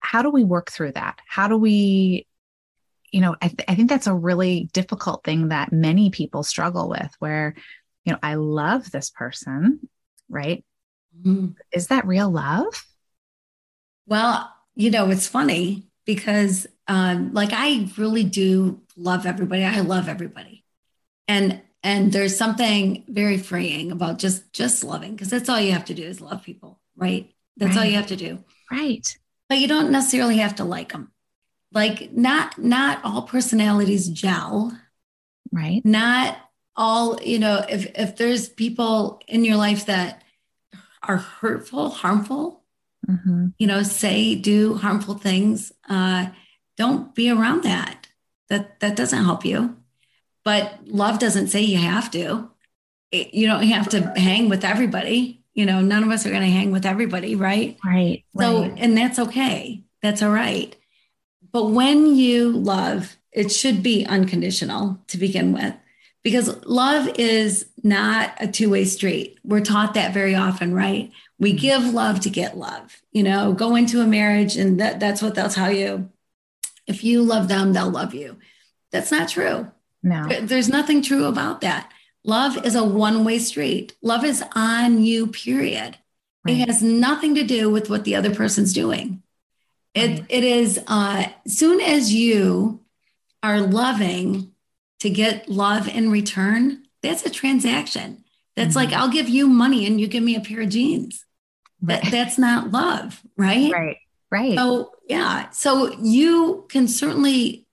How 0.01 0.21
do 0.21 0.29
we 0.29 0.45
work 0.45 0.71
through 0.71 0.93
that? 0.93 1.19
How 1.27 1.49
do 1.49 1.57
we, 1.57 2.27
you 3.11 3.23
know, 3.23 3.37
I, 3.41 3.49
th- 3.49 3.65
I 3.67 3.75
think 3.75 3.89
that's 3.89 4.07
a 4.07 4.15
really 4.15 4.69
difficult 4.75 5.25
thing 5.25 5.49
that 5.49 5.73
many 5.73 6.11
people 6.11 6.43
struggle 6.43 6.91
with 6.91 7.11
where, 7.21 7.55
you 8.05 8.13
know, 8.13 8.19
I 8.23 8.35
love 8.35 8.91
this 8.91 9.09
person, 9.09 9.89
right? 10.29 10.63
Mm-hmm. 11.19 11.49
Is 11.73 11.87
that 11.87 12.07
real 12.07 12.31
love? 12.31 12.87
Well, 14.07 14.53
you 14.75 14.91
know, 14.91 15.11
it's 15.11 15.27
funny 15.27 15.87
because 16.05 16.67
um, 16.91 17.33
like 17.33 17.51
I 17.53 17.89
really 17.97 18.25
do 18.25 18.81
love 18.97 19.25
everybody. 19.25 19.63
I 19.63 19.81
love 19.81 20.09
everybody. 20.09 20.65
And 21.29 21.63
and 21.85 22.13
there's 22.13 22.37
something 22.37 23.05
very 23.07 23.39
freeing 23.39 23.93
about 23.93 24.19
just 24.19 24.53
just 24.53 24.83
loving 24.83 25.13
because 25.13 25.31
that's 25.31 25.49
all 25.49 25.61
you 25.61 25.71
have 25.71 25.85
to 25.85 25.95
do 25.95 26.03
is 26.03 26.21
love 26.21 26.43
people, 26.43 26.81
right? 26.97 27.33
That's 27.57 27.77
right. 27.77 27.83
all 27.83 27.85
you 27.85 27.97
have 27.97 28.09
to 28.09 28.17
do. 28.17 28.43
Right. 28.73 29.07
But 29.49 29.59
you 29.59 29.69
don't 29.69 29.93
necessarily 29.93 30.39
have 30.39 30.57
to 30.57 30.65
like 30.65 30.91
them. 30.91 31.13
Like 31.73 32.11
not 32.11 32.59
not 32.59 33.05
all 33.05 33.23
personalities 33.23 34.09
gel. 34.09 34.77
Right. 35.53 35.83
Not 35.85 36.39
all, 36.75 37.23
you 37.23 37.39
know, 37.39 37.65
if 37.69 37.87
if 37.97 38.17
there's 38.17 38.49
people 38.49 39.23
in 39.29 39.45
your 39.45 39.57
life 39.57 39.87
that 39.87 40.25
are 41.05 41.19
hurtful, 41.19 41.91
harmful, 41.91 42.65
mm-hmm. 43.09 43.49
you 43.59 43.69
know, 43.69 43.85
say, 43.85 44.35
do 44.35 44.75
harmful 44.75 45.15
things, 45.15 45.71
uh, 45.89 46.27
don't 46.77 47.15
be 47.15 47.31
around 47.31 47.65
that. 47.65 48.09
That 48.49 48.81
that 48.81 48.97
doesn't 48.97 49.25
help 49.25 49.45
you. 49.45 49.77
But 50.45 50.81
love 50.87 51.19
doesn't 51.19 51.49
say 51.49 51.61
you 51.61 51.79
have 51.79 52.11
to. 52.13 52.51
It, 53.11 53.35
you 53.35 53.47
don't 53.47 53.63
have 53.65 53.89
to 53.91 54.13
hang 54.17 54.49
with 54.49 54.65
everybody. 54.65 55.43
You 55.55 55.67
know, 55.67 55.81
none 55.81 56.03
of 56.03 56.11
us 56.11 56.25
are 56.25 56.31
going 56.31 56.43
to 56.43 56.49
hang 56.49 56.71
with 56.71 56.87
everybody, 56.87 57.35
right? 57.35 57.77
Right. 57.85 58.25
So, 58.39 58.63
right. 58.63 58.73
and 58.77 58.97
that's 58.97 59.19
okay. 59.19 59.83
That's 60.03 60.23
all 60.23 60.31
right. 60.31 60.75
But 61.53 61.67
when 61.67 62.15
you 62.15 62.51
love, 62.51 63.17
it 63.33 63.51
should 63.51 63.83
be 63.83 64.07
unconditional 64.07 65.01
to 65.09 65.19
begin 65.19 65.53
with 65.53 65.75
because 66.23 66.65
love 66.65 67.09
is 67.19 67.67
not 67.83 68.35
a 68.39 68.47
two-way 68.47 68.85
street. 68.85 69.39
We're 69.45 69.61
taught 69.61 69.95
that 69.95 70.15
very 70.15 70.35
often, 70.35 70.75
right? 70.75 71.11
We 71.39 71.53
give 71.53 71.95
love 71.95 72.21
to 72.21 72.31
get 72.31 72.59
love. 72.59 73.01
You 73.13 73.23
know, 73.23 73.53
go 73.53 73.75
into 73.77 74.01
a 74.01 74.07
marriage 74.07 74.57
and 74.57 74.81
that, 74.81 75.01
that's 75.01 75.23
what 75.23 75.35
they'll 75.35 75.49
tell 75.49 75.73
you. 75.73 76.11
If 76.91 77.05
you 77.05 77.23
love 77.23 77.49
them, 77.49 77.73
they'll 77.73 77.89
love 77.89 78.15
you. 78.15 78.37
That's 78.91 79.13
not 79.13 79.29
true. 79.29 79.71
No. 80.03 80.29
There's 80.29 80.69
nothing 80.69 81.03
true 81.03 81.25
about 81.27 81.61
that. 81.61 81.91
Love 82.25 82.67
is 82.67 82.75
a 82.75 82.85
one-way 82.85 83.39
street. 83.39 83.95
Love 84.03 84.25
is 84.25 84.43
on 84.55 85.03
you, 85.03 85.29
period. 85.29 85.97
Right. 86.45 86.57
It 86.57 86.69
has 86.69 86.83
nothing 86.83 87.35
to 87.37 87.45
do 87.45 87.71
with 87.71 87.89
what 87.89 88.05
the 88.05 88.17
other 88.17 88.35
person's 88.35 88.73
doing. 88.73 89.23
It, 89.95 90.21
right. 90.21 90.27
it 90.29 90.45
is 90.45 90.81
uh 90.87 91.27
soon 91.47 91.81
as 91.81 92.13
you 92.13 92.81
are 93.43 93.61
loving 93.61 94.53
to 95.01 95.11
get 95.11 95.49
love 95.49 95.89
in 95.89 96.11
return, 96.11 96.85
that's 97.03 97.25
a 97.25 97.31
transaction. 97.31 98.25
That's 98.57 98.77
mm-hmm. 98.77 98.91
like 98.91 98.93
I'll 98.93 99.11
give 99.11 99.29
you 99.29 99.47
money 99.47 99.87
and 99.87 100.01
you 100.01 100.07
give 100.07 100.23
me 100.23 100.37
a 100.37 100.41
pair 100.41 100.63
of 100.63 100.69
jeans. 100.69 101.25
Right. 101.83 102.03
That, 102.03 102.11
that's 102.11 102.39
not 102.39 102.71
love, 102.71 103.21
right? 103.37 103.73
Right. 103.73 103.97
Right. 104.31 104.57
So 104.57 104.93
yeah. 105.09 105.51
So 105.51 105.93
you 106.01 106.67
can 106.69 106.89
certainly 106.89 107.67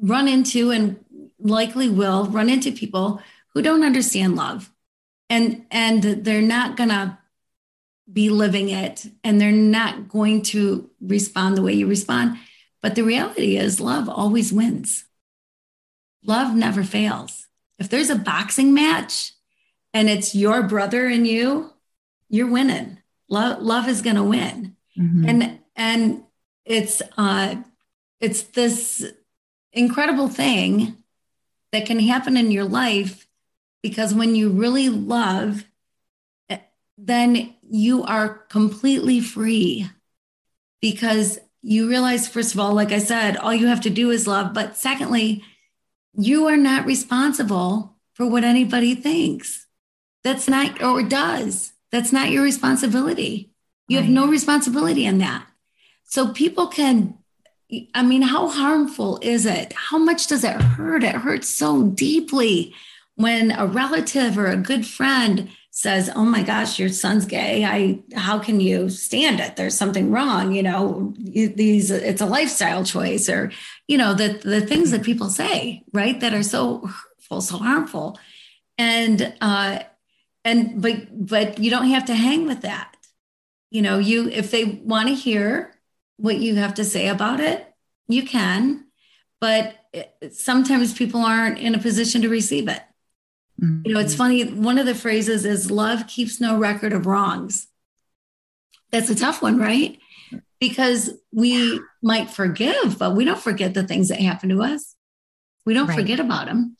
run 0.00 0.28
into 0.28 0.70
and 0.70 0.98
likely 1.38 1.88
will 1.88 2.26
run 2.26 2.50
into 2.50 2.72
people 2.72 3.22
who 3.54 3.62
don't 3.62 3.84
understand 3.84 4.36
love. 4.36 4.70
And 5.28 5.66
and 5.70 6.02
they're 6.02 6.42
not 6.42 6.76
gonna 6.76 7.18
be 8.12 8.30
living 8.30 8.68
it 8.68 9.06
and 9.24 9.40
they're 9.40 9.50
not 9.50 10.08
going 10.08 10.42
to 10.42 10.88
respond 11.00 11.56
the 11.56 11.62
way 11.62 11.72
you 11.72 11.86
respond. 11.86 12.38
But 12.82 12.94
the 12.94 13.02
reality 13.02 13.56
is 13.56 13.80
love 13.80 14.08
always 14.08 14.52
wins 14.52 15.06
love 16.26 16.54
never 16.54 16.84
fails. 16.84 17.46
If 17.78 17.88
there's 17.88 18.10
a 18.10 18.16
boxing 18.16 18.74
match 18.74 19.32
and 19.94 20.08
it's 20.08 20.34
your 20.34 20.62
brother 20.62 21.06
and 21.06 21.26
you, 21.26 21.70
you're 22.28 22.50
winning. 22.50 22.98
Love, 23.28 23.62
love 23.62 23.88
is 23.88 24.02
going 24.02 24.16
to 24.16 24.22
win. 24.22 24.76
Mm-hmm. 24.98 25.28
And, 25.28 25.60
and 25.76 26.24
it's, 26.64 27.02
uh, 27.16 27.56
it's 28.20 28.42
this 28.42 29.04
incredible 29.72 30.28
thing 30.28 30.96
that 31.72 31.86
can 31.86 32.00
happen 32.00 32.36
in 32.36 32.50
your 32.50 32.64
life 32.64 33.26
because 33.82 34.14
when 34.14 34.34
you 34.34 34.50
really 34.50 34.88
love, 34.88 35.64
eh, 36.48 36.58
then 36.98 37.54
you 37.62 38.02
are 38.02 38.28
completely 38.28 39.20
free 39.20 39.88
because 40.80 41.38
you 41.62 41.88
realize, 41.88 42.28
first 42.28 42.54
of 42.54 42.60
all, 42.60 42.74
like 42.74 42.92
I 42.92 42.98
said, 42.98 43.36
all 43.36 43.54
you 43.54 43.66
have 43.66 43.80
to 43.82 43.90
do 43.90 44.10
is 44.10 44.26
love. 44.26 44.54
But 44.54 44.76
secondly, 44.76 45.42
you 46.16 46.46
are 46.46 46.56
not 46.56 46.86
responsible 46.86 47.96
for 48.14 48.26
what 48.26 48.44
anybody 48.44 48.94
thinks. 48.94 49.66
That's 50.24 50.48
not, 50.48 50.82
or 50.82 51.02
does. 51.02 51.72
That's 51.92 52.12
not 52.12 52.30
your 52.30 52.42
responsibility. 52.42 53.52
You 53.88 53.98
have 53.98 54.08
no 54.08 54.26
responsibility 54.26 55.06
in 55.06 55.18
that. 55.18 55.46
So 56.06 56.28
people 56.28 56.68
can, 56.68 57.18
I 57.94 58.02
mean, 58.02 58.22
how 58.22 58.48
harmful 58.48 59.18
is 59.22 59.44
it? 59.44 59.72
How 59.74 59.98
much 59.98 60.28
does 60.28 60.44
it 60.44 60.60
hurt? 60.60 61.02
It 61.04 61.16
hurts 61.16 61.48
so 61.48 61.82
deeply 61.82 62.74
when 63.16 63.50
a 63.50 63.66
relative 63.66 64.38
or 64.38 64.46
a 64.46 64.56
good 64.56 64.86
friend 64.86 65.50
says, 65.70 66.08
"Oh 66.14 66.24
my 66.24 66.42
gosh, 66.42 66.78
your 66.78 66.88
son's 66.88 67.26
gay. 67.26 67.64
I 67.64 67.98
how 68.18 68.38
can 68.38 68.60
you 68.60 68.88
stand 68.88 69.40
it? 69.40 69.56
There's 69.56 69.76
something 69.76 70.10
wrong, 70.10 70.52
you 70.52 70.62
know, 70.62 71.12
these 71.18 71.90
it's 71.90 72.22
a 72.22 72.26
lifestyle 72.26 72.82
choice 72.82 73.28
or 73.28 73.52
you 73.86 73.98
know, 73.98 74.14
the 74.14 74.40
the 74.42 74.62
things 74.62 74.90
that 74.92 75.02
people 75.02 75.28
say, 75.28 75.82
right, 75.92 76.18
that 76.20 76.32
are 76.32 76.42
so 76.42 76.78
hurtful, 76.86 77.40
so 77.42 77.58
harmful." 77.58 78.18
And 78.78 79.34
uh 79.40 79.80
and 80.44 80.80
but 80.80 81.26
but 81.26 81.58
you 81.58 81.70
don't 81.70 81.90
have 81.90 82.06
to 82.06 82.14
hang 82.14 82.46
with 82.46 82.62
that. 82.62 82.96
You 83.70 83.82
know, 83.82 83.98
you 83.98 84.28
if 84.30 84.50
they 84.50 84.64
want 84.64 85.08
to 85.08 85.14
hear 85.14 85.75
what 86.16 86.38
you 86.38 86.56
have 86.56 86.74
to 86.74 86.84
say 86.84 87.08
about 87.08 87.40
it, 87.40 87.66
you 88.08 88.24
can, 88.24 88.86
but 89.40 89.76
sometimes 90.30 90.92
people 90.92 91.20
aren't 91.20 91.58
in 91.58 91.74
a 91.74 91.78
position 91.78 92.22
to 92.22 92.28
receive 92.28 92.68
it. 92.68 92.82
Mm-hmm. 93.60 93.82
You 93.86 93.94
know, 93.94 94.00
it's 94.00 94.14
funny. 94.14 94.44
One 94.44 94.78
of 94.78 94.86
the 94.86 94.94
phrases 94.94 95.44
is 95.44 95.70
love 95.70 96.06
keeps 96.06 96.40
no 96.40 96.58
record 96.58 96.92
of 96.92 97.06
wrongs. 97.06 97.68
That's 98.90 99.10
a 99.10 99.14
tough 99.14 99.42
one, 99.42 99.58
right? 99.58 99.98
Because 100.60 101.10
we 101.32 101.80
might 102.02 102.30
forgive, 102.30 102.98
but 102.98 103.14
we 103.14 103.24
don't 103.24 103.40
forget 103.40 103.74
the 103.74 103.86
things 103.86 104.08
that 104.08 104.20
happen 104.20 104.48
to 104.50 104.62
us. 104.62 104.94
We 105.64 105.74
don't 105.74 105.88
right. 105.88 105.98
forget 105.98 106.20
about 106.20 106.46
them. 106.46 106.76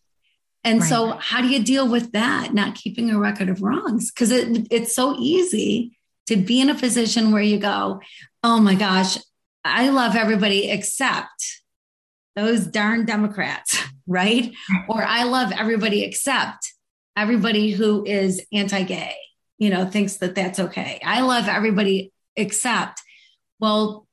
And 0.64 0.81
right. 0.81 0.88
so, 0.88 1.12
how 1.20 1.42
do 1.42 1.49
you 1.49 1.62
deal 1.62 1.88
with 1.88 2.12
that? 2.12 2.55
Not 2.55 2.75
keeping 2.75 3.11
a 3.11 3.18
record 3.18 3.49
of 3.49 3.62
wrongs? 3.62 4.11
Because 4.11 4.31
it, 4.31 4.66
it's 4.70 4.94
so 4.94 5.16
easy 5.18 5.99
to 6.27 6.37
be 6.37 6.61
in 6.61 6.70
a 6.70 6.75
position 6.75 7.33
where 7.33 7.42
you 7.42 7.59
go, 7.59 8.01
oh 8.42 8.61
my 8.61 8.75
gosh, 8.75 9.18
I 9.67 9.89
love 9.91 10.17
everybody 10.17 10.71
except 10.71 11.63
those 12.35 12.67
darn 12.67 13.05
Democrats, 13.05 13.83
right? 14.07 14.53
Or 14.89 15.03
I 15.03 15.25
love 15.25 15.53
everybody 15.53 16.03
except 16.05 16.73
everybody 17.17 17.73
who 17.73 18.05
is 18.05 18.45
anti 18.53 18.83
gay, 18.83 19.15
you 19.59 19.71
know, 19.71 19.87
thinks 19.87 20.17
that 20.19 20.35
that's 20.35 20.61
okay. 20.61 21.01
I 21.05 21.23
love 21.23 21.49
everybody 21.49 22.13
except, 22.37 23.01
well, 23.59 24.07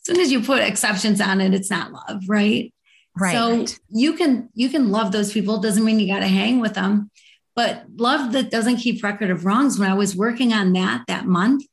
as 0.00 0.14
soon 0.14 0.20
as 0.20 0.32
you 0.32 0.42
put 0.42 0.62
exceptions 0.62 1.20
on 1.20 1.40
it, 1.40 1.54
it's 1.54 1.70
not 1.70 1.92
love, 1.92 2.22
right? 2.28 2.72
Right. 3.16 3.32
So 3.32 3.76
you 3.90 4.14
can 4.14 4.48
you 4.54 4.68
can 4.68 4.90
love 4.90 5.12
those 5.12 5.32
people. 5.32 5.58
Doesn't 5.58 5.84
mean 5.84 6.00
you 6.00 6.08
got 6.08 6.20
to 6.20 6.26
hang 6.26 6.58
with 6.58 6.74
them, 6.74 7.10
but 7.54 7.84
love 7.96 8.32
that 8.32 8.50
doesn't 8.50 8.78
keep 8.78 9.04
record 9.04 9.30
of 9.30 9.44
wrongs. 9.44 9.78
When 9.78 9.88
I 9.88 9.94
was 9.94 10.16
working 10.16 10.52
on 10.52 10.72
that 10.72 11.04
that 11.06 11.24
month, 11.24 11.64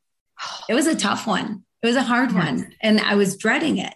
it 0.68 0.74
was 0.74 0.86
a 0.86 0.94
tough 0.94 1.26
one. 1.26 1.64
It 1.82 1.86
was 1.86 1.96
a 1.96 2.02
hard 2.02 2.32
yes. 2.32 2.44
one, 2.44 2.74
and 2.80 3.00
I 3.00 3.16
was 3.16 3.36
dreading 3.36 3.78
it. 3.78 3.94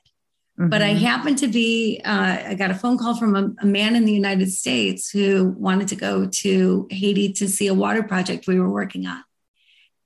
Mm-hmm. 0.58 0.70
But 0.70 0.82
I 0.82 0.90
mm-hmm. 0.90 1.04
happened 1.04 1.38
to 1.38 1.48
be, 1.48 2.00
uh, 2.04 2.38
I 2.46 2.54
got 2.54 2.70
a 2.70 2.74
phone 2.74 2.96
call 2.96 3.16
from 3.16 3.36
a, 3.36 3.50
a, 3.62 3.66
man 3.66 3.94
in 3.94 4.06
the 4.06 4.12
United 4.12 4.50
States 4.50 5.10
who 5.10 5.54
wanted 5.58 5.88
to 5.88 5.96
go 5.96 6.26
to 6.26 6.86
Haiti 6.90 7.32
to 7.34 7.48
see 7.48 7.66
a 7.66 7.74
water 7.74 8.02
project 8.02 8.46
we 8.46 8.58
were 8.58 8.70
working 8.70 9.06
on. 9.06 9.22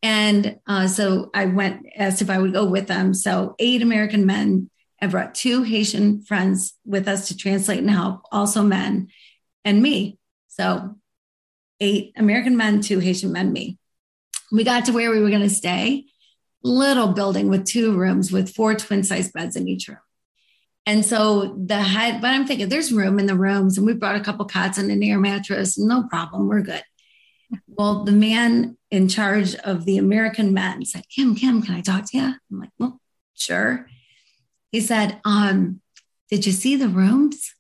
And 0.03 0.59
uh, 0.67 0.89
so 0.89 1.31
I 1.35 1.47
went, 1.47 1.87
asked 1.95 2.21
if 2.21 2.31
I 2.31 2.39
would 2.39 2.53
go 2.53 2.65
with 2.65 2.89
them. 2.89 3.15
So 3.15 3.55
eight 3.59 3.83
American 3.83 4.27
men. 4.27 4.71
I 5.03 5.07
brought 5.07 5.35
two 5.35 5.63
Haitian 5.63 6.23
friends 6.23 6.75
with 6.85 7.09
us 7.09 7.29
to 7.29 7.37
translate 7.37 7.79
and 7.79 7.91
help, 7.91 8.21
also 8.31 8.63
men, 8.63 9.09
and 9.65 9.83
me. 9.83 10.19
So 10.49 10.97
eight 11.81 12.13
American 12.17 12.57
men, 12.57 12.83
two 12.83 12.99
Haitian 12.99 13.33
men, 13.33 13.53
me. 13.53 13.79
We 14.53 14.65
got 14.65 14.87
to 14.87 14.93
where 14.93 15.11
we 15.11 15.21
were 15.21 15.31
going 15.31 15.41
to 15.41 15.49
stay, 15.49 16.05
little 16.63 17.09
building 17.09 17.49
with 17.49 17.65
two 17.65 17.97
rooms 17.97 18.31
with 18.31 18.55
four 18.55 18.75
twin 18.75 19.03
size 19.03 19.31
beds 19.33 19.57
in 19.57 19.69
each 19.69 19.89
room. 19.89 19.99
And 20.87 21.05
so 21.05 21.55
the 21.57 21.77
head, 21.81 22.21
but 22.21 22.29
I'm 22.29 22.47
thinking 22.47 22.69
there's 22.69 22.93
room 22.93 23.19
in 23.19 23.27
the 23.27 23.37
rooms, 23.37 23.77
and 23.77 23.87
we 23.87 23.93
brought 23.95 24.17
a 24.17 24.21
couple 24.21 24.45
cots 24.47 24.79
and 24.79 24.91
an 24.91 25.03
air 25.03 25.19
mattress. 25.19 25.79
No 25.79 26.05
problem, 26.05 26.49
we're 26.49 26.63
good. 26.63 26.83
Well, 27.67 28.05
the 28.05 28.13
man 28.13 28.77
in 28.91 29.09
charge 29.09 29.55
of 29.57 29.85
the 29.85 29.99
American 29.99 30.53
men 30.55 30.85
said, 30.85 31.05
Kim, 31.09 31.35
Kim, 31.35 31.63
can 31.63 31.75
I 31.75 31.81
talk 31.81 32.11
to 32.11 32.17
you? 32.17 32.25
I'm 32.25 32.61
like, 32.61 32.71
well, 32.79 33.01
sure. 33.35 33.87
He 34.73 34.81
said, 34.81 35.21
um, 35.25 35.81
did 36.31 36.47
you 36.47 36.53
see 36.53 36.77
the 36.77 36.89
rooms? 36.89 37.55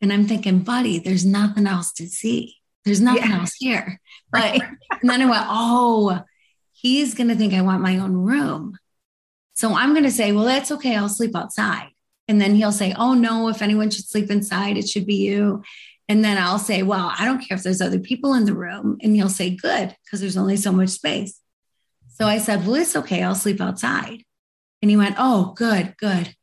And 0.00 0.12
I'm 0.12 0.26
thinking, 0.26 0.60
buddy, 0.60 0.98
there's 0.98 1.24
nothing 1.24 1.66
else 1.66 1.92
to 1.94 2.06
see. 2.06 2.56
There's 2.84 3.00
nothing 3.00 3.30
yeah. 3.30 3.40
else 3.40 3.54
here. 3.58 4.00
But 4.30 4.60
and 4.90 5.10
then 5.10 5.22
I 5.22 5.26
went, 5.26 5.46
oh, 5.48 6.20
he's 6.76 7.14
gonna 7.14 7.34
think 7.34 7.54
I 7.54 7.62
want 7.62 7.82
my 7.82 7.98
own 7.98 8.14
room. 8.14 8.76
So 9.54 9.74
I'm 9.74 9.94
gonna 9.94 10.10
say, 10.10 10.32
well, 10.32 10.44
that's 10.44 10.70
okay. 10.72 10.96
I'll 10.96 11.08
sleep 11.08 11.34
outside. 11.34 11.88
And 12.28 12.40
then 12.40 12.54
he'll 12.54 12.72
say, 12.72 12.94
Oh, 12.96 13.14
no, 13.14 13.48
if 13.48 13.62
anyone 13.62 13.90
should 13.90 14.06
sleep 14.06 14.30
inside, 14.30 14.76
it 14.76 14.88
should 14.88 15.06
be 15.06 15.16
you. 15.16 15.62
And 16.08 16.24
then 16.24 16.38
I'll 16.38 16.58
say, 16.58 16.82
Well, 16.82 17.12
I 17.16 17.24
don't 17.24 17.40
care 17.40 17.56
if 17.56 17.62
there's 17.62 17.80
other 17.80 17.98
people 17.98 18.34
in 18.34 18.44
the 18.44 18.54
room. 18.54 18.98
And 19.02 19.14
he'll 19.14 19.28
say, 19.28 19.50
Good, 19.50 19.94
because 20.04 20.20
there's 20.20 20.36
only 20.36 20.56
so 20.56 20.72
much 20.72 20.90
space. 20.90 21.40
So 22.14 22.26
I 22.26 22.38
said, 22.38 22.66
Well, 22.66 22.76
it's 22.76 22.96
okay. 22.96 23.22
I'll 23.22 23.34
sleep 23.34 23.60
outside. 23.60 24.22
And 24.82 24.90
he 24.90 24.96
went, 24.96 25.16
Oh, 25.18 25.52
good, 25.56 25.94
good. 25.98 26.34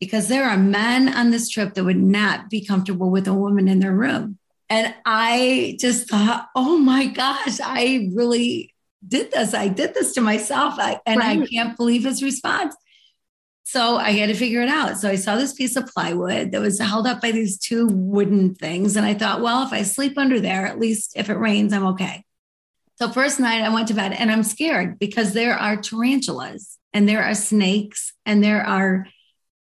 Because 0.00 0.28
there 0.28 0.44
are 0.44 0.56
men 0.56 1.12
on 1.14 1.30
this 1.30 1.48
trip 1.48 1.74
that 1.74 1.84
would 1.84 1.96
not 1.96 2.48
be 2.48 2.64
comfortable 2.64 3.10
with 3.10 3.28
a 3.28 3.34
woman 3.34 3.68
in 3.68 3.80
their 3.80 3.94
room. 3.94 4.38
And 4.68 4.94
I 5.04 5.76
just 5.78 6.08
thought, 6.08 6.48
Oh 6.56 6.78
my 6.78 7.06
gosh, 7.06 7.60
I 7.62 8.10
really 8.14 8.69
did 9.06 9.30
this. 9.30 9.54
I 9.54 9.68
did 9.68 9.94
this 9.94 10.12
to 10.14 10.20
myself. 10.20 10.74
I, 10.78 11.00
and 11.06 11.18
right. 11.18 11.42
I 11.42 11.46
can't 11.46 11.76
believe 11.76 12.04
his 12.04 12.22
response. 12.22 12.74
So 13.64 13.96
I 13.96 14.10
had 14.10 14.26
to 14.26 14.34
figure 14.34 14.62
it 14.62 14.68
out. 14.68 14.98
So 14.98 15.08
I 15.08 15.14
saw 15.14 15.36
this 15.36 15.52
piece 15.52 15.76
of 15.76 15.86
plywood 15.86 16.50
that 16.50 16.60
was 16.60 16.80
held 16.80 17.06
up 17.06 17.20
by 17.20 17.30
these 17.30 17.56
two 17.56 17.86
wooden 17.86 18.54
things. 18.54 18.96
And 18.96 19.06
I 19.06 19.14
thought, 19.14 19.42
well, 19.42 19.62
if 19.62 19.72
I 19.72 19.82
sleep 19.82 20.18
under 20.18 20.40
there, 20.40 20.66
at 20.66 20.80
least 20.80 21.12
if 21.14 21.30
it 21.30 21.36
rains, 21.36 21.72
I'm 21.72 21.86
okay. 21.88 22.24
So 22.96 23.08
first 23.08 23.38
night 23.38 23.62
I 23.62 23.72
went 23.72 23.88
to 23.88 23.94
bed 23.94 24.12
and 24.12 24.30
I'm 24.30 24.42
scared 24.42 24.98
because 24.98 25.32
there 25.32 25.54
are 25.54 25.76
tarantulas 25.76 26.78
and 26.92 27.08
there 27.08 27.22
are 27.22 27.34
snakes 27.34 28.12
and 28.26 28.42
there 28.42 28.66
are 28.66 29.06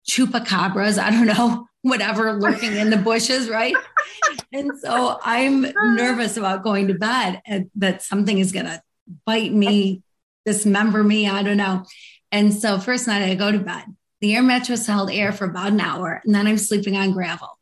chupacabras. 0.10 0.98
I 0.98 1.12
don't 1.12 1.28
know, 1.28 1.68
whatever 1.82 2.34
lurking 2.34 2.78
in 2.78 2.90
the 2.90 2.98
bushes, 2.98 3.50
right? 3.50 3.76
and 4.54 4.72
so 4.80 5.20
I'm 5.22 5.62
nervous 5.96 6.38
about 6.38 6.64
going 6.64 6.88
to 6.88 6.94
bed 6.94 7.42
and 7.46 7.70
that 7.76 8.02
something 8.02 8.40
is 8.40 8.54
going 8.54 8.68
to 8.68 8.82
bite 9.26 9.54
me, 9.54 10.04
dismember 10.46 11.04
me. 11.04 11.28
I 11.28 11.44
don't 11.44 11.58
know. 11.58 11.86
And 12.32 12.54
so 12.54 12.80
first 12.80 13.08
night 13.08 13.24
I 13.24 13.36
go 13.36 13.52
to 13.52 13.60
bed. 13.60 13.86
The 14.22 14.36
air 14.36 14.44
mattress 14.44 14.88
held 14.88 15.12
air 15.12 15.32
for 15.32 15.46
about 15.46 15.74
an 15.74 15.80
hour, 15.80 16.22
and 16.26 16.34
then 16.34 16.48
I'm 16.48 16.58
sleeping 16.58 16.98
on 16.98 17.12
gravel. 17.12 17.60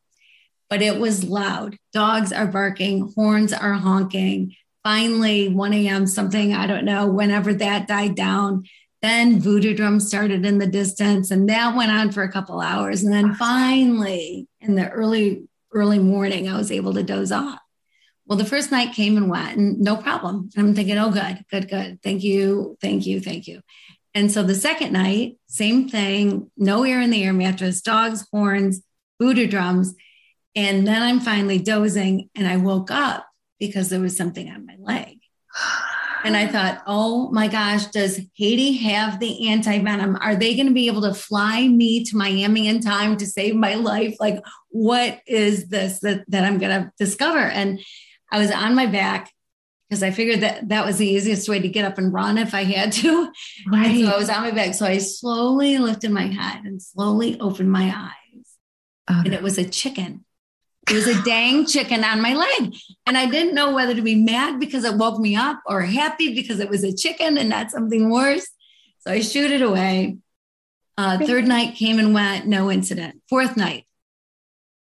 But 0.70 0.82
it 0.82 1.00
was 1.00 1.24
loud. 1.24 1.78
Dogs 1.94 2.32
are 2.32 2.48
barking, 2.48 3.12
horns 3.16 3.52
are 3.52 3.74
honking. 3.74 4.56
Finally, 4.84 5.50
1 5.50 5.74
a.m., 5.74 6.08
something, 6.08 6.54
I 6.54 6.68
don't 6.68 6.86
know, 6.86 7.08
whenever 7.08 7.54
that 7.56 7.88
died 7.88 8.16
down, 8.16 8.64
then 9.02 9.40
voodoo 9.40 9.76
drums 9.76 10.08
started 10.08 10.46
in 10.46 10.58
the 10.58 10.68
distance, 10.68 11.30
and 11.30 11.50
that 11.50 11.76
went 11.76 11.92
on 11.92 12.12
for 12.12 12.24
a 12.24 12.32
couple 12.32 12.62
hours. 12.62 13.04
And 13.04 13.12
then 13.12 13.36
finally, 13.36 14.48
in 14.62 14.76
the 14.76 14.90
early, 14.90 15.48
early 15.74 16.00
morning, 16.00 16.48
I 16.48 16.58
was 16.58 16.72
able 16.72 16.94
to 16.94 17.04
doze 17.04 17.32
off. 17.32 17.60
Well, 18.26 18.38
the 18.38 18.46
first 18.46 18.72
night 18.72 18.96
came 18.96 19.18
and 19.18 19.30
went, 19.30 19.58
and 19.58 19.80
no 19.80 19.96
problem. 19.96 20.50
I'm 20.58 20.74
thinking, 20.74 20.98
oh, 20.98 21.12
good, 21.12 21.46
good, 21.52 21.70
good. 21.70 22.02
Thank 22.02 22.24
you, 22.24 22.76
thank 22.82 23.06
you, 23.06 23.22
thank 23.22 23.48
you. 23.48 23.62
And 24.16 24.32
so 24.32 24.44
the 24.44 24.56
second 24.56 24.94
night, 24.94 25.38
same 25.48 25.90
thing, 25.90 26.50
no 26.58 26.84
air 26.84 27.02
in 27.02 27.10
the 27.10 27.24
air 27.24 27.34
mattress, 27.34 27.82
dogs, 27.82 28.26
horns, 28.32 28.82
voodoo 29.20 29.46
drums. 29.46 29.94
And 30.56 30.88
then 30.88 31.04
I'm 31.04 31.20
finally 31.20 31.60
dozing 31.60 32.30
and 32.34 32.48
I 32.48 32.58
woke 32.58 32.90
up 32.90 33.28
because 33.60 33.90
there 33.90 34.00
was 34.00 34.16
something 34.16 34.50
on 34.50 34.66
my 34.66 34.76
leg. 34.80 35.20
And 36.24 36.36
I 36.36 36.48
thought, 36.48 36.82
oh 36.88 37.30
my 37.30 37.48
gosh, 37.48 37.86
does 37.88 38.20
Haiti 38.36 38.78
have 38.78 39.20
the 39.20 39.50
anti 39.50 39.78
venom? 39.78 40.18
Are 40.20 40.36
they 40.36 40.56
going 40.56 40.68
to 40.68 40.74
be 40.74 40.88
able 40.88 41.04
to 41.04 41.14
fly 41.14 41.68
me 41.68 42.04
to 42.06 42.18
Miami 42.18 42.68
in 42.68 42.82
time 42.82 43.16
to 43.18 43.28
save 43.28 43.56
my 43.56 43.76
life? 43.76 44.16
Like, 44.20 44.44
what 44.70 45.22
is 45.28 45.68
this 45.68 46.00
that, 46.00 46.24
that 46.30 46.44
I'm 46.44 46.58
going 46.58 46.82
to 46.82 46.92
discover? 46.98 47.38
And 47.38 47.80
I 48.36 48.40
was 48.40 48.52
on 48.52 48.76
my 48.76 48.86
back 48.86 49.32
because 49.88 50.04
I 50.04 50.12
figured 50.12 50.42
that 50.42 50.68
that 50.68 50.86
was 50.86 50.98
the 50.98 51.08
easiest 51.08 51.48
way 51.48 51.60
to 51.60 51.70
get 51.70 51.86
up 51.86 51.98
and 51.98 52.12
run 52.12 52.38
if 52.38 52.54
I 52.54 52.64
had 52.64 52.92
to. 52.94 53.32
Right. 53.72 54.04
So 54.04 54.12
I 54.12 54.18
was 54.18 54.30
on 54.30 54.42
my 54.42 54.52
back. 54.52 54.74
So 54.74 54.86
I 54.86 54.98
slowly 54.98 55.78
lifted 55.78 56.12
my 56.12 56.28
head 56.28 56.66
and 56.66 56.82
slowly 56.82 57.40
opened 57.40 57.72
my 57.72 57.94
eyes. 57.96 58.46
And 59.08 59.34
it 59.34 59.42
was 59.42 59.58
a 59.58 59.64
chicken 59.64 60.26
It 60.90 60.94
was 60.96 61.08
a 61.08 61.22
dang 61.24 61.66
chicken 61.66 62.04
on 62.04 62.22
my 62.22 62.34
leg. 62.34 62.76
And 63.06 63.18
I 63.18 63.26
didn't 63.28 63.56
know 63.56 63.74
whether 63.74 63.96
to 63.96 64.02
be 64.02 64.16
mad 64.16 64.60
because 64.60 64.84
it 64.84 64.96
woke 64.98 65.20
me 65.20 65.36
up 65.36 65.62
or 65.66 65.82
happy 65.82 66.36
because 66.36 66.60
it 66.60 66.70
was 66.70 66.84
a 66.84 66.94
chicken 66.94 67.38
and 67.38 67.48
not 67.50 67.72
something 67.72 68.10
worse. 68.10 68.48
So 69.00 69.12
I 69.12 69.22
shoot 69.22 69.52
it 69.52 69.62
away. 69.62 70.18
Uh, 70.98 71.20
third 71.26 71.48
night 71.48 71.76
came 71.76 72.00
and 72.00 72.14
went, 72.14 72.48
no 72.48 72.70
incident. 72.70 73.22
Fourth 73.30 73.56
night. 73.56 73.86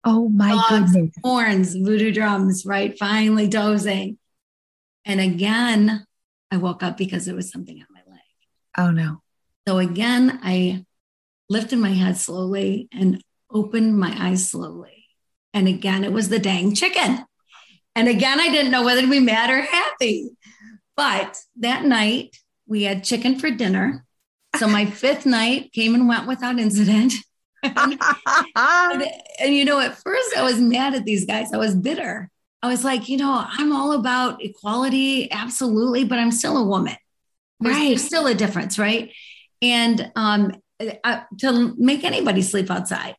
Oh 0.03 0.29
my 0.29 0.49
Dogs, 0.49 0.93
goodness. 0.93 1.15
Horns, 1.23 1.75
voodoo 1.75 2.11
drums, 2.11 2.65
right? 2.65 2.97
Finally 2.97 3.47
dozing. 3.47 4.17
And 5.05 5.19
again, 5.19 6.05
I 6.51 6.57
woke 6.57 6.83
up 6.83 6.97
because 6.97 7.25
there 7.25 7.35
was 7.35 7.51
something 7.51 7.79
on 7.79 7.87
my 7.91 8.01
leg. 8.11 8.21
Oh 8.77 8.91
no. 8.91 9.21
So 9.67 9.77
again, 9.77 10.39
I 10.41 10.85
lifted 11.49 11.79
my 11.79 11.91
head 11.91 12.17
slowly 12.17 12.87
and 12.91 13.21
opened 13.51 13.97
my 13.99 14.15
eyes 14.17 14.49
slowly. 14.49 15.05
And 15.53 15.67
again, 15.67 16.03
it 16.03 16.13
was 16.13 16.29
the 16.29 16.39
dang 16.39 16.75
chicken. 16.75 17.25
And 17.95 18.07
again, 18.07 18.39
I 18.39 18.49
didn't 18.49 18.71
know 18.71 18.83
whether 18.83 19.01
to 19.01 19.09
be 19.09 19.19
mad 19.19 19.49
or 19.49 19.61
happy. 19.61 20.29
But 20.95 21.37
that 21.57 21.83
night, 21.83 22.37
we 22.67 22.83
had 22.83 23.03
chicken 23.03 23.39
for 23.39 23.49
dinner. 23.49 24.05
So 24.57 24.67
my 24.67 24.85
fifth 25.01 25.25
night 25.25 25.73
came 25.73 25.95
and 25.95 26.07
went 26.07 26.27
without 26.27 26.59
incident. 26.59 27.13
And, 27.63 27.99
and, 28.55 29.03
and, 29.39 29.55
you 29.55 29.65
know, 29.65 29.79
at 29.79 29.97
first 29.97 30.35
I 30.37 30.43
was 30.43 30.59
mad 30.59 30.95
at 30.95 31.05
these 31.05 31.25
guys. 31.25 31.51
I 31.53 31.57
was 31.57 31.75
bitter. 31.75 32.29
I 32.61 32.67
was 32.67 32.83
like, 32.83 33.07
you 33.07 33.17
know, 33.17 33.43
I'm 33.47 33.73
all 33.73 33.93
about 33.93 34.43
equality, 34.43 35.31
absolutely, 35.31 36.03
but 36.03 36.19
I'm 36.19 36.31
still 36.31 36.57
a 36.57 36.65
woman. 36.65 36.95
There's, 37.59 37.75
right. 37.75 37.87
There's 37.89 38.03
still 38.03 38.27
a 38.27 38.33
difference, 38.33 38.77
right? 38.77 39.11
And 39.61 40.11
um, 40.15 40.53
uh, 41.03 41.21
to 41.39 41.75
make 41.77 42.03
anybody 42.03 42.41
sleep 42.41 42.69
outside, 42.69 43.15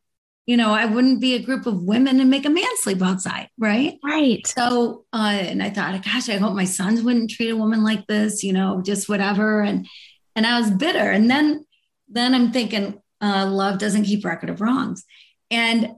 you 0.47 0.57
know, 0.57 0.73
I 0.73 0.87
wouldn't 0.87 1.21
be 1.21 1.35
a 1.35 1.43
group 1.43 1.67
of 1.67 1.83
women 1.83 2.19
and 2.19 2.29
make 2.29 2.45
a 2.45 2.51
man 2.51 2.65
sleep 2.77 3.01
outside, 3.03 3.49
right? 3.59 3.99
Right. 4.03 4.45
So, 4.47 5.05
uh, 5.13 5.39
and 5.41 5.63
I 5.63 5.71
thought, 5.71 6.05
gosh, 6.05 6.29
I 6.29 6.39
hope 6.39 6.55
my 6.55 6.65
sons 6.65 7.03
wouldn't 7.03 7.31
treat 7.31 7.51
a 7.51 7.57
woman 7.57 7.85
like 7.85 8.07
this, 8.07 8.43
you 8.43 8.53
know, 8.53 8.83
just 8.83 9.09
whatever. 9.09 9.63
And 9.63 9.87
and 10.35 10.47
I 10.47 10.59
was 10.59 10.71
bitter. 10.71 11.11
And 11.11 11.31
then 11.31 11.65
then 12.09 12.35
I'm 12.35 12.51
thinking, 12.51 13.01
uh, 13.21 13.47
love 13.47 13.79
doesn't 13.79 14.05
keep 14.05 14.25
record 14.25 14.51
of 14.51 14.61
wrongs. 14.61 15.05
And 15.51 15.97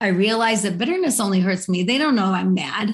I 0.00 0.08
realized 0.08 0.64
that 0.64 0.78
bitterness 0.78 1.20
only 1.20 1.40
hurts 1.40 1.68
me. 1.68 1.82
They 1.82 1.98
don't 1.98 2.16
know 2.16 2.26
I'm 2.26 2.54
mad. 2.54 2.92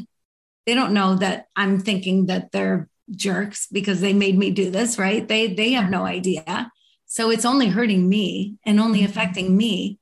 They 0.67 0.75
don't 0.75 0.93
know 0.93 1.17
that 1.17 1.47
I'm 1.57 1.81
thinking 1.81 2.27
that 2.27 2.53
they're 2.53 2.89
jerks 3.11 3.67
because 3.73 4.01
they 4.01 4.13
made 4.13 4.37
me 4.37 4.51
do 4.51 4.71
this, 4.71 4.99
right? 4.99 5.27
They 5.27 5.55
they 5.55 5.73
have 5.73 5.91
no 5.91 6.05
idea. 6.05 6.71
So 7.07 7.31
it's 7.31 7.47
only 7.47 7.69
hurting 7.69 8.07
me 8.09 8.57
and 8.65 8.79
only 8.79 9.01
mm-hmm. 9.01 9.11
affecting 9.11 9.57
me. 9.57 9.99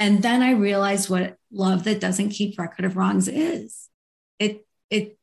And 0.00 0.22
then 0.22 0.42
I 0.42 0.52
realized 0.52 1.08
what 1.08 1.36
love 1.52 1.84
that 1.84 2.00
doesn't 2.00 2.30
keep 2.30 2.58
record 2.58 2.84
of 2.84 2.96
wrongs 2.96 3.28
is. 3.28 3.88
It 4.38 4.66
it 4.90 5.18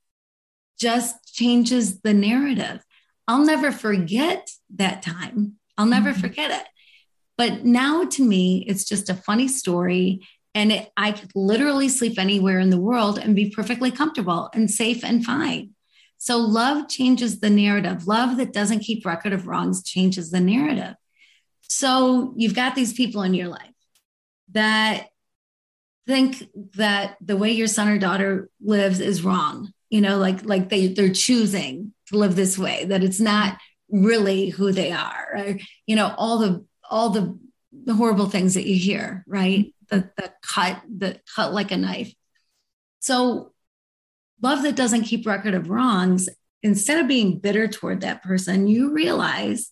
just 0.80 1.34
changes 1.34 2.00
the 2.00 2.14
narrative. 2.14 2.84
I'll 3.28 3.44
never 3.44 3.72
forget 3.72 4.50
that 4.76 5.02
time. 5.02 5.56
I'll 5.78 5.86
never 5.86 6.12
mm-hmm. 6.12 6.22
forget 6.22 6.52
it. 6.52 6.68
But 7.40 7.64
now 7.64 8.04
to 8.04 8.22
me, 8.22 8.66
it's 8.68 8.84
just 8.84 9.10
a 9.10 9.14
funny 9.14 9.48
story. 9.48 10.28
And 10.54 10.74
it, 10.74 10.92
I 10.98 11.14
could 11.14 11.32
literally 11.34 11.88
sleep 11.88 12.20
anywhere 12.20 12.60
in 12.60 12.70
the 12.70 12.82
world 12.82 13.18
and 13.18 13.34
be 13.34 13.50
perfectly 13.50 13.92
comfortable 13.92 14.50
and 14.54 14.70
safe 14.70 15.06
and 15.06 15.24
fine. 15.24 15.70
So 16.18 16.36
love 16.36 16.90
changes 16.90 17.40
the 17.40 17.50
narrative. 17.50 18.08
Love 18.08 18.36
that 18.38 18.52
doesn't 18.52 18.82
keep 18.82 19.06
record 19.06 19.32
of 19.32 19.48
wrongs 19.48 19.86
changes 19.86 20.32
the 20.32 20.42
narrative. 20.42 20.96
So 21.62 22.34
you've 22.36 22.56
got 22.56 22.76
these 22.76 22.92
people 22.92 23.24
in 23.24 23.34
your 23.34 23.48
life 23.48 23.72
that 24.52 25.08
think 26.06 26.44
that 26.74 27.16
the 27.22 27.38
way 27.38 27.52
your 27.52 27.68
son 27.68 27.88
or 27.88 27.98
daughter 27.98 28.50
lives 28.60 29.00
is 29.00 29.24
wrong. 29.24 29.72
You 29.90 30.02
know, 30.02 30.18
like 30.18 30.44
like 30.44 30.68
they 30.68 30.88
they're 30.88 31.14
choosing 31.14 31.94
to 32.08 32.18
live 32.18 32.36
this 32.36 32.58
way, 32.58 32.84
that 32.84 33.02
it's 33.02 33.22
not 33.22 33.58
really 33.90 34.50
who 34.50 34.74
they 34.74 34.92
are. 34.92 35.30
Or, 35.38 35.58
you 35.88 35.96
know, 35.96 36.14
all 36.18 36.40
the 36.40 36.66
all 36.90 37.10
the, 37.10 37.38
the 37.72 37.94
horrible 37.94 38.30
things 38.30 38.56
that 38.56 38.68
you 38.68 38.76
hear, 38.76 39.24
right? 39.28 39.74
The, 39.90 40.10
the 40.18 40.32
cut, 40.42 40.82
the 40.88 41.20
cut 41.36 41.54
like 41.54 41.72
a 41.72 41.78
knife. 41.78 42.14
So, 43.00 43.54
love 44.42 44.64
that 44.64 44.76
doesn't 44.76 45.04
keep 45.04 45.26
record 45.26 45.54
of 45.54 45.70
wrongs, 45.70 46.30
instead 46.64 47.00
of 47.00 47.08
being 47.08 47.40
bitter 47.40 47.68
toward 47.68 48.02
that 48.02 48.24
person, 48.24 48.68
you 48.68 48.92
realize 48.92 49.72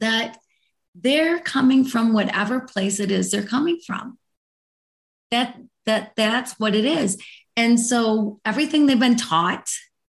that 0.00 0.38
they're 0.94 1.38
coming 1.38 1.84
from 1.84 2.12
whatever 2.12 2.60
place 2.60 3.00
it 3.00 3.10
is 3.10 3.30
they're 3.30 3.42
coming 3.42 3.78
from. 3.86 4.18
That 5.30 5.56
that 5.86 6.12
that's 6.16 6.58
what 6.58 6.74
it 6.74 6.84
is. 6.84 7.20
And 7.56 7.78
so 7.78 8.40
everything 8.44 8.86
they've 8.86 8.98
been 8.98 9.16
taught 9.16 9.68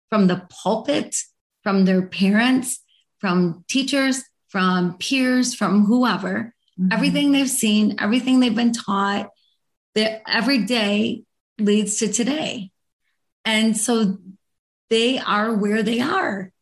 from 0.09 0.27
the 0.27 0.47
pulpit, 0.62 1.16
from 1.62 1.85
their 1.85 2.07
parents, 2.07 2.81
from 3.19 3.64
teachers, 3.69 4.25
from 4.51 4.97
peers, 4.99 5.55
from 5.55 5.85
whoever, 5.85 6.55
mm-hmm. 6.79 6.93
everything 6.93 7.33
they've 7.33 7.49
seen, 7.49 7.97
everything 7.99 8.41
they've 8.41 8.55
been 8.55 8.73
taught, 8.73 9.31
that 9.95 10.23
every 10.29 10.65
day 10.65 11.23
leads 11.59 11.97
to 11.99 12.13
today. 12.13 12.71
And 13.45 13.77
so 13.77 14.19
they 14.91 15.19
are 15.19 15.55
where 15.55 15.83
they 15.83 16.01
are. 16.01 16.53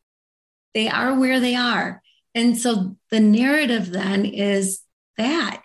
They 0.75 0.89
are 0.89 1.19
where 1.19 1.41
they 1.41 1.57
are. 1.57 2.03
And 2.35 2.57
so 2.57 2.97
the 3.11 3.21
narrative 3.21 3.91
then 3.91 4.25
is 4.25 4.81
that 5.17 5.63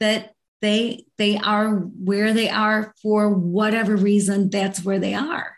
that 0.00 0.34
they 0.60 1.04
they 1.18 1.38
are 1.38 1.70
where 1.70 2.32
they 2.32 2.48
are 2.48 2.94
for 3.02 3.30
whatever 3.30 3.96
reason 3.96 4.50
that's 4.50 4.84
where 4.84 4.98
they 4.98 5.14
are. 5.14 5.56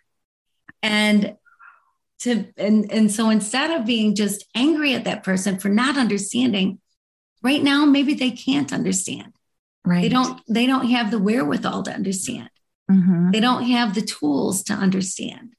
And 0.83 1.37
to 2.21 2.47
and 2.57 2.91
and 2.91 3.11
so 3.11 3.31
instead 3.31 3.71
of 3.71 3.87
being 3.87 4.15
just 4.15 4.47
angry 4.55 4.95
at 4.95 5.05
that 5.05 5.25
person 5.25 5.59
for 5.59 5.69
not 5.69 5.97
understanding 5.97 6.79
right 7.43 7.63
now 7.63 7.85
maybe 7.85 8.15
they 8.15 8.31
can't 8.31 8.73
understand. 8.73 9.33
Right. 9.87 10.01
they 10.01 10.09
don't 10.09 10.41
they 10.49 10.67
don't 10.67 10.87
have 10.87 11.11
the 11.11 11.19
wherewithal 11.19 11.83
to 11.85 11.93
understand. 11.93 12.49
Mm-hmm. 12.91 13.31
they 13.31 13.41
don't 13.41 13.65
have 13.65 13.95
the 13.95 14.03
tools 14.03 14.65
to 14.65 14.75
understand. 14.75 15.55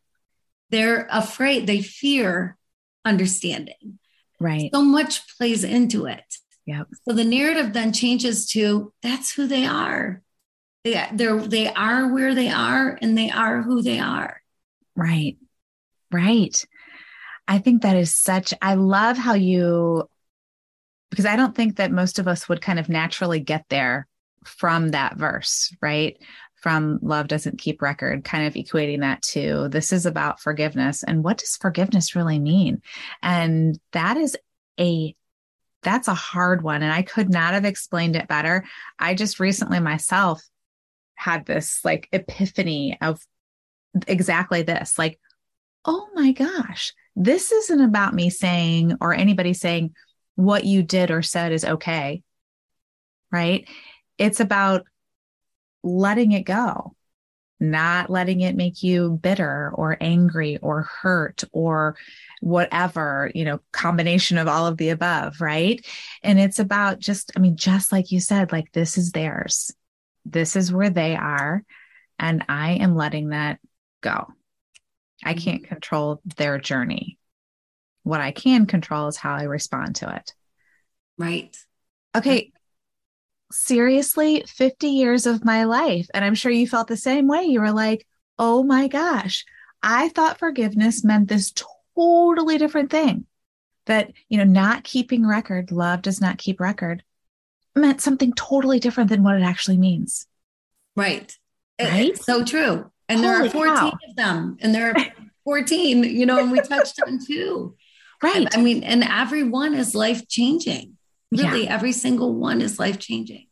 They're 0.70 1.08
afraid 1.12 1.66
they 1.66 1.82
fear 1.82 2.58
understanding. 3.04 4.00
Right. 4.40 4.70
So 4.74 4.84
much 4.84 5.38
plays 5.38 5.64
into 5.64 6.06
it. 6.06 6.24
Yeah 6.66 6.84
so 7.08 7.14
the 7.14 7.24
narrative 7.24 7.74
then 7.74 7.94
changes 7.94 8.48
to 8.52 8.94
that's 9.04 9.34
who 9.34 9.48
they 9.48 9.66
are. 9.66 10.22
They, 10.84 11.08
they're 11.14 11.40
they 11.40 11.68
are 11.68 12.14
where 12.14 12.34
they 12.34 12.50
are 12.50 12.98
and 13.02 13.18
they 13.18 13.30
are 13.30 13.62
who 13.62 13.82
they 13.82 14.00
are. 14.00 14.42
Right 14.96 15.38
Right. 16.12 16.66
I 17.48 17.60
think 17.60 17.82
that 17.82 17.98
is 17.98 18.16
such, 18.16 18.54
I 18.62 18.76
love 18.76 19.18
how 19.18 19.34
you, 19.34 20.10
because 21.10 21.26
I 21.26 21.36
don't 21.36 21.56
think 21.56 21.78
that 21.78 21.92
most 21.92 22.20
of 22.20 22.28
us 22.28 22.50
would 22.50 22.62
kind 22.62 22.80
of 22.80 22.90
naturally 22.90 23.40
get 23.40 23.66
there 23.70 24.08
from 24.44 24.90
that 24.90 25.18
verse, 25.18 25.76
right? 25.82 26.18
From 26.62 27.00
love 27.02 27.28
doesn't 27.28 27.60
keep 27.60 27.82
record, 27.82 28.24
kind 28.24 28.48
of 28.48 28.54
equating 28.56 29.02
that 29.02 29.22
to 29.24 29.70
this 29.70 29.94
is 29.94 30.08
about 30.08 30.40
forgiveness. 30.40 31.04
And 31.04 31.24
what 31.24 31.38
does 31.38 31.58
forgiveness 31.58 32.16
really 32.16 32.40
mean? 32.40 32.82
And 33.22 33.80
that 33.92 34.18
is 34.18 34.36
a 34.80 35.16
that's 35.84 36.08
a 36.08 36.16
hard 36.16 36.64
one. 36.64 36.82
And 36.82 36.92
I 36.92 37.04
could 37.04 37.30
not 37.30 37.54
have 37.54 37.66
explained 37.66 38.16
it 38.16 38.28
better. 38.28 38.66
I 38.98 39.14
just 39.14 39.40
recently 39.40 39.80
myself 39.80 40.42
had 41.14 41.46
this 41.46 41.80
like 41.86 42.10
epiphany 42.12 42.98
of 43.00 43.22
exactly 44.08 44.64
this 44.64 44.98
like, 44.98 45.20
oh 45.86 46.08
my 46.14 46.32
gosh, 46.32 46.94
this 47.16 47.52
isn't 47.52 47.82
about 47.82 48.14
me 48.14 48.30
saying 48.30 48.98
or 49.00 49.14
anybody 49.14 49.54
saying 49.54 49.94
what 50.36 50.66
you 50.66 50.84
did 50.84 51.12
or 51.12 51.22
said 51.22 51.52
is 51.52 51.64
okay. 51.64 52.22
Right. 53.32 53.68
It's 54.18 54.40
about 54.40 54.86
letting 55.84 56.32
it 56.32 56.44
go, 56.44 56.96
not 57.60 58.10
letting 58.10 58.42
it 58.42 58.56
make 58.56 58.82
you 58.84 59.20
bitter 59.22 59.72
or 59.74 59.98
angry 60.02 60.58
or 60.58 60.84
hurt 60.84 61.44
or 61.52 61.96
whatever, 62.42 63.32
you 63.36 63.46
know, 63.46 63.60
combination 63.72 64.38
of 64.38 64.48
all 64.48 64.68
of 64.68 64.78
the 64.78 64.90
above. 64.90 65.42
Right. 65.42 65.86
And 66.24 66.40
it's 66.40 66.60
about 66.60 67.00
just, 67.00 67.32
I 67.36 67.40
mean, 67.40 67.56
just 67.56 67.92
like 67.92 68.12
you 68.12 68.20
said, 68.20 68.52
like 68.52 68.72
this 68.72 68.98
is 68.98 69.12
theirs. 69.12 69.72
This 70.26 70.56
is 70.56 70.74
where 70.74 70.90
they 70.90 71.16
are. 71.16 71.64
And 72.18 72.44
I 72.50 72.74
am 72.74 72.96
letting 72.96 73.30
that 73.30 73.60
go. 74.02 74.34
I 75.26 75.34
can't 75.34 75.68
control 75.68 76.22
their 76.38 76.60
journey. 76.60 77.18
What 78.04 78.22
I 78.22 78.32
can 78.32 78.68
control 78.68 79.08
is 79.08 79.18
how 79.18 79.34
I 79.34 79.44
respond 79.44 79.96
to 79.98 80.16
it. 80.16 80.34
Right. 81.18 81.58
Okay. 82.16 82.52
Seriously, 83.52 84.44
50 84.48 84.88
years 84.88 85.26
of 85.26 85.44
my 85.44 85.64
life. 85.64 86.08
And 86.14 86.24
I'm 86.24 86.36
sure 86.36 86.52
you 86.52 86.68
felt 86.68 86.88
the 86.88 86.98
same 86.98 87.28
way. 87.28 87.44
You 87.44 87.62
were 87.62 87.72
like, 87.72 88.06
oh 88.38 88.64
my 88.64 88.88
gosh, 88.88 89.46
I 89.82 90.10
thought 90.10 90.38
forgiveness 90.38 91.04
meant 91.04 91.28
this 91.28 91.54
totally 91.96 92.58
different 92.58 92.92
thing. 92.92 93.26
That, 93.88 94.12
you 94.30 94.38
know, 94.38 94.44
not 94.44 94.84
keeping 94.84 95.28
record, 95.28 95.72
love 95.72 96.02
does 96.02 96.20
not 96.20 96.40
keep 96.40 96.60
record, 96.60 97.04
meant 97.76 98.02
something 98.02 98.34
totally 98.34 98.80
different 98.80 99.10
than 99.10 99.24
what 99.24 99.36
it 99.36 99.44
actually 99.44 99.78
means. 99.78 100.28
Right. 100.96 101.36
right? 101.80 102.10
It's 102.10 102.26
so 102.26 102.44
true. 102.44 102.92
And 103.08 103.20
Holy 103.20 103.30
there 103.30 103.46
are 103.46 103.50
14 103.50 103.76
cow. 103.76 103.92
of 104.10 104.16
them, 104.16 104.58
and 104.62 104.74
there 104.74 104.90
are 104.90 105.06
14, 105.44 106.04
you 106.04 106.26
know, 106.26 106.40
and 106.40 106.52
we 106.52 106.60
touched 106.62 107.00
on 107.06 107.20
two. 107.24 107.76
Right. 108.24 108.48
I 108.56 108.62
mean, 108.62 108.84
and 108.84 109.04
every 109.04 109.44
one 109.44 109.76
is 109.76 109.94
life 109.94 110.28
changing. 110.28 110.98
Really, 111.32 111.66
yeah. 111.66 111.74
every 111.74 111.92
single 111.92 112.34
one 112.34 112.62
is 112.62 112.80
life 112.80 112.98
changing. 113.00 113.48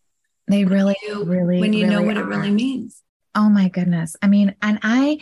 They 0.47 0.65
really, 0.65 0.95
when 1.07 1.17
you, 1.17 1.23
really, 1.23 1.59
when 1.59 1.73
you 1.73 1.85
really 1.85 1.95
know 1.95 2.01
what 2.01 2.17
are. 2.17 2.21
it 2.21 2.25
really 2.25 2.51
means. 2.51 3.01
Oh 3.35 3.49
my 3.49 3.69
goodness. 3.69 4.15
I 4.21 4.27
mean, 4.27 4.55
and 4.61 4.79
I, 4.83 5.19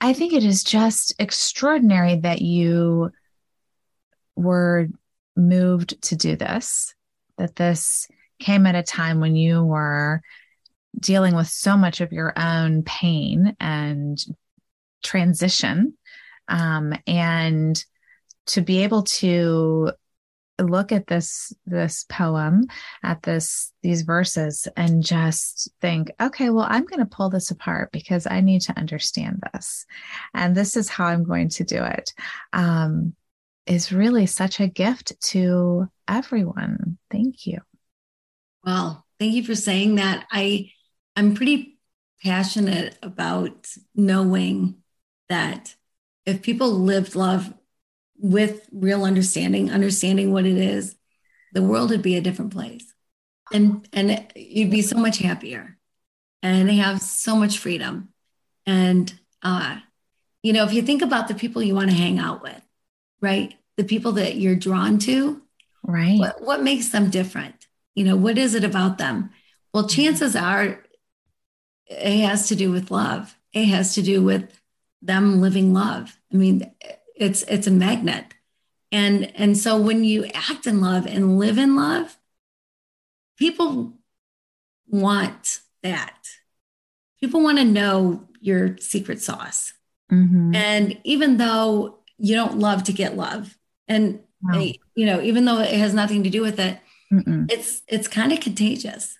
I 0.00 0.12
think 0.12 0.32
it 0.32 0.44
is 0.44 0.62
just 0.62 1.14
extraordinary 1.18 2.16
that 2.16 2.40
you 2.40 3.10
were 4.36 4.88
moved 5.36 6.00
to 6.02 6.16
do 6.16 6.36
this, 6.36 6.94
that 7.36 7.56
this 7.56 8.08
came 8.38 8.66
at 8.66 8.74
a 8.74 8.82
time 8.82 9.20
when 9.20 9.36
you 9.36 9.64
were 9.64 10.22
dealing 10.98 11.34
with 11.34 11.48
so 11.48 11.76
much 11.76 12.00
of 12.00 12.12
your 12.12 12.32
own 12.36 12.82
pain 12.82 13.56
and 13.60 14.18
transition. 15.02 15.94
Um, 16.48 16.94
and 17.06 17.82
to 18.46 18.62
be 18.62 18.82
able 18.82 19.02
to 19.02 19.92
look 20.60 20.90
at 20.90 21.06
this 21.06 21.52
this 21.66 22.04
poem 22.08 22.66
at 23.04 23.22
this 23.22 23.72
these 23.82 24.02
verses 24.02 24.66
and 24.76 25.04
just 25.04 25.70
think 25.80 26.10
okay 26.20 26.50
well 26.50 26.66
i'm 26.68 26.84
going 26.84 26.98
to 26.98 27.06
pull 27.06 27.30
this 27.30 27.50
apart 27.50 27.92
because 27.92 28.26
i 28.26 28.40
need 28.40 28.60
to 28.60 28.76
understand 28.76 29.40
this 29.52 29.86
and 30.34 30.56
this 30.56 30.76
is 30.76 30.88
how 30.88 31.06
i'm 31.06 31.22
going 31.22 31.48
to 31.48 31.64
do 31.64 31.82
it 31.84 32.12
um, 32.52 33.14
is 33.66 33.92
really 33.92 34.26
such 34.26 34.58
a 34.58 34.66
gift 34.66 35.12
to 35.20 35.86
everyone 36.08 36.98
thank 37.10 37.46
you 37.46 37.60
well 38.64 39.04
thank 39.20 39.34
you 39.34 39.44
for 39.44 39.54
saying 39.54 39.94
that 39.94 40.26
i 40.32 40.68
i'm 41.18 41.34
pretty 41.34 41.78
passionate 42.22 42.96
about 43.02 43.68
knowing 43.94 44.76
that 45.28 45.74
if 46.26 46.42
people 46.42 46.70
lived 46.70 47.14
love 47.14 47.52
with 48.18 48.68
real 48.72 49.04
understanding, 49.04 49.70
understanding 49.70 50.32
what 50.32 50.44
it 50.44 50.56
is, 50.56 50.96
the 51.52 51.62
world 51.62 51.90
would 51.90 52.02
be 52.02 52.16
a 52.16 52.20
different 52.20 52.52
place. 52.52 52.84
And 53.52 53.88
and 53.92 54.26
you'd 54.36 54.70
be 54.70 54.82
so 54.82 54.98
much 54.98 55.18
happier 55.18 55.78
and 56.42 56.70
have 56.70 57.00
so 57.00 57.34
much 57.34 57.58
freedom. 57.58 58.10
And 58.66 59.12
uh, 59.42 59.78
you 60.42 60.52
know, 60.52 60.64
if 60.64 60.72
you 60.72 60.82
think 60.82 61.00
about 61.00 61.28
the 61.28 61.34
people 61.34 61.62
you 61.62 61.74
want 61.74 61.90
to 61.90 61.96
hang 61.96 62.18
out 62.18 62.42
with, 62.42 62.60
right? 63.22 63.54
The 63.76 63.84
people 63.84 64.12
that 64.12 64.36
you're 64.36 64.56
drawn 64.56 64.98
to, 65.00 65.40
right? 65.82 66.18
What, 66.18 66.42
what 66.42 66.62
makes 66.62 66.90
them 66.90 67.08
different? 67.08 67.66
You 67.94 68.04
know, 68.04 68.16
what 68.16 68.36
is 68.36 68.54
it 68.54 68.64
about 68.64 68.98
them? 68.98 69.30
Well, 69.72 69.88
chances 69.88 70.36
are 70.36 70.84
it 71.88 72.20
has 72.20 72.48
to 72.48 72.56
do 72.56 72.70
with 72.70 72.90
love. 72.90 73.36
It 73.52 73.66
has 73.66 73.94
to 73.94 74.02
do 74.02 74.22
with 74.22 74.60
them 75.02 75.40
living 75.40 75.72
love. 75.72 76.18
I 76.32 76.36
mean, 76.36 76.70
it's 77.14 77.42
it's 77.42 77.66
a 77.66 77.72
magnet. 77.72 78.34
And 78.92 79.32
and 79.36 79.56
so 79.56 79.80
when 79.80 80.04
you 80.04 80.26
act 80.26 80.66
in 80.66 80.80
love 80.80 81.06
and 81.06 81.38
live 81.38 81.58
in 81.58 81.76
love, 81.76 82.16
people 83.38 83.94
want 84.86 85.60
that. 85.82 86.16
People 87.20 87.42
want 87.42 87.58
to 87.58 87.64
know 87.64 88.28
your 88.40 88.76
secret 88.78 89.20
sauce. 89.20 89.72
Mm-hmm. 90.10 90.54
And 90.54 90.98
even 91.04 91.36
though 91.36 91.98
you 92.16 92.34
don't 92.34 92.58
love 92.58 92.84
to 92.84 92.92
get 92.92 93.16
love, 93.16 93.56
and 93.86 94.20
wow. 94.42 94.60
you 94.94 95.06
know, 95.06 95.20
even 95.20 95.44
though 95.44 95.60
it 95.60 95.74
has 95.74 95.92
nothing 95.92 96.24
to 96.24 96.30
do 96.30 96.42
with 96.42 96.58
it, 96.58 96.78
Mm-mm. 97.12 97.50
it's 97.50 97.82
it's 97.88 98.08
kind 98.08 98.32
of 98.32 98.40
contagious. 98.40 99.17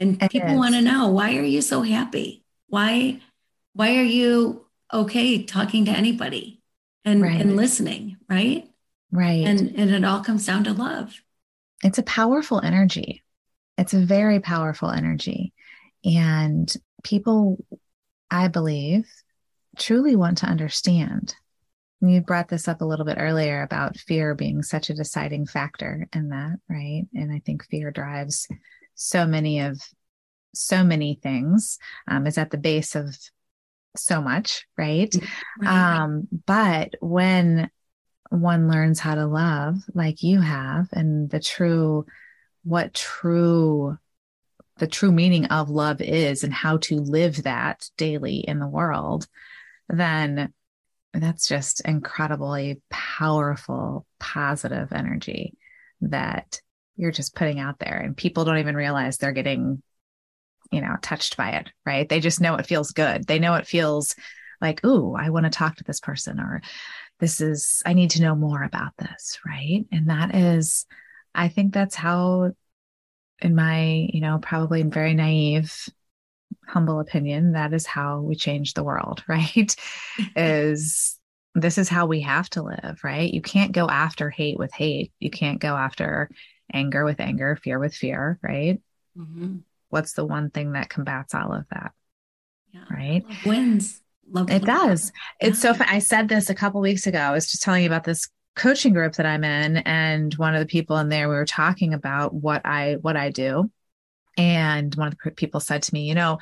And 0.00 0.22
it 0.22 0.30
people 0.30 0.56
want 0.56 0.74
to 0.74 0.82
know 0.82 1.08
why 1.08 1.36
are 1.36 1.44
you 1.44 1.62
so 1.62 1.82
happy? 1.82 2.44
Why 2.68 3.20
why 3.74 3.96
are 3.96 4.04
you 4.04 4.66
okay 4.92 5.44
talking 5.44 5.84
to 5.84 5.92
anybody? 5.92 6.60
and 7.04 7.22
right. 7.22 7.40
and 7.40 7.56
listening? 7.56 8.16
Right? 8.28 8.68
Right. 9.10 9.46
And 9.46 9.74
and 9.76 9.90
it 9.90 10.04
all 10.04 10.22
comes 10.22 10.46
down 10.46 10.64
to 10.64 10.72
love. 10.72 11.20
It's 11.82 11.98
a 11.98 12.04
powerful 12.04 12.60
energy. 12.60 13.22
It's 13.78 13.94
a 13.94 14.00
very 14.00 14.40
powerful 14.40 14.90
energy. 14.90 15.52
And 16.04 16.72
people 17.02 17.64
i 18.30 18.46
believe 18.46 19.08
truly 19.78 20.16
want 20.16 20.38
to 20.38 20.46
understand. 20.46 21.34
You 22.02 22.22
brought 22.22 22.48
this 22.48 22.66
up 22.66 22.80
a 22.80 22.86
little 22.86 23.04
bit 23.04 23.18
earlier 23.20 23.62
about 23.62 23.98
fear 23.98 24.34
being 24.34 24.62
such 24.62 24.88
a 24.88 24.94
deciding 24.94 25.46
factor 25.46 26.06
in 26.14 26.30
that 26.30 26.56
right? 26.68 27.06
And 27.14 27.32
i 27.32 27.40
think 27.44 27.64
fear 27.64 27.90
drives 27.90 28.46
so 29.00 29.26
many 29.26 29.60
of 29.60 29.80
so 30.54 30.84
many 30.84 31.18
things 31.22 31.78
um, 32.06 32.26
is 32.26 32.36
at 32.36 32.50
the 32.50 32.58
base 32.58 32.94
of 32.94 33.16
so 33.96 34.20
much, 34.20 34.66
right? 34.76 35.14
right? 35.60 36.00
Um, 36.00 36.28
but 36.46 36.94
when 37.00 37.70
one 38.28 38.68
learns 38.68 39.00
how 39.00 39.14
to 39.14 39.26
love 39.26 39.76
like 39.94 40.22
you 40.22 40.40
have 40.40 40.88
and 40.92 41.30
the 41.30 41.40
true, 41.40 42.04
what 42.62 42.92
true, 42.92 43.96
the 44.76 44.86
true 44.86 45.12
meaning 45.12 45.46
of 45.46 45.70
love 45.70 46.00
is 46.00 46.44
and 46.44 46.52
how 46.52 46.76
to 46.78 46.96
live 46.96 47.44
that 47.44 47.88
daily 47.96 48.36
in 48.36 48.58
the 48.58 48.68
world, 48.68 49.26
then 49.88 50.52
that's 51.14 51.48
just 51.48 51.80
incredibly 51.86 52.82
powerful, 52.90 54.06
positive 54.18 54.92
energy 54.92 55.54
that 56.02 56.60
you're 57.00 57.10
just 57.10 57.34
putting 57.34 57.58
out 57.58 57.78
there. 57.78 57.98
And 57.98 58.16
people 58.16 58.44
don't 58.44 58.58
even 58.58 58.76
realize 58.76 59.16
they're 59.16 59.32
getting 59.32 59.82
you 60.70 60.80
know, 60.80 60.96
touched 61.02 61.36
by 61.36 61.50
it, 61.50 61.68
right? 61.84 62.08
They 62.08 62.20
just 62.20 62.40
know 62.40 62.54
it 62.54 62.66
feels 62.66 62.92
good. 62.92 63.26
They 63.26 63.38
know 63.38 63.54
it 63.54 63.66
feels 63.66 64.14
like, 64.60 64.84
ooh, 64.84 65.14
I 65.16 65.30
want 65.30 65.44
to 65.44 65.50
talk 65.50 65.76
to 65.76 65.84
this 65.84 66.00
person 66.00 66.38
or 66.38 66.62
this 67.18 67.40
is, 67.40 67.82
I 67.84 67.92
need 67.92 68.10
to 68.10 68.22
know 68.22 68.34
more 68.34 68.62
about 68.62 68.92
this, 68.98 69.40
right? 69.44 69.84
And 69.90 70.08
that 70.10 70.34
is, 70.34 70.86
I 71.34 71.48
think 71.48 71.74
that's 71.74 71.94
how, 71.94 72.52
in 73.40 73.54
my, 73.54 74.08
you 74.12 74.20
know, 74.20 74.38
probably 74.40 74.82
very 74.82 75.14
naive, 75.14 75.88
humble 76.66 77.00
opinion, 77.00 77.52
that 77.52 77.72
is 77.72 77.86
how 77.86 78.20
we 78.20 78.36
change 78.36 78.74
the 78.74 78.84
world, 78.84 79.24
right? 79.28 79.74
is 80.36 81.18
this 81.56 81.78
is 81.78 81.88
how 81.88 82.06
we 82.06 82.20
have 82.20 82.48
to 82.50 82.62
live, 82.62 83.00
right? 83.02 83.32
You 83.32 83.42
can't 83.42 83.72
go 83.72 83.88
after 83.88 84.30
hate 84.30 84.56
with 84.56 84.72
hate. 84.72 85.12
You 85.18 85.30
can't 85.30 85.58
go 85.58 85.74
after 85.74 86.30
anger 86.72 87.04
with 87.04 87.20
anger, 87.20 87.56
fear 87.56 87.78
with 87.78 87.94
fear, 87.94 88.38
right? 88.42 88.80
Mm-hmm 89.16 89.58
what's 89.90 90.14
the 90.14 90.24
one 90.24 90.50
thing 90.50 90.72
that 90.72 90.88
combats 90.88 91.34
all 91.34 91.52
of 91.52 91.66
that? 91.70 91.92
Yeah. 92.72 92.80
Right? 92.90 93.24
Love 93.28 93.44
wins. 93.44 94.00
Love 94.30 94.50
it 94.50 94.64
does. 94.64 95.12
Yeah. 95.40 95.48
It's 95.48 95.60
so 95.60 95.74
fun. 95.74 95.88
I 95.90 95.98
said 95.98 96.28
this 96.28 96.48
a 96.48 96.54
couple 96.54 96.80
weeks 96.80 97.06
ago. 97.06 97.18
I 97.18 97.32
was 97.32 97.50
just 97.50 97.62
telling 97.62 97.82
you 97.82 97.88
about 97.88 98.04
this 98.04 98.28
coaching 98.56 98.92
group 98.92 99.14
that 99.14 99.26
I'm 99.26 99.44
in, 99.44 99.78
and 99.78 100.32
one 100.34 100.54
of 100.54 100.60
the 100.60 100.66
people 100.66 100.96
in 100.98 101.08
there, 101.08 101.28
we 101.28 101.34
were 101.34 101.44
talking 101.44 101.92
about 101.92 102.32
what 102.32 102.62
I 102.64 102.94
what 103.00 103.16
I 103.16 103.30
do. 103.30 103.70
And 104.38 104.94
one 104.94 105.08
of 105.08 105.16
the 105.22 105.32
people 105.32 105.60
said 105.60 105.82
to 105.82 105.94
me, 105.94 106.04
you 106.04 106.14
know, 106.14 106.38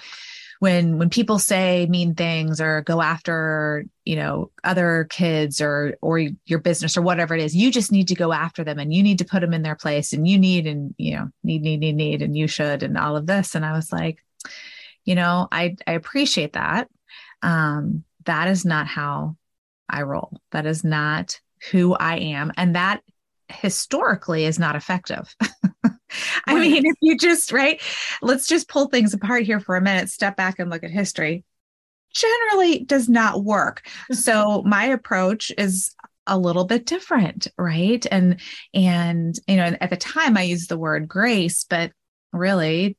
when 0.59 0.98
when 0.98 1.11
people 1.11 1.38
say 1.38 1.86
mean 1.86 2.14
things 2.14 2.61
or 2.61 2.82
go 2.82 3.00
after 3.00 3.84
you 4.04 4.16
know 4.16 4.50
other 4.64 5.06
kids 5.09 5.61
or 5.61 5.96
or 6.00 6.18
your 6.46 6.59
business 6.59 6.96
or 6.96 7.02
whatever 7.02 7.34
it 7.34 7.42
is 7.42 7.54
you 7.54 7.70
just 7.70 7.92
need 7.92 8.09
to 8.09 8.14
go 8.14 8.32
after 8.32 8.64
them 8.64 8.78
and 8.78 8.92
you 8.92 9.02
need 9.02 9.18
to 9.18 9.24
put 9.24 9.40
them 9.40 9.54
in 9.54 9.62
their 9.62 9.76
place 9.76 10.12
and 10.12 10.26
you 10.26 10.38
need 10.38 10.66
and 10.66 10.94
you 10.98 11.16
know 11.16 11.28
need 11.44 11.62
need 11.62 11.78
need 11.78 11.96
need 11.96 12.22
and 12.22 12.36
you 12.36 12.46
should 12.46 12.82
and 12.82 12.98
all 12.98 13.16
of 13.16 13.26
this. 13.26 13.54
And 13.54 13.64
i 13.64 13.72
was 13.72 13.92
like 13.92 14.22
you 15.04 15.14
know 15.14 15.48
i 15.50 15.76
i 15.86 15.92
appreciate 15.92 16.54
that. 16.54 16.88
Um 17.42 18.04
that 18.24 18.48
is 18.48 18.64
not 18.64 18.86
how 18.86 19.36
i 19.88 20.02
roll. 20.02 20.40
That 20.50 20.66
is 20.66 20.84
not 20.84 21.40
who 21.70 21.94
i 21.94 22.16
am. 22.16 22.52
And 22.56 22.74
that 22.74 23.02
historically 23.48 24.44
is 24.44 24.59
not 24.59 24.76
effective 24.76 25.34
I 26.46 26.54
right. 26.54 26.61
mean, 26.61 26.86
if 26.86 26.96
you 27.00 27.16
just, 27.16 27.52
right, 27.52 27.80
let's 28.22 28.46
just 28.46 28.68
pull 28.68 28.88
things 28.88 29.14
apart 29.14 29.44
here 29.44 29.61
for 29.61 29.76
a 29.76 29.80
minute, 29.80 30.09
step 30.09 30.36
back 30.36 30.59
and 30.59 30.70
look 30.70 30.84
at 30.84 30.90
history. 30.90 31.44
Generally 32.14 32.84
does 32.84 33.09
not 33.09 33.44
work. 33.44 33.86
so 34.11 34.62
my 34.66 34.84
approach 34.84 35.52
is 35.56 35.94
a 36.26 36.38
little 36.38 36.64
bit 36.64 36.86
different, 36.86 37.48
right? 37.56 38.06
And 38.11 38.40
and 38.74 39.34
you 39.46 39.56
know, 39.56 39.76
at 39.80 39.90
the 39.90 39.96
time 39.96 40.36
I 40.36 40.42
used 40.42 40.68
the 40.68 40.78
word 40.78 41.09
grace, 41.09 41.64
but 41.68 41.90
really 42.32 42.96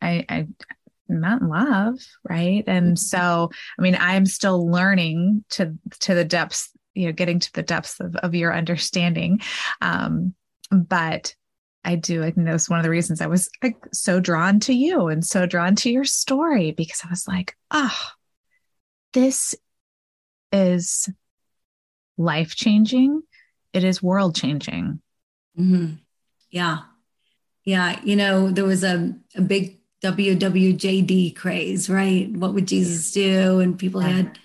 I, 0.00 0.24
I 0.28 0.46
not 1.08 1.40
in 1.40 1.48
love, 1.48 1.98
right? 2.28 2.62
And 2.66 2.88
mm-hmm. 2.88 2.94
so 2.96 3.50
I 3.78 3.82
mean, 3.82 3.96
I'm 3.98 4.26
still 4.26 4.70
learning 4.70 5.44
to 5.50 5.74
to 6.00 6.14
the 6.14 6.24
depths, 6.24 6.70
you 6.94 7.06
know, 7.06 7.12
getting 7.12 7.40
to 7.40 7.52
the 7.52 7.62
depths 7.62 7.98
of, 7.98 8.14
of 8.16 8.34
your 8.34 8.54
understanding. 8.54 9.40
Um, 9.80 10.34
but 10.70 11.34
I 11.84 11.96
do. 11.96 12.22
I 12.22 12.30
think 12.30 12.46
that 12.46 12.52
was 12.52 12.68
one 12.68 12.78
of 12.78 12.84
the 12.84 12.90
reasons 12.90 13.20
I 13.20 13.26
was 13.26 13.48
like 13.62 13.76
so 13.92 14.20
drawn 14.20 14.60
to 14.60 14.72
you 14.72 15.08
and 15.08 15.24
so 15.24 15.46
drawn 15.46 15.74
to 15.76 15.90
your 15.90 16.04
story 16.04 16.72
because 16.72 17.00
I 17.04 17.08
was 17.08 17.26
like, 17.26 17.56
oh, 17.70 17.98
this 19.12 19.54
is 20.52 21.08
life 22.18 22.54
changing. 22.54 23.22
It 23.72 23.84
is 23.84 24.02
world 24.02 24.34
changing. 24.34 25.00
Mm-hmm. 25.58 25.94
Yeah. 26.50 26.78
Yeah. 27.64 27.98
You 28.04 28.16
know, 28.16 28.50
there 28.50 28.64
was 28.64 28.84
a, 28.84 29.14
a 29.34 29.40
big 29.40 29.80
WWJD 30.02 31.36
craze, 31.36 31.88
right? 31.88 32.30
What 32.30 32.54
would 32.54 32.66
Jesus 32.66 33.12
do? 33.12 33.60
And 33.60 33.78
people 33.78 34.00
had 34.00 34.38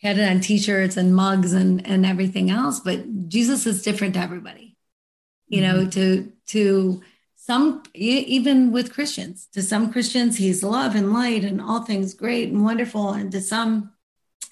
had 0.00 0.18
it 0.18 0.28
on 0.28 0.40
t-shirts 0.40 0.96
and 0.96 1.14
mugs 1.14 1.52
and 1.52 1.86
and 1.86 2.06
everything 2.06 2.50
else. 2.50 2.80
But 2.80 3.28
Jesus 3.28 3.66
is 3.66 3.82
different 3.82 4.14
to 4.14 4.20
everybody. 4.20 4.76
You 5.48 5.62
mm-hmm. 5.62 5.76
know, 5.76 5.90
to 5.90 6.32
to 6.52 7.02
some 7.36 7.82
even 7.94 8.70
with 8.70 8.92
Christians, 8.92 9.48
to 9.52 9.62
some 9.62 9.92
Christians, 9.92 10.36
he's 10.36 10.62
love 10.62 10.94
and 10.94 11.12
light 11.12 11.42
and 11.42 11.60
all 11.60 11.82
things 11.82 12.14
great 12.14 12.50
and 12.50 12.64
wonderful. 12.64 13.10
And 13.10 13.32
to 13.32 13.40
some, 13.40 13.92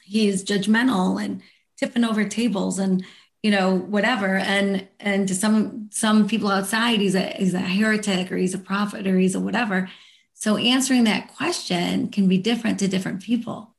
he's 0.03 0.45
judgmental 0.45 1.23
and 1.23 1.41
tipping 1.77 2.05
over 2.05 2.25
tables 2.25 2.81
and 2.81 3.05
you 3.45 3.53
know 3.53 3.77
whatever. 3.77 4.37
And 4.37 4.89
and 4.99 5.29
to 5.29 5.35
some 5.35 5.89
some 5.93 6.27
people 6.27 6.51
outside 6.51 7.01
he's 7.01 7.15
a 7.15 7.27
he's 7.39 7.55
a 7.55 7.61
heretic 7.61 8.33
or 8.33 8.37
he's 8.37 8.55
a 8.55 8.59
prophet 8.59 9.07
or 9.07 9.19
he's 9.19 9.37
a 9.37 9.41
whatever. 9.41 9.89
So 10.35 10.57
answering 10.57 11.05
that 11.05 11.37
question 11.37 12.09
can 12.09 12.29
be 12.29 12.39
different 12.39 12.81
to 12.81 12.89
different 12.89 13.23
people. 13.23 13.77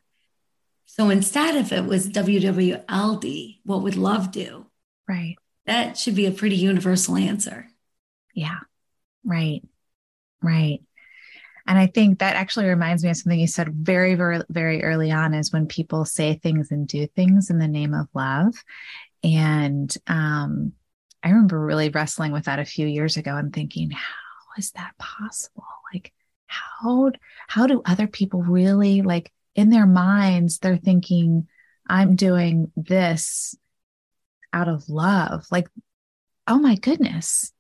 So 0.86 1.10
instead 1.10 1.56
if 1.56 1.74
it 1.74 1.86
was 1.86 2.08
wwld 2.08 3.60
what 3.64 3.82
would 3.82 3.98
love 3.98 4.32
do? 4.32 4.68
Right. 5.08 5.36
That 5.66 5.98
should 5.98 6.16
be 6.16 6.28
a 6.28 6.32
pretty 6.32 6.56
universal 6.56 7.18
answer 7.18 7.71
yeah. 8.34 8.60
Right. 9.24 9.62
Right. 10.42 10.82
And 11.68 11.78
I 11.78 11.88
think 11.88 12.20
that 12.20 12.36
actually 12.36 12.66
reminds 12.66 13.04
me 13.04 13.12
of 13.12 13.18
something 13.18 13.40
you 13.40 13.48
said 13.48 13.70
very, 13.74 14.16
very, 14.16 14.42
very 14.50 14.84
early 14.84 15.12
on 15.12 15.34
is 15.34 15.54
when 15.54 15.68
people 15.68 16.06
say 16.06 16.34
things 16.34 16.72
and 16.72 16.88
do 16.88 17.08
things 17.08 17.50
in 17.50 17.60
the 17.60 17.68
name 17.68 17.94
of 17.94 18.08
love. 18.14 18.56
And 19.24 19.96
um, 20.08 20.74
I 21.22 21.30
remember 21.30 21.64
really 21.64 21.90
wrestling 21.90 22.32
with 22.32 22.46
that 22.46 22.60
a 22.60 22.66
few 22.66 22.88
years 22.88 23.16
ago 23.16 23.36
and 23.36 23.54
thinking, 23.54 23.92
how 23.92 24.58
is 24.58 24.72
that 24.72 24.98
possible? 24.98 25.64
Like, 25.94 26.12
how 26.48 27.12
how 27.48 27.66
do 27.66 27.82
other 27.86 28.08
people 28.08 28.42
really 28.42 29.02
like 29.02 29.32
in 29.56 29.70
their 29.70 29.86
minds 29.86 30.60
they're 30.60 30.76
thinking 30.76 31.48
i'm 31.88 32.18
doing 32.18 32.70
this 32.76 33.56
out 34.54 34.68
of 34.68 34.90
love. 34.90 35.46
Like 35.52 35.68
oh 36.48 36.60
my 36.60 36.76
goodness 36.76 37.54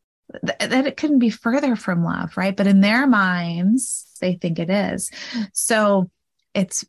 th- 0.45 0.69
that 0.69 0.88
it 0.88 0.97
couldn't 0.97 1.19
be 1.19 1.29
further 1.29 1.75
from 1.75 2.03
love 2.03 2.38
right? 2.38 2.55
But 2.55 2.67
in 2.67 2.82
their 2.82 3.07
minds 3.07 4.05
they 4.21 4.36
think 4.36 4.59
it 4.59 4.69
is. 4.69 5.09
So 5.53 6.09
it's 6.53 6.86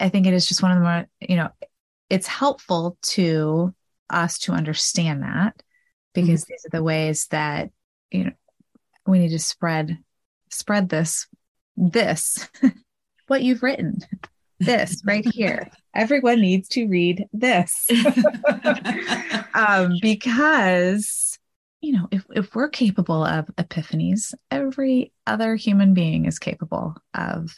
i 0.00 0.08
think 0.08 0.26
it 0.26 0.34
is 0.34 0.46
just 0.46 0.62
one 0.62 0.70
of 0.70 0.78
the 0.78 0.84
more 0.84 1.06
you 1.20 1.36
know 1.36 1.48
it's 2.10 2.26
helpful 2.26 2.98
to 3.02 3.74
us 4.10 4.38
to 4.38 4.52
understand 4.52 5.22
that 5.22 5.62
because 6.14 6.42
mm-hmm. 6.42 6.52
these 6.52 6.66
are 6.66 6.76
the 6.76 6.82
ways 6.82 7.26
that 7.30 7.70
you 8.10 8.24
know 8.24 8.32
we 9.06 9.18
need 9.18 9.30
to 9.30 9.38
spread 9.38 9.98
spread 10.50 10.88
this 10.88 11.26
this 11.76 12.48
what 13.28 13.42
you've 13.42 13.62
written 13.62 13.98
this 14.60 15.02
right 15.04 15.24
here. 15.24 15.70
Everyone 15.94 16.40
needs 16.40 16.68
to 16.70 16.86
read 16.86 17.26
this. 17.32 17.88
Um, 19.54 19.94
because 20.00 21.27
you 21.80 21.92
know 21.92 22.08
if, 22.10 22.24
if 22.30 22.54
we're 22.54 22.68
capable 22.68 23.24
of 23.24 23.46
epiphanies 23.56 24.34
every 24.50 25.12
other 25.26 25.56
human 25.56 25.94
being 25.94 26.26
is 26.26 26.38
capable 26.38 26.96
of 27.14 27.54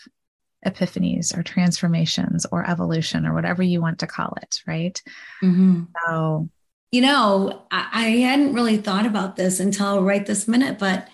epiphanies 0.66 1.36
or 1.36 1.42
transformations 1.42 2.46
or 2.52 2.68
evolution 2.68 3.26
or 3.26 3.34
whatever 3.34 3.62
you 3.62 3.80
want 3.80 4.00
to 4.00 4.06
call 4.06 4.36
it, 4.42 4.60
right? 4.66 5.02
Mm-hmm. 5.42 5.84
So, 6.06 6.48
you 6.92 7.00
know, 7.00 7.62
I, 7.70 7.88
I, 7.92 8.08
hadn't 8.18 8.54
really 8.54 8.76
thought 8.76 9.06
about 9.06 9.36
this 9.36 9.60
until 9.60 10.02
right 10.02 10.24
this 10.24 10.48
minute, 10.48 10.78
but 10.78 11.08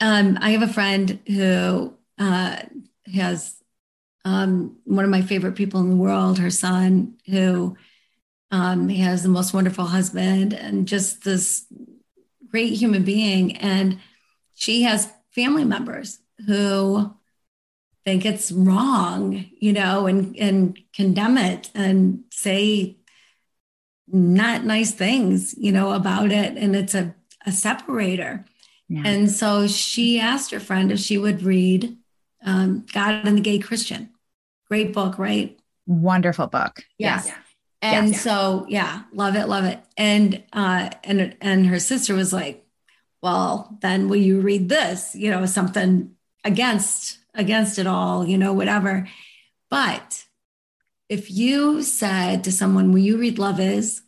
um, 0.00 0.38
I 0.40 0.50
have 0.50 0.62
a 0.62 0.72
friend 0.72 1.18
who 1.26 1.94
uh, 2.18 2.56
has 3.12 3.56
um, 4.24 4.76
one 4.84 5.04
of 5.04 5.10
my 5.10 5.22
favorite 5.22 5.56
people 5.56 5.80
in 5.80 5.90
the 5.90 5.96
world, 5.96 6.38
her 6.38 6.50
son, 6.50 7.14
who 7.26 7.76
um, 8.50 8.88
has 8.90 9.22
the 9.22 9.28
most 9.28 9.54
wonderful 9.54 9.86
husband 9.86 10.52
and 10.52 10.86
just 10.86 11.24
this 11.24 11.66
great 12.52 12.74
human 12.74 13.02
being. 13.02 13.56
And 13.56 13.98
she 14.54 14.82
has 14.82 15.10
family 15.32 15.64
members 15.64 16.20
who 16.46 17.14
think 18.04 18.24
it's 18.24 18.52
wrong, 18.52 19.46
you 19.58 19.72
know, 19.72 20.06
and 20.06 20.36
and 20.36 20.78
condemn 20.94 21.38
it 21.38 21.70
and 21.74 22.24
say 22.30 22.96
not 24.08 24.64
nice 24.64 24.92
things, 24.92 25.54
you 25.56 25.72
know, 25.72 25.92
about 25.92 26.30
it. 26.30 26.56
And 26.56 26.76
it's 26.76 26.94
a, 26.94 27.14
a 27.46 27.52
separator. 27.52 28.44
Yeah. 28.88 29.02
And 29.06 29.30
so 29.30 29.66
she 29.66 30.20
asked 30.20 30.50
her 30.50 30.60
friend 30.60 30.92
if 30.92 30.98
she 30.98 31.16
would 31.16 31.42
read 31.42 31.96
um, 32.44 32.84
God 32.92 33.26
and 33.26 33.38
the 33.38 33.42
Gay 33.42 33.58
Christian. 33.58 34.10
Great 34.68 34.92
book, 34.92 35.18
right? 35.18 35.58
Wonderful 35.86 36.48
book. 36.48 36.84
Yes. 36.98 37.26
yes. 37.26 37.36
And 37.82 38.10
yes. 38.10 38.22
so, 38.22 38.64
yeah, 38.68 39.02
love 39.12 39.34
it, 39.34 39.48
love 39.48 39.64
it. 39.64 39.80
And 39.96 40.42
uh, 40.52 40.90
and 41.02 41.36
and 41.40 41.66
her 41.66 41.80
sister 41.80 42.14
was 42.14 42.32
like, 42.32 42.64
"Well, 43.22 43.76
then 43.82 44.08
will 44.08 44.16
you 44.16 44.40
read 44.40 44.68
this? 44.68 45.14
You 45.16 45.30
know, 45.30 45.44
something 45.46 46.14
against 46.44 47.18
against 47.34 47.78
it 47.78 47.86
all, 47.86 48.26
you 48.26 48.38
know, 48.38 48.52
whatever. 48.52 49.08
But 49.70 50.24
if 51.08 51.30
you 51.30 51.82
said 51.82 52.44
to 52.44 52.52
someone, 52.52 52.92
Will 52.92 53.00
you 53.00 53.18
read 53.18 53.38
Love 53.38 53.60
Is? 53.60 54.02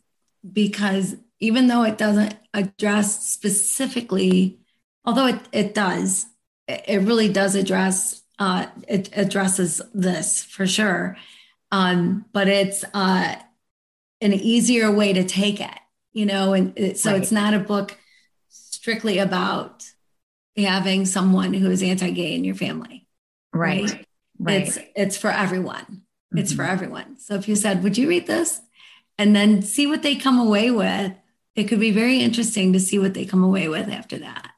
Because 0.51 1.15
even 1.39 1.67
though 1.67 1.83
it 1.83 1.97
doesn't 1.97 2.35
address 2.53 3.27
specifically, 3.27 4.59
although 5.03 5.27
it, 5.27 5.39
it 5.51 5.73
does, 5.73 6.27
it 6.67 7.01
really 7.01 7.29
does 7.31 7.55
address, 7.55 8.23
uh, 8.39 8.67
it 8.87 9.09
addresses 9.15 9.81
this 9.93 10.43
for 10.43 10.67
sure. 10.67 11.17
Um, 11.71 12.25
but 12.31 12.47
it's 12.47 12.85
uh, 12.93 13.35
an 14.21 14.33
easier 14.33 14.91
way 14.91 15.13
to 15.13 15.23
take 15.23 15.59
it, 15.59 15.79
you 16.13 16.25
know, 16.25 16.53
and 16.53 16.77
it, 16.77 16.97
so 16.97 17.11
right. 17.11 17.21
it's 17.21 17.31
not 17.31 17.53
a 17.53 17.59
book 17.59 17.97
strictly 18.49 19.17
about 19.17 19.83
having 20.57 21.05
someone 21.05 21.53
who 21.53 21.69
is 21.69 21.83
anti-gay 21.83 22.33
in 22.33 22.43
your 22.43 22.55
family 22.55 23.05
Right. 23.55 24.05
right. 24.37 24.67
It's 24.67 24.77
it's 24.95 25.17
for 25.17 25.29
everyone. 25.29 25.85
Mm-hmm. 25.85 26.37
It's 26.39 26.51
for 26.51 26.63
mm-hmm. 26.63 26.73
everyone. 26.73 27.19
So 27.19 27.35
if 27.35 27.47
you 27.47 27.55
said, 27.55 27.83
"Would 27.83 27.97
you 27.97 28.09
read 28.09 28.27
this?" 28.27 28.61
and 29.17 29.33
then 29.33 29.61
see 29.61 29.87
what 29.87 30.03
they 30.03 30.15
come 30.15 30.37
away 30.37 30.71
with, 30.71 31.13
it 31.55 31.63
could 31.65 31.79
be 31.79 31.91
very 31.91 32.19
interesting 32.19 32.73
to 32.73 32.81
see 32.81 32.99
what 32.99 33.13
they 33.13 33.25
come 33.25 33.45
away 33.45 33.69
with 33.69 33.87
after 33.87 34.17
that. 34.19 34.51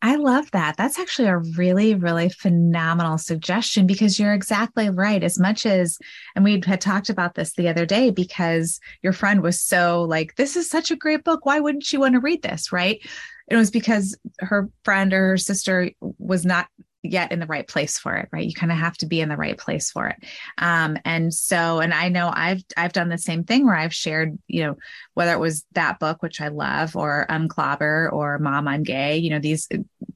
I 0.00 0.14
love 0.14 0.48
that. 0.52 0.76
That's 0.76 0.98
actually 0.98 1.26
a 1.26 1.38
really, 1.38 1.96
really 1.96 2.28
phenomenal 2.28 3.18
suggestion 3.18 3.86
because 3.86 4.18
you're 4.18 4.32
exactly 4.32 4.90
right. 4.90 5.24
As 5.24 5.40
much 5.40 5.66
as, 5.66 5.98
and 6.36 6.44
we 6.44 6.62
had 6.64 6.80
talked 6.80 7.10
about 7.10 7.34
this 7.34 7.54
the 7.54 7.68
other 7.68 7.84
day 7.84 8.10
because 8.10 8.78
your 9.02 9.12
friend 9.12 9.42
was 9.42 9.60
so 9.60 10.04
like, 10.04 10.36
this 10.36 10.54
is 10.54 10.70
such 10.70 10.92
a 10.92 10.96
great 10.96 11.24
book. 11.24 11.44
Why 11.44 11.58
wouldn't 11.58 11.84
she 11.84 11.98
want 11.98 12.14
to 12.14 12.20
read 12.20 12.42
this? 12.42 12.70
Right. 12.70 13.00
It 13.48 13.56
was 13.56 13.72
because 13.72 14.16
her 14.38 14.68
friend 14.84 15.12
or 15.12 15.30
her 15.30 15.36
sister 15.36 15.90
was 16.00 16.44
not 16.46 16.68
yet 17.10 17.32
in 17.32 17.40
the 17.40 17.46
right 17.46 17.66
place 17.66 17.98
for 17.98 18.14
it 18.14 18.28
right 18.32 18.46
you 18.46 18.54
kind 18.54 18.72
of 18.72 18.78
have 18.78 18.96
to 18.96 19.06
be 19.06 19.20
in 19.20 19.28
the 19.28 19.36
right 19.36 19.58
place 19.58 19.90
for 19.90 20.08
it 20.08 20.16
um, 20.58 20.98
and 21.04 21.32
so 21.32 21.80
and 21.80 21.92
i 21.92 22.08
know 22.08 22.30
i've 22.34 22.62
i've 22.76 22.92
done 22.92 23.08
the 23.08 23.18
same 23.18 23.44
thing 23.44 23.64
where 23.64 23.76
i've 23.76 23.94
shared 23.94 24.38
you 24.46 24.62
know 24.62 24.76
whether 25.14 25.32
it 25.32 25.40
was 25.40 25.64
that 25.72 25.98
book 25.98 26.22
which 26.22 26.40
i 26.40 26.48
love 26.48 26.96
or 26.96 27.26
unclobber 27.28 28.08
or 28.12 28.38
mom 28.38 28.68
i'm 28.68 28.82
gay 28.82 29.16
you 29.16 29.30
know 29.30 29.38
these 29.38 29.68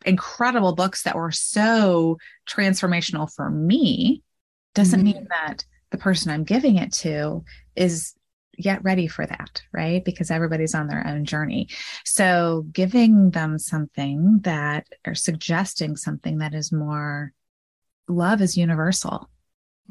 incredible 0.05 0.74
books 0.74 1.03
that 1.03 1.16
were 1.16 1.32
so 1.32 2.18
transformational 2.49 3.32
for 3.32 3.51
me 3.51 4.22
doesn't 4.74 5.01
mm-hmm. 5.01 5.18
mean 5.18 5.28
that 5.28 5.64
the 5.90 5.99
person 5.99 6.30
i'm 6.30 6.45
giving 6.45 6.76
it 6.76 6.93
to 6.93 7.45
is 7.76 8.14
yet 8.57 8.85
ready 8.85 9.07
for 9.07 9.27
that, 9.27 9.63
right? 9.73 10.05
Because 10.05 10.31
everybody's 10.31 10.75
on 10.75 10.87
their 10.87 11.07
own 11.07 11.25
journey. 11.25 11.69
So 12.05 12.67
giving 12.73 13.31
them 13.31 13.59
something 13.59 14.41
that 14.43 14.87
or 15.07 15.15
suggesting 15.15 15.97
something 15.97 16.39
that 16.39 16.55
is 16.55 16.73
more 16.73 17.33
love 18.09 18.43
is 18.43 18.57
universal. 18.57 19.29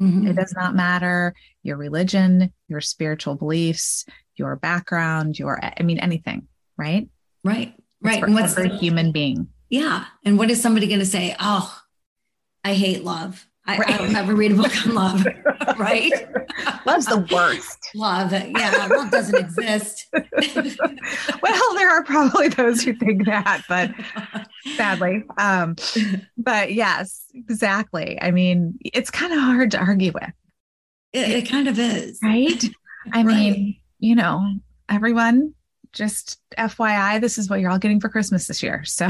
Mm-hmm. 0.00 0.28
It 0.28 0.36
does 0.36 0.54
not 0.56 0.74
matter 0.74 1.34
your 1.62 1.76
religion, 1.76 2.52
your 2.68 2.80
spiritual 2.80 3.34
beliefs, 3.34 4.04
your 4.36 4.56
background, 4.56 5.38
your, 5.38 5.60
I 5.62 5.82
mean, 5.82 5.98
anything, 5.98 6.48
right? 6.76 7.08
Right. 7.44 7.74
Right. 8.00 8.22
and 8.22 8.34
what's 8.34 8.54
the 8.54 8.68
human 8.68 9.12
being? 9.12 9.48
Yeah. 9.68 10.06
And 10.24 10.38
what 10.38 10.50
is 10.50 10.60
somebody 10.60 10.88
going 10.88 11.00
to 11.00 11.06
say? 11.06 11.36
Oh, 11.38 11.80
I 12.64 12.74
hate 12.74 13.04
love. 13.04 13.46
I, 13.64 13.78
right. 13.78 13.90
I 13.90 13.98
don't 13.98 14.16
ever 14.16 14.34
read 14.34 14.52
a 14.52 14.54
book 14.56 14.72
on 14.86 14.94
love, 14.94 15.24
right? 15.78 16.12
Love's 16.84 17.06
the 17.06 17.28
worst. 17.32 17.90
Love, 17.94 18.32
yeah, 18.32 18.88
love 18.90 19.10
doesn't 19.10 19.38
exist. 19.38 20.08
well, 20.12 21.74
there 21.74 21.90
are 21.90 22.02
probably 22.02 22.48
those 22.48 22.82
who 22.82 22.92
think 22.94 23.24
that, 23.26 23.62
but 23.68 23.92
sadly, 24.76 25.22
um, 25.38 25.76
but 26.36 26.72
yes, 26.72 27.24
exactly. 27.34 28.18
I 28.20 28.32
mean, 28.32 28.78
it's 28.84 29.10
kind 29.10 29.32
of 29.32 29.38
hard 29.38 29.70
to 29.72 29.78
argue 29.78 30.10
with. 30.12 30.32
It, 31.12 31.28
it 31.28 31.48
kind 31.48 31.68
of 31.68 31.78
is, 31.78 32.18
right? 32.22 32.64
I 33.12 33.22
right. 33.22 33.26
mean, 33.26 33.76
you 34.00 34.16
know, 34.16 34.54
everyone 34.88 35.54
just 35.92 36.38
FYI, 36.58 37.20
this 37.20 37.38
is 37.38 37.48
what 37.48 37.60
you're 37.60 37.70
all 37.70 37.78
getting 37.78 38.00
for 38.00 38.08
Christmas 38.08 38.46
this 38.46 38.62
year. 38.62 38.82
So 38.84 39.08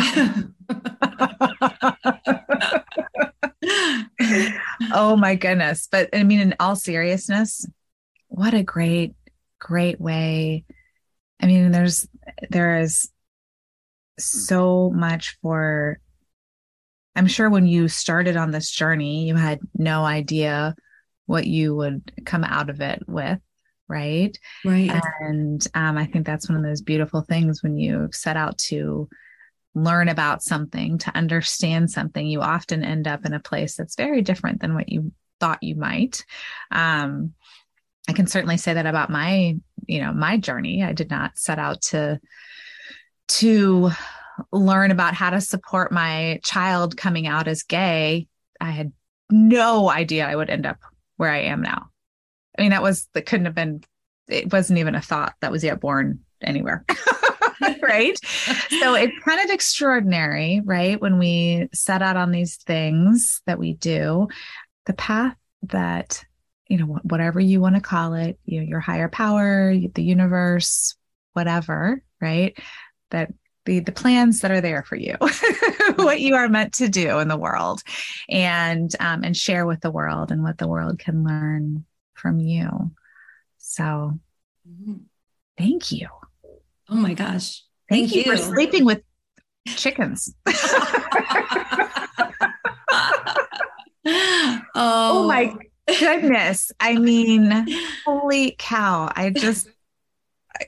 oh 4.92 5.16
my 5.16 5.34
goodness. 5.34 5.88
But 5.90 6.10
I 6.12 6.22
mean, 6.22 6.40
in 6.40 6.54
all 6.60 6.76
seriousness, 6.76 7.66
what 8.28 8.54
a 8.54 8.62
great, 8.62 9.14
great 9.58 10.00
way. 10.00 10.64
I 11.40 11.46
mean, 11.46 11.72
there's, 11.72 12.06
there 12.50 12.78
is 12.78 13.10
so 14.18 14.90
much 14.90 15.36
for, 15.42 15.98
I'm 17.16 17.26
sure 17.26 17.50
when 17.50 17.66
you 17.66 17.88
started 17.88 18.36
on 18.36 18.50
this 18.50 18.70
journey, 18.70 19.26
you 19.26 19.34
had 19.34 19.60
no 19.74 20.04
idea 20.04 20.74
what 21.26 21.46
you 21.46 21.74
would 21.74 22.12
come 22.24 22.44
out 22.44 22.70
of 22.70 22.80
it 22.80 23.02
with 23.06 23.38
right 23.88 24.38
right 24.64 24.90
and 25.20 25.66
um, 25.74 25.98
i 25.98 26.06
think 26.06 26.24
that's 26.24 26.48
one 26.48 26.56
of 26.56 26.64
those 26.64 26.80
beautiful 26.80 27.20
things 27.22 27.62
when 27.62 27.76
you 27.76 28.08
set 28.12 28.36
out 28.36 28.56
to 28.56 29.08
learn 29.74 30.08
about 30.08 30.42
something 30.42 30.98
to 30.98 31.16
understand 31.16 31.90
something 31.90 32.26
you 32.26 32.40
often 32.40 32.84
end 32.84 33.08
up 33.08 33.24
in 33.24 33.32
a 33.32 33.40
place 33.40 33.76
that's 33.76 33.96
very 33.96 34.22
different 34.22 34.60
than 34.60 34.74
what 34.74 34.88
you 34.88 35.12
thought 35.40 35.62
you 35.62 35.74
might 35.74 36.24
um, 36.70 37.32
i 38.08 38.12
can 38.12 38.26
certainly 38.26 38.56
say 38.56 38.74
that 38.74 38.86
about 38.86 39.10
my 39.10 39.56
you 39.86 40.00
know 40.00 40.12
my 40.12 40.36
journey 40.36 40.82
i 40.82 40.92
did 40.92 41.10
not 41.10 41.38
set 41.38 41.58
out 41.58 41.80
to 41.80 42.20
to 43.28 43.90
learn 44.50 44.90
about 44.90 45.14
how 45.14 45.30
to 45.30 45.40
support 45.40 45.92
my 45.92 46.38
child 46.44 46.96
coming 46.96 47.26
out 47.26 47.48
as 47.48 47.62
gay 47.62 48.26
i 48.60 48.70
had 48.70 48.92
no 49.30 49.90
idea 49.90 50.26
i 50.26 50.36
would 50.36 50.50
end 50.50 50.66
up 50.66 50.78
where 51.16 51.30
i 51.30 51.38
am 51.38 51.62
now 51.62 51.88
I 52.58 52.62
mean, 52.62 52.70
that 52.70 52.82
was 52.82 53.08
that 53.14 53.26
couldn't 53.26 53.46
have 53.46 53.54
been. 53.54 53.82
It 54.28 54.52
wasn't 54.52 54.78
even 54.78 54.94
a 54.94 55.00
thought 55.00 55.34
that 55.40 55.52
was 55.52 55.64
yet 55.64 55.80
born 55.80 56.20
anywhere. 56.40 56.84
right. 57.82 58.18
So 58.80 58.94
it's 58.94 59.18
kind 59.24 59.40
of 59.40 59.50
extraordinary, 59.50 60.60
right? 60.64 61.00
When 61.00 61.18
we 61.18 61.68
set 61.72 62.02
out 62.02 62.16
on 62.16 62.30
these 62.30 62.56
things 62.56 63.42
that 63.46 63.58
we 63.58 63.74
do, 63.74 64.28
the 64.86 64.94
path 64.94 65.36
that, 65.64 66.24
you 66.68 66.78
know, 66.78 66.86
whatever 67.02 67.40
you 67.40 67.60
want 67.60 67.76
to 67.76 67.80
call 67.80 68.14
it, 68.14 68.38
you 68.44 68.60
know, 68.60 68.66
your 68.66 68.80
higher 68.80 69.08
power, 69.08 69.74
the 69.94 70.02
universe, 70.02 70.94
whatever, 71.32 72.02
right? 72.20 72.56
That 73.10 73.32
the 73.64 73.80
the 73.80 73.92
plans 73.92 74.40
that 74.40 74.50
are 74.50 74.60
there 74.60 74.82
for 74.82 74.96
you 74.96 75.16
what 75.94 76.20
you 76.20 76.34
are 76.34 76.48
meant 76.48 76.74
to 76.74 76.88
do 76.88 77.20
in 77.20 77.28
the 77.28 77.36
world 77.36 77.80
and 78.28 78.90
um, 79.00 79.22
and 79.22 79.36
share 79.36 79.66
with 79.66 79.80
the 79.80 79.90
world 79.90 80.32
and 80.32 80.42
what 80.42 80.58
the 80.58 80.66
world 80.66 80.98
can 80.98 81.24
learn 81.24 81.84
from 82.14 82.40
you. 82.40 82.92
So 83.58 84.18
mm-hmm. 84.68 84.94
thank 85.56 85.92
you. 85.92 86.08
Oh 86.92 86.96
my 86.96 87.14
gosh. 87.14 87.64
Thank, 87.88 88.10
thank 88.10 88.14
you, 88.14 88.22
you 88.22 88.36
for 88.36 88.38
sleeping 88.42 88.84
with 88.84 89.00
chickens. 89.66 90.34
oh. 90.46 90.52
oh 94.74 95.26
my 95.26 95.54
goodness. 95.86 96.70
I 96.78 96.98
mean, 96.98 97.66
holy 98.04 98.56
cow. 98.58 99.10
I 99.16 99.30
just 99.30 99.70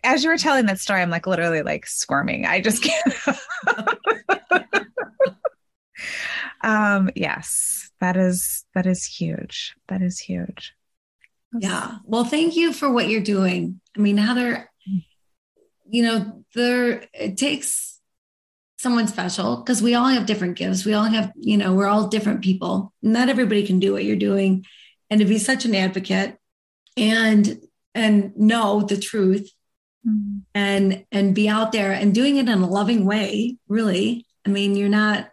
as 0.03 0.25
you 0.25 0.31
were 0.31 0.39
telling 0.39 0.65
that 0.67 0.81
story, 0.81 1.03
I'm 1.03 1.11
like 1.11 1.27
literally 1.27 1.61
like 1.61 1.87
squirming. 1.87 2.47
I 2.47 2.63
just 2.63 2.83
can't. 2.83 3.15
um, 6.63 7.11
yes, 7.15 7.91
that 8.01 8.17
is 8.17 8.65
that 8.75 8.87
is 8.87 9.05
huge. 9.05 9.77
That 9.89 10.01
is 10.01 10.19
huge. 10.19 10.75
Yeah. 11.59 11.99
Well, 12.05 12.25
thank 12.25 12.57
you 12.57 12.73
for 12.73 12.91
what 12.91 13.09
you're 13.09 13.21
doing. 13.21 13.83
I 13.95 14.01
mean, 14.01 14.17
Heather, 14.17 14.71
you 15.87 16.03
know, 16.03 16.45
there 16.55 17.05
it 17.13 17.37
takes 17.37 18.01
someone 18.79 19.07
special 19.07 19.57
because 19.57 19.83
we 19.83 19.95
all 19.95 20.09
have 20.09 20.27
different 20.27 20.57
gifts. 20.57 20.85
We 20.85 20.95
all 20.95 21.05
have, 21.05 21.33
you 21.37 21.57
know, 21.57 21.75
we're 21.75 21.87
all 21.87 22.09
different 22.09 22.43
people. 22.43 22.93
Not 23.03 23.29
everybody 23.29 23.67
can 23.67 23.79
do 23.81 23.93
what 23.93 24.05
you're 24.05 24.17
doing. 24.17 24.65
And 25.11 25.21
to 25.21 25.27
be 25.27 25.39
such 25.39 25.65
an 25.65 25.75
advocate 25.75 26.37
and 26.97 27.61
and 27.95 28.37
know 28.37 28.83
the 28.83 28.97
truth 28.97 29.51
mm-hmm. 30.07 30.39
and 30.55 31.05
and 31.13 31.35
be 31.35 31.49
out 31.49 31.73
there 31.73 31.93
and 31.93 32.15
doing 32.15 32.37
it 32.37 32.49
in 32.49 32.63
a 32.63 32.67
loving 32.69 33.05
way, 33.05 33.57
really. 33.69 34.27
I 34.47 34.51
mean, 34.51 34.77
you're 34.77 34.89
not 34.89 35.31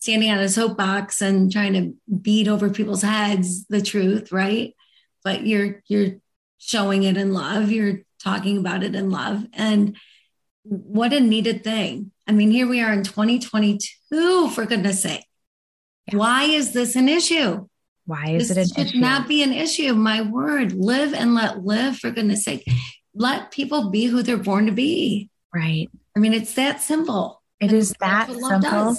standing 0.00 0.30
on 0.30 0.38
a 0.38 0.48
soapbox 0.48 1.20
and 1.20 1.50
trying 1.50 1.72
to 1.72 1.94
beat 2.20 2.46
over 2.46 2.70
people's 2.70 3.02
heads 3.02 3.66
the 3.66 3.82
truth, 3.82 4.30
right? 4.30 4.74
but 5.24 5.46
you're 5.46 5.82
you're 5.86 6.12
showing 6.58 7.02
it 7.02 7.16
in 7.16 7.32
love 7.32 7.70
you're 7.70 8.00
talking 8.22 8.58
about 8.58 8.82
it 8.82 8.94
in 8.94 9.10
love. 9.10 9.44
And 9.52 9.96
what 10.62 11.12
a 11.12 11.20
needed 11.20 11.64
thing. 11.64 12.12
I 12.26 12.32
mean 12.32 12.50
here 12.50 12.66
we 12.66 12.80
are 12.80 12.92
in 12.92 13.04
2022 13.04 14.50
for 14.50 14.66
goodness 14.66 15.02
sake. 15.02 15.24
Yeah. 16.10 16.18
why 16.18 16.44
is 16.44 16.72
this 16.72 16.96
an 16.96 17.08
issue? 17.08 17.66
Why 18.06 18.30
is 18.30 18.48
this 18.48 18.56
it 18.56 18.60
an 18.60 18.68
should 18.68 18.86
issue? 18.94 19.00
not 19.00 19.28
be 19.28 19.42
an 19.42 19.52
issue. 19.52 19.94
My 19.94 20.22
word 20.22 20.72
live 20.72 21.14
and 21.14 21.34
let 21.34 21.64
live 21.64 21.98
for 21.98 22.10
goodness 22.10 22.44
sake. 22.44 22.68
Let 23.14 23.50
people 23.50 23.90
be 23.90 24.04
who 24.06 24.22
they're 24.22 24.36
born 24.36 24.66
to 24.66 24.72
be. 24.72 25.30
Right. 25.54 25.88
I 26.16 26.20
mean 26.20 26.34
it's 26.34 26.54
that 26.54 26.80
simple. 26.80 27.42
It 27.60 27.70
and 27.70 27.78
is 27.78 27.94
that 28.00 28.30
simple? 28.30 28.96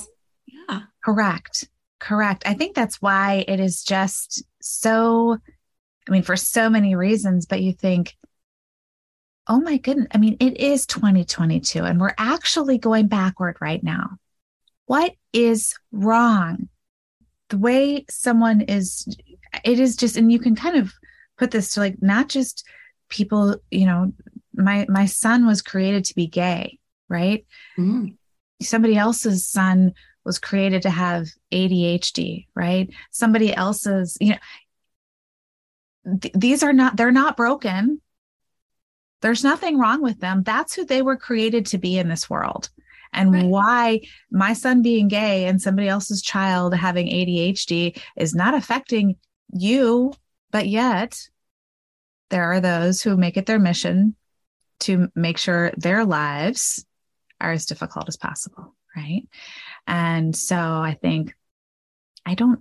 yeah. 0.48 0.82
Correct. 1.04 1.70
Correct. 2.00 2.44
I 2.46 2.54
think 2.54 2.76
that's 2.76 3.02
why 3.02 3.46
it 3.48 3.60
is 3.60 3.84
just 3.84 4.44
so 4.62 5.38
I 6.10 6.12
mean, 6.12 6.24
for 6.24 6.36
so 6.36 6.70
many 6.70 6.96
reasons, 6.96 7.46
but 7.46 7.62
you 7.62 7.72
think, 7.72 8.16
oh 9.50 9.60
my 9.60 9.78
goodness, 9.78 10.08
I 10.14 10.20
mean, 10.20 10.38
it 10.40 10.58
is 10.58 10.86
2022 10.86 11.84
and 11.84 12.00
we're 12.00 12.14
actually 12.18 12.78
going 12.78 13.08
backward 13.08 13.58
right 13.60 13.84
now. 13.84 14.18
What 14.86 15.14
is 15.34 15.76
wrong? 15.92 16.70
The 17.50 17.58
way 17.58 18.06
someone 18.10 18.62
is, 18.62 19.08
it 19.64 19.80
is 19.80 19.96
just, 19.98 20.16
and 20.16 20.32
you 20.32 20.40
can 20.40 20.56
kind 20.56 20.78
of 20.78 20.94
put 21.38 21.50
this 21.50 21.74
to 21.74 21.80
like 21.80 21.96
not 22.00 22.30
just 22.30 22.64
people, 23.10 23.58
you 23.72 23.88
know, 23.88 24.14
my 24.54 24.86
my 24.90 25.06
son 25.06 25.46
was 25.46 25.62
created 25.62 26.06
to 26.06 26.16
be 26.16 26.28
gay, 26.28 26.80
right? 27.08 27.46
Mm. 27.78 28.18
Somebody 28.62 28.98
else's 28.98 29.46
son 29.48 29.94
was 30.26 30.38
created 30.38 30.82
to 30.84 30.90
have 30.90 31.28
ADHD, 31.52 32.48
right? 32.56 32.90
Somebody 33.10 33.56
else's, 33.56 34.18
you 34.20 34.32
know, 36.06 36.18
th- 36.20 36.34
these 36.34 36.62
are 36.62 36.74
not 36.74 36.98
they're 36.98 37.12
not 37.12 37.38
broken 37.38 38.02
there's 39.22 39.44
nothing 39.44 39.78
wrong 39.78 40.02
with 40.02 40.20
them. 40.20 40.44
That's 40.44 40.74
who 40.74 40.86
they 40.86 41.02
were 41.02 41.18
created 41.18 41.66
to 41.68 41.78
be 41.78 41.98
in 41.98 42.08
this 42.08 42.30
world. 42.30 42.70
And 43.12 43.34
right. 43.34 43.46
why 43.46 44.02
my 44.32 44.54
son 44.54 44.82
being 44.82 45.08
gay 45.08 45.46
and 45.46 45.62
somebody 45.62 45.88
else's 45.88 46.22
child 46.22 46.76
having 46.76 47.08
ADHD 47.08 48.00
is 48.16 48.36
not 48.36 48.54
affecting 48.54 49.16
you 49.52 50.14
but 50.52 50.68
yet 50.68 51.20
there 52.30 52.44
are 52.44 52.62
those 52.62 53.02
who 53.02 53.18
make 53.18 53.38
it 53.38 53.46
their 53.46 53.60
mission 53.60 54.16
to 54.82 55.10
make 55.16 55.38
sure 55.38 55.72
their 55.78 56.06
lives 56.06 56.86
are 57.42 57.52
as 57.52 57.66
difficult 57.66 58.08
as 58.08 58.18
possible 58.18 58.76
right? 58.96 59.28
And 59.88 60.36
so 60.36 60.56
i 60.58 60.98
think 61.00 61.36
i 62.26 62.36
don't 62.36 62.60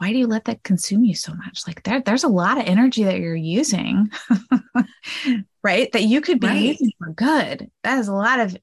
why 0.00 0.12
do 0.12 0.18
you 0.18 0.26
let 0.26 0.46
that 0.46 0.62
consume 0.62 1.04
you 1.04 1.14
so 1.14 1.34
much? 1.34 1.66
Like 1.66 1.82
there, 1.82 2.00
there's 2.00 2.24
a 2.24 2.28
lot 2.28 2.56
of 2.56 2.64
energy 2.64 3.04
that 3.04 3.18
you're 3.18 3.36
using, 3.36 4.10
right? 5.62 5.92
That 5.92 6.04
you 6.04 6.22
could 6.22 6.40
be 6.40 6.46
right. 6.46 6.62
using 6.62 6.90
for 6.98 7.12
good. 7.12 7.70
That 7.84 7.98
is 7.98 8.08
a 8.08 8.14
lot 8.14 8.40
of 8.40 8.56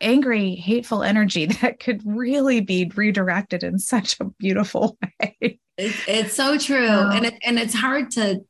angry, 0.00 0.54
hateful 0.54 1.02
energy 1.02 1.46
that 1.62 1.80
could 1.80 2.00
really 2.04 2.60
be 2.60 2.88
redirected 2.94 3.64
in 3.64 3.80
such 3.80 4.20
a 4.20 4.26
beautiful 4.38 4.96
way. 5.20 5.58
It's, 5.76 5.98
it's 6.06 6.34
so 6.34 6.56
true, 6.58 6.88
um, 6.88 7.10
and 7.10 7.26
it, 7.26 7.34
and 7.42 7.58
it's 7.58 7.74
hard 7.74 8.12
to 8.12 8.44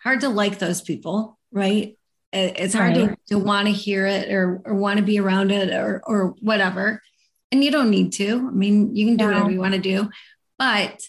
hard 0.00 0.20
to 0.20 0.28
like 0.28 0.60
those 0.60 0.80
people, 0.80 1.40
right? 1.50 1.96
It's 2.32 2.74
hard 2.74 2.96
right. 2.96 3.08
to, 3.08 3.34
to 3.34 3.38
want 3.40 3.66
to 3.66 3.72
hear 3.72 4.06
it 4.06 4.30
or 4.30 4.62
or 4.64 4.76
want 4.76 4.98
to 4.98 5.04
be 5.04 5.18
around 5.18 5.50
it 5.50 5.74
or 5.74 6.00
or 6.06 6.36
whatever. 6.40 7.02
And 7.50 7.64
you 7.64 7.72
don't 7.72 7.90
need 7.90 8.12
to. 8.12 8.36
I 8.36 8.52
mean, 8.52 8.94
you 8.94 9.06
can 9.06 9.16
do 9.16 9.24
whatever 9.24 9.50
you 9.50 9.58
want 9.58 9.74
to 9.74 9.80
do, 9.80 10.08
but 10.56 11.02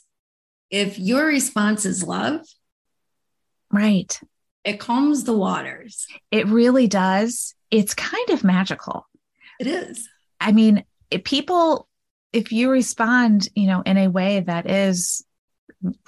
if 0.72 0.98
your 0.98 1.26
response 1.26 1.86
is 1.86 2.04
love, 2.04 2.42
right, 3.70 4.20
it 4.64 4.80
calms 4.80 5.26
the 5.26 5.38
waters. 5.38 6.08
It 6.32 6.48
really 6.48 6.88
does. 6.88 7.54
It's 7.70 7.94
kind 7.94 8.30
of 8.30 8.44
magical. 8.44 9.06
It 9.60 9.68
is. 9.68 10.08
I 10.40 10.54
mean, 10.54 10.86
if 11.10 11.24
people, 11.24 11.88
if 12.34 12.52
you 12.52 12.72
respond, 12.72 13.50
you 13.56 13.68
know, 13.68 13.82
in 13.86 13.98
a 13.98 14.08
way 14.08 14.40
that 14.40 14.70
is 14.70 15.24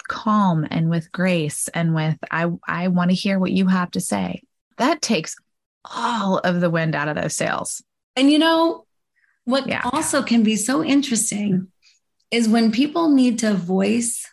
calm 0.08 0.66
and 0.70 0.88
with 0.88 1.12
grace 1.12 1.68
and 1.68 1.94
with, 1.94 2.16
I, 2.30 2.48
I 2.66 2.88
want 2.88 3.10
to 3.10 3.16
hear 3.16 3.38
what 3.38 3.52
you 3.52 3.66
have 3.66 3.90
to 3.92 4.00
say, 4.00 4.42
that 4.78 5.02
takes 5.02 5.36
all 5.84 6.38
of 6.38 6.60
the 6.60 6.70
wind 6.70 6.94
out 6.94 7.08
of 7.08 7.16
those 7.16 7.36
sails. 7.36 7.82
And 8.16 8.30
you 8.30 8.38
know, 8.38 8.86
what 9.44 9.66
yeah. 9.66 9.82
also 9.92 10.22
can 10.22 10.42
be 10.42 10.56
so 10.56 10.82
interesting 10.82 11.68
is 12.30 12.48
when 12.48 12.72
people 12.72 13.10
need 13.10 13.40
to 13.40 13.54
voice 13.54 14.26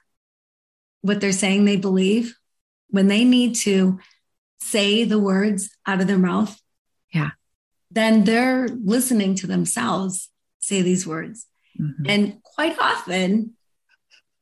what 1.02 1.22
they're 1.22 1.32
saying 1.32 1.66
they 1.66 1.78
believe, 1.78 2.38
when 2.90 3.08
they 3.08 3.24
need 3.24 3.56
to 3.56 4.00
say 4.60 5.04
the 5.04 5.20
words 5.20 5.70
out 5.86 6.02
of 6.02 6.08
their 6.08 6.18
mouth, 6.18 6.60
yeah, 7.14 7.32
then 7.90 8.24
they're 8.24 8.68
listening 8.68 9.36
to 9.36 9.48
themselves 9.48 10.30
say 10.60 10.82
these 10.82 11.06
words. 11.06 11.48
Mm-hmm. 11.80 12.04
And 12.08 12.44
quite 12.44 12.78
often, 12.80 13.56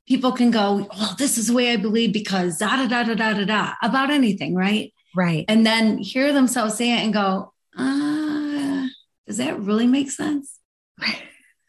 people 0.08 0.32
can 0.32 0.52
go, 0.52 0.88
oh, 0.92 1.16
this 1.18 1.38
is 1.38 1.48
the 1.48 1.54
way 1.54 1.72
I 1.72 1.78
believe 1.78 2.12
because 2.12 2.58
da 2.58 2.76
da 2.76 2.88
da 2.88 3.04
da 3.04 3.14
da 3.14 3.34
da 3.34 3.46
da 3.46 3.74
about 3.82 4.10
anything, 4.10 4.56
right? 4.56 4.94
Right. 5.16 5.46
And 5.48 5.66
then 5.66 5.98
hear 5.98 6.34
themselves 6.34 6.76
say 6.76 6.92
it 6.92 7.04
and 7.04 7.14
go, 7.14 7.54
uh, 7.78 8.88
does 9.28 9.38
that 9.38 9.60
really 9.60 9.88
make 9.88 10.12
sense? 10.12 10.60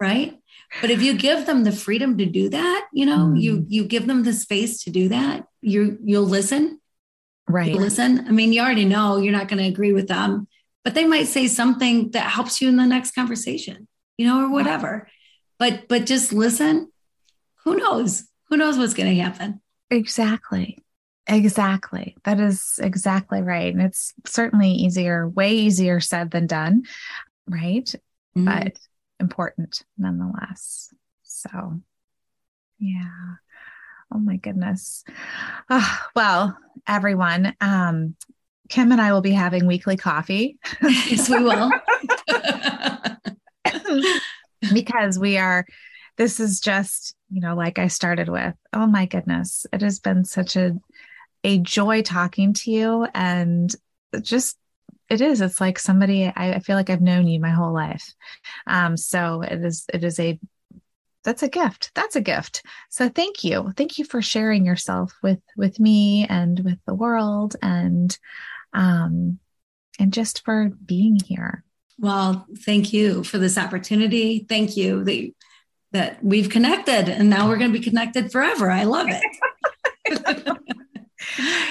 right. 0.01 0.40
But 0.81 0.91
if 0.91 1.03
you 1.03 1.15
give 1.15 1.47
them 1.47 1.65
the 1.65 1.73
freedom 1.73 2.17
to 2.19 2.27
do 2.27 2.49
that, 2.51 2.89
you 2.93 3.07
know, 3.07 3.29
mm. 3.29 3.41
you 3.41 3.65
you 3.69 3.85
give 3.85 4.07
them 4.07 4.23
the 4.23 4.33
space 4.33 4.85
to 4.85 4.91
do 4.91 5.09
that, 5.09 5.47
you 5.61 5.99
you'll 6.05 6.25
listen. 6.25 6.81
Right. 7.49 7.71
You'll 7.73 7.81
listen. 7.81 8.27
I 8.29 8.31
mean, 8.31 8.53
you 8.53 8.61
already 8.61 8.85
know 8.85 9.17
you're 9.17 9.33
not 9.33 9.49
going 9.49 9.63
to 9.63 9.69
agree 9.69 9.93
with 9.93 10.07
them, 10.07 10.47
but 10.85 10.95
they 10.95 11.05
might 11.05 11.27
say 11.27 11.49
something 11.49 12.13
that 12.13 12.31
helps 12.31 12.61
you 12.61 12.69
in 12.69 12.77
the 12.77 12.87
next 12.87 13.15
conversation, 13.15 13.89
you 14.17 14.27
know, 14.27 14.45
or 14.45 14.51
whatever. 14.51 15.09
But 15.59 15.89
but 15.89 16.07
just 16.07 16.33
listen. 16.33 16.93
Who 17.65 17.77
knows? 17.77 18.25
Who 18.49 18.57
knows 18.57 18.79
what's 18.79 18.95
going 18.95 19.15
to 19.15 19.23
happen? 19.23 19.61
Exactly. 19.91 20.79
Exactly. 21.27 22.17
That 22.25 22.41
is 22.41 22.81
exactly 22.83 23.43
right. 23.43 23.73
And 23.73 23.83
it's 23.83 24.15
certainly 24.27 24.71
easier, 24.71 25.29
way 25.29 25.53
easier 25.53 26.01
said 26.01 26.31
than 26.31 26.47
done, 26.47 26.85
right? 27.49 27.85
Mm-hmm. 28.37 28.45
But 28.47 28.79
important 29.21 29.85
nonetheless. 29.99 30.93
So, 31.23 31.81
yeah. 32.79 33.37
Oh 34.13 34.19
my 34.19 34.37
goodness. 34.37 35.05
Oh, 35.69 35.99
well, 36.17 36.59
everyone, 36.89 37.55
um, 37.61 38.17
Kim 38.69 38.93
and 38.93 39.01
I 39.01 39.13
will 39.13 39.21
be 39.21 39.33
having 39.33 39.67
weekly 39.67 39.97
coffee. 39.97 40.59
yes, 40.83 41.29
we 41.29 41.43
will. 41.43 41.71
because 44.73 45.19
we 45.19 45.39
are, 45.39 45.67
this 46.17 46.41
is 46.41 46.61
just, 46.61 47.15
you 47.31 47.41
know, 47.41 47.55
like 47.55 47.79
I 47.79 47.89
started 47.89 48.29
with, 48.29 48.55
oh 48.73 48.87
my 48.87 49.07
goodness, 49.07 49.67
it 49.73 49.83
has 49.83 49.99
been 49.99 50.25
such 50.25 50.57
a, 50.57 50.77
a 51.45 51.59
joy 51.59 52.03
talking 52.03 52.53
to 52.55 52.71
you 52.71 53.07
and 53.15 53.75
just 54.21 54.57
it 55.11 55.21
is 55.21 55.41
it's 55.41 55.61
like 55.61 55.79
somebody 55.79 56.33
I, 56.35 56.61
feel 56.61 56.77
like 56.77 56.89
i've 56.89 57.03
known 57.03 57.27
you 57.27 57.41
my 57.41 57.51
whole 57.51 57.73
life. 57.73 58.15
Um 58.67 58.97
so 58.97 59.43
it 59.43 59.63
is 59.65 59.85
it 59.93 60.05
is 60.05 60.19
a 60.19 60.39
that's 61.25 61.43
a 61.43 61.49
gift 61.49 61.91
that's 61.95 62.17
a 62.17 62.21
gift. 62.21 62.63
So 62.89 63.09
thank 63.09 63.45
you 63.45 63.73
thank 63.77 63.99
you 63.99 64.05
for 64.05 64.23
sharing 64.23 64.65
yourself 64.65 65.13
with 65.23 65.41
with 65.57 65.79
me 65.79 66.27
and 66.29 66.61
with 66.61 66.79
the 66.87 66.95
world 66.95 67.57
and 67.61 68.17
um 68.73 69.39
and 69.99 70.13
just 70.13 70.45
for 70.45 70.71
being 70.87 71.19
here. 71.27 71.65
Well 71.99 72.47
thank 72.65 72.93
you 72.93 73.25
for 73.25 73.39
this 73.39 73.59
opportunity. 73.59 74.47
Thank 74.49 74.77
you 74.77 75.05
that 75.05 75.33
that 75.93 76.25
we've 76.25 76.49
connected 76.49 77.09
and 77.09 77.29
now 77.29 77.49
we're 77.49 77.59
going 77.59 77.73
to 77.73 77.79
be 77.79 77.85
connected 77.85 78.31
forever. 78.31 78.71
I 78.71 78.85
love 78.85 79.09
it 79.11 79.23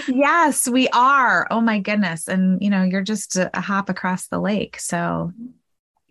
yes, 0.09 0.67
we 0.67 0.87
are. 0.89 1.47
Oh 1.49 1.61
my 1.61 1.79
goodness. 1.79 2.27
And 2.27 2.61
you 2.61 2.69
know, 2.69 2.83
you're 2.83 3.01
just 3.01 3.35
a, 3.35 3.49
a 3.57 3.61
hop 3.61 3.89
across 3.89 4.27
the 4.27 4.39
lake. 4.39 4.79
So 4.79 5.31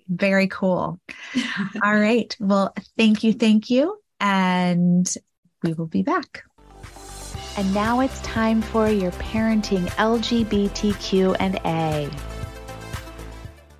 very 0.09 0.49
cool. 0.49 0.99
All 1.85 1.99
right. 1.99 2.35
Well, 2.41 2.75
thank 2.97 3.25
you. 3.25 3.33
Thank 3.33 3.71
you. 3.71 3.99
And 4.21 5.13
we 5.63 5.73
will 5.75 5.87
be 5.87 6.03
back. 6.03 6.45
And 7.57 7.75
now 7.75 8.01
it's 8.01 8.21
time 8.21 8.63
for 8.63 8.89
your 8.89 9.11
parenting 9.13 9.87
LGBTQ 9.97 11.37
and 11.41 11.57
A. 11.65 12.09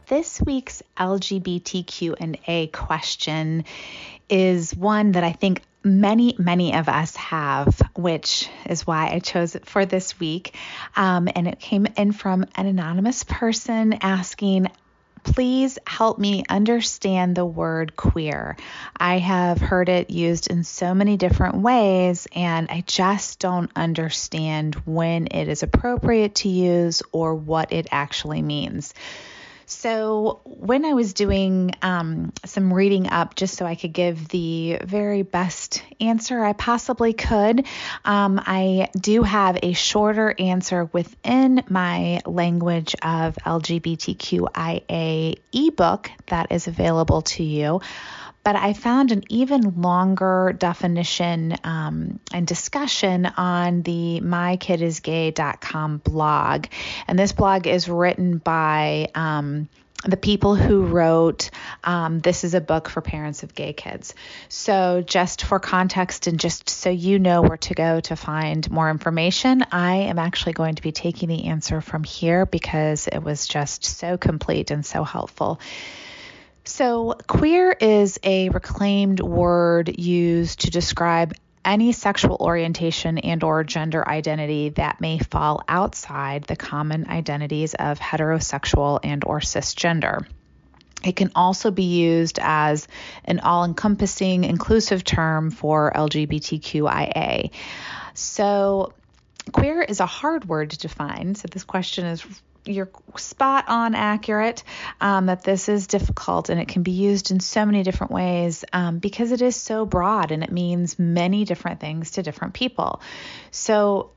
This 0.07 0.43
week's 0.43 0.83
LGBTQ 0.97 2.17
and 2.19 2.39
A 2.49 2.67
question 2.69 3.65
is 4.29 4.75
one 4.75 5.13
that 5.13 5.25
I 5.25 5.33
think 5.33 5.63
many, 5.85 6.35
many 6.39 6.75
of 6.75 6.89
us 6.89 7.17
have, 7.17 7.81
which 7.95 8.49
is 8.67 8.87
why 8.87 9.11
I 9.11 9.21
chose 9.21 9.55
it 9.55 9.67
for 9.67 9.87
this 9.87 10.19
week. 10.19 10.55
Um, 10.97 11.29
and 11.35 11.49
it 11.49 11.59
came 11.59 11.87
in 11.97 12.13
from 12.13 12.45
an 12.55 12.67
anonymous 12.67 13.25
person 13.25 13.95
asking, 14.01 14.69
Please 15.25 15.79
help 15.87 16.19
me 16.19 16.45
understand 16.49 17.35
the 17.35 17.45
word 17.45 17.97
queer. 17.97 18.57
I 18.97 19.19
have 19.19 19.61
heard 19.61 19.89
it 19.89 20.11
used 20.11 20.49
in 20.49 20.65
so 20.65 20.95
many 20.95 21.17
different 21.17 21.57
ways, 21.57 22.27
and 22.35 22.71
I 22.71 22.83
just 22.87 23.39
don't 23.39 23.71
understand 23.77 24.77
when 24.87 25.27
it 25.27 25.49
is 25.49 25.63
appropriate 25.63 26.37
to 26.37 26.49
use 26.49 27.03
or 27.13 27.35
what 27.35 27.73
it 27.73 27.89
actually 27.91 28.43
means. 28.43 28.95
So, 29.71 30.41
when 30.45 30.87
I 30.87 30.95
was 30.95 31.13
doing 31.13 31.73
um, 31.83 32.33
some 32.47 32.73
reading 32.73 33.11
up 33.11 33.35
just 33.35 33.55
so 33.55 33.67
I 33.67 33.75
could 33.75 33.93
give 33.93 34.29
the 34.29 34.79
very 34.83 35.21
best 35.21 35.83
answer 36.01 36.43
I 36.43 36.55
possibly 36.55 37.13
could, 37.13 37.67
um, 38.03 38.41
I 38.43 38.89
do 38.99 39.23
have 39.25 39.59
a 39.63 39.75
shorter 39.75 40.35
answer 40.39 40.87
within 40.87 41.63
my 41.69 42.23
language 42.25 42.97
of 43.03 43.37
LGBTQIA 43.45 45.39
ebook 45.53 46.11
that 46.29 46.51
is 46.51 46.67
available 46.67 47.21
to 47.23 47.45
you 47.45 47.83
but 48.49 48.57
I 48.57 48.73
found 48.73 49.13
an 49.13 49.25
even 49.29 49.83
longer 49.83 50.57
definition 50.59 51.55
um, 51.65 52.19
and 52.33 52.47
discussion 52.47 53.27
on 53.27 53.83
the 53.83 54.23
mykidisgay.com 54.25 55.99
blog. 55.99 56.65
And 57.07 57.19
this 57.19 57.33
blog 57.33 57.67
is 57.67 57.91
written 57.91 58.39
by 58.39 59.11
um, 59.15 59.69
the 60.03 60.17
people 60.17 60.55
who 60.55 60.87
wrote 60.87 61.51
um, 61.85 62.21
This 62.21 62.43
is 62.43 62.55
a 62.55 62.61
Book 62.63 62.89
for 62.89 63.03
Parents 63.03 63.43
of 63.43 63.55
Gay 63.55 63.75
Kids. 63.75 64.15
So, 64.49 65.05
just 65.07 65.45
for 65.45 65.61
context 65.61 66.27
and 66.27 66.41
just 66.41 66.71
so 66.71 66.89
you 66.89 67.19
know 67.19 67.43
where 67.43 67.59
to 67.59 67.75
go 67.75 68.01
to 68.01 68.17
find 68.17 68.71
more 68.71 68.89
information, 68.89 69.63
I 69.73 69.97
am 69.97 70.19
actually 70.19 70.55
going 70.55 70.77
to 70.77 70.83
be 70.83 70.93
taking 70.93 71.29
the 71.29 71.49
answer 71.49 71.83
from 71.83 72.03
here 72.03 72.47
because 72.47 73.09
it 73.09 73.19
was 73.19 73.47
just 73.47 73.85
so 73.85 74.17
complete 74.17 74.71
and 74.71 74.87
so 74.87 75.05
helpful. 75.05 75.61
So, 76.69 77.15
queer 77.27 77.73
is 77.73 78.21
a 78.23 78.51
reclaimed 78.51 79.21
word 79.21 79.99
used 79.99 80.61
to 80.61 80.71
describe 80.71 81.33
any 81.65 81.93
sexual 81.93 82.37
orientation 82.39 83.17
and 83.17 83.43
or 83.43 83.65
gender 83.65 84.07
identity 84.07 84.69
that 84.71 85.01
may 85.01 85.19
fall 85.19 85.63
outside 85.67 86.45
the 86.45 86.57
common 86.57 87.09
identities 87.09 87.73
of 87.73 87.99
heterosexual 87.99 89.01
and 89.03 89.25
or 89.25 89.41
cisgender. 89.41 90.27
It 91.03 91.17
can 91.17 91.33
also 91.35 91.71
be 91.71 91.85
used 91.85 92.39
as 92.39 92.87
an 93.25 93.41
all-encompassing 93.41 94.45
inclusive 94.45 95.05
term 95.05 95.51
for 95.51 95.91
LGBTQIA. 95.97 97.51
So, 98.13 98.93
queer 99.53 99.81
is 99.81 100.01
a 100.01 100.07
hard 100.07 100.47
word 100.47 100.71
to 100.73 100.79
define, 100.79 101.35
so 101.35 101.49
this 101.51 101.65
question 101.65 102.05
is 102.05 102.23
you're 102.69 102.91
spot 103.17 103.65
on 103.69 103.95
accurate 103.95 104.63
um, 105.01 105.27
that 105.27 105.43
this 105.43 105.69
is 105.69 105.87
difficult 105.87 106.49
and 106.49 106.61
it 106.61 106.69
can 106.69 106.83
be 106.83 106.93
used 106.93 107.31
in 107.31 107.41
so 107.41 107.65
many 107.65 107.83
different 107.83 108.13
ways 108.13 108.65
um, 108.73 108.99
because 108.99 109.33
it 109.33 109.43
is 109.43 109.57
so 109.57 109.87
broad 109.87 110.31
and 110.31 110.43
it 110.43 110.53
means 110.53 110.99
many 110.99 111.45
different 111.45 111.81
things 111.81 112.13
to 112.13 112.23
different 112.23 112.55
people. 112.55 113.01
So 113.51 114.11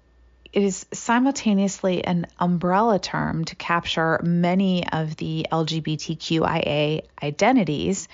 it 0.54 0.64
is 0.64 0.86
simultaneously 0.92 2.04
an 2.04 2.28
umbrella 2.40 3.00
term 3.00 3.46
to 3.46 3.56
capture 3.56 4.20
many 4.24 4.88
of 4.92 5.16
the 5.16 5.48
LGBTQIA 5.52 7.04
identities. 7.24 8.08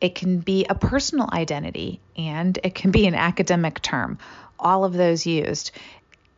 It 0.00 0.14
can 0.14 0.38
be 0.38 0.64
a 0.68 0.74
personal 0.74 1.28
identity 1.32 2.00
and 2.16 2.58
it 2.62 2.74
can 2.74 2.90
be 2.90 3.06
an 3.06 3.14
academic 3.14 3.82
term, 3.82 4.18
all 4.58 4.84
of 4.84 4.94
those 4.94 5.26
used. 5.26 5.72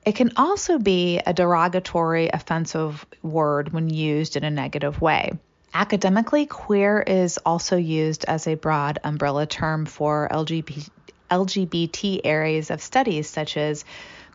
It 0.05 0.15
can 0.15 0.33
also 0.37 0.79
be 0.79 1.21
a 1.25 1.35
derogatory, 1.35 2.29
offensive 2.33 3.05
word 3.23 3.73
when 3.73 3.91
used 3.91 4.37
in 4.37 4.45
a 4.45 4.51
negative 4.51 5.01
way. 5.01 5.33
Academically, 5.75 6.47
queer 6.47 7.01
is 7.01 7.39
also 7.45 7.77
used 7.77 8.25
as 8.25 8.47
a 8.47 8.55
broad 8.55 8.99
umbrella 9.05 9.47
term 9.47 9.85
for 9.87 10.29
LGBT, 10.31 10.89
LGBT 11.31 12.21
areas 12.25 12.71
of 12.71 12.81
studies, 12.81 13.29
such 13.29 13.57
as 13.57 13.85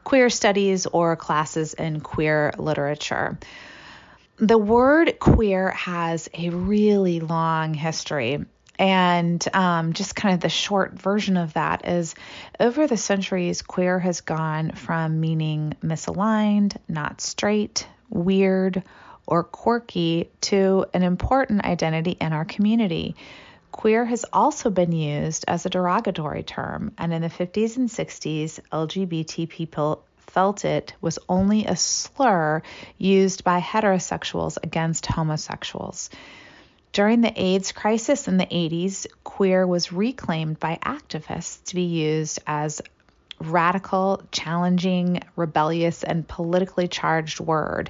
queer 0.03 0.29
studies 0.29 0.85
or 0.85 1.15
classes 1.15 1.73
in 1.73 2.01
queer 2.01 2.53
literature. 2.57 3.39
The 4.37 4.57
word 4.57 5.19
queer 5.19 5.69
has 5.71 6.29
a 6.33 6.49
really 6.49 7.19
long 7.19 7.73
history. 7.73 8.45
And 8.79 9.45
um, 9.53 9.93
just 9.93 10.15
kind 10.15 10.33
of 10.33 10.41
the 10.41 10.49
short 10.49 10.93
version 10.93 11.37
of 11.37 11.53
that 11.53 11.87
is 11.87 12.15
over 12.59 12.87
the 12.87 12.97
centuries, 12.97 13.61
queer 13.61 13.99
has 13.99 14.21
gone 14.21 14.71
from 14.71 15.19
meaning 15.19 15.75
misaligned, 15.83 16.75
not 16.87 17.21
straight, 17.21 17.87
weird, 18.09 18.83
or 19.27 19.43
quirky 19.43 20.29
to 20.41 20.85
an 20.93 21.03
important 21.03 21.63
identity 21.65 22.17
in 22.19 22.33
our 22.33 22.45
community. 22.45 23.15
Queer 23.71 24.05
has 24.05 24.25
also 24.31 24.69
been 24.69 24.91
used 24.91 25.45
as 25.47 25.65
a 25.65 25.69
derogatory 25.69 26.43
term, 26.43 26.91
and 26.97 27.13
in 27.13 27.21
the 27.21 27.29
50s 27.29 27.77
and 27.77 27.89
60s, 27.89 28.59
LGBT 28.71 29.49
people 29.49 30.03
felt 30.17 30.65
it 30.65 30.93
was 30.99 31.19
only 31.29 31.65
a 31.65 31.75
slur 31.75 32.61
used 32.97 33.43
by 33.43 33.59
heterosexuals 33.59 34.57
against 34.61 35.05
homosexuals. 35.05 36.09
During 36.93 37.21
the 37.21 37.33
AIDS 37.35 37.71
crisis 37.71 38.27
in 38.27 38.37
the 38.37 38.45
80s, 38.45 39.07
queer 39.23 39.65
was 39.65 39.91
reclaimed 39.91 40.59
by 40.59 40.77
activists 40.83 41.63
to 41.65 41.75
be 41.75 41.85
used 41.85 42.39
as 42.45 42.83
radical, 43.39 44.21
challenging, 44.31 45.21
rebellious, 45.35 46.03
and 46.03 46.27
politically 46.27 46.87
charged 46.87 47.39
word. 47.39 47.89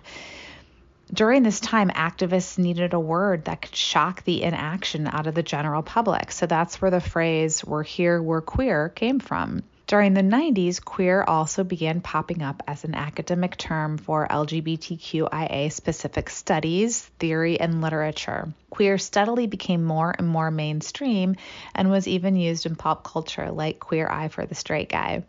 During 1.14 1.44
this 1.44 1.60
time, 1.60 1.90
activists 1.90 2.58
needed 2.58 2.94
a 2.94 3.00
word 3.00 3.44
that 3.46 3.62
could 3.64 3.76
shock 3.76 4.24
the 4.24 4.42
inaction 4.42 5.06
out 5.06 5.28
of 5.28 5.36
the 5.36 5.44
general 5.44 5.84
public. 5.84 6.32
So 6.32 6.46
that's 6.46 6.82
where 6.82 6.90
the 6.90 7.02
phrase, 7.02 7.62
we're 7.64 7.84
here, 7.84 8.22
we're 8.22 8.42
queer, 8.42 8.88
came 8.88 9.20
from. 9.20 9.64
During 9.86 10.14
the 10.14 10.22
90s, 10.22 10.84
queer 10.84 11.24
also 11.24 11.64
began 11.66 12.00
popping 12.00 12.42
up 12.42 12.64
as 12.68 12.86
an 12.86 12.96
academic 12.96 13.58
term 13.58 13.98
for 13.98 14.26
LGBTQIA 14.30 15.72
specific 15.72 16.30
studies, 16.30 17.02
theory, 17.20 17.60
and 17.60 17.82
literature. 17.82 18.54
Queer 18.70 18.98
steadily 18.98 19.46
became 19.46 19.84
more 19.84 20.16
and 20.18 20.28
more 20.28 20.52
mainstream 20.52 21.36
and 21.76 21.92
was 21.92 22.08
even 22.08 22.38
used 22.38 22.66
in 22.66 22.76
pop 22.76 23.04
culture, 23.04 23.52
like 23.52 23.82
Queer 23.82 24.08
Eye 24.08 24.30
for 24.30 24.46
the 24.46 24.56
Straight 24.56 24.88
Guy. 24.88 25.24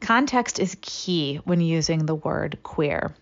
Context 0.00 0.58
is 0.58 0.76
key 0.80 1.36
when 1.44 1.60
using 1.60 2.04
the 2.04 2.16
word 2.16 2.58
queer 2.64 3.14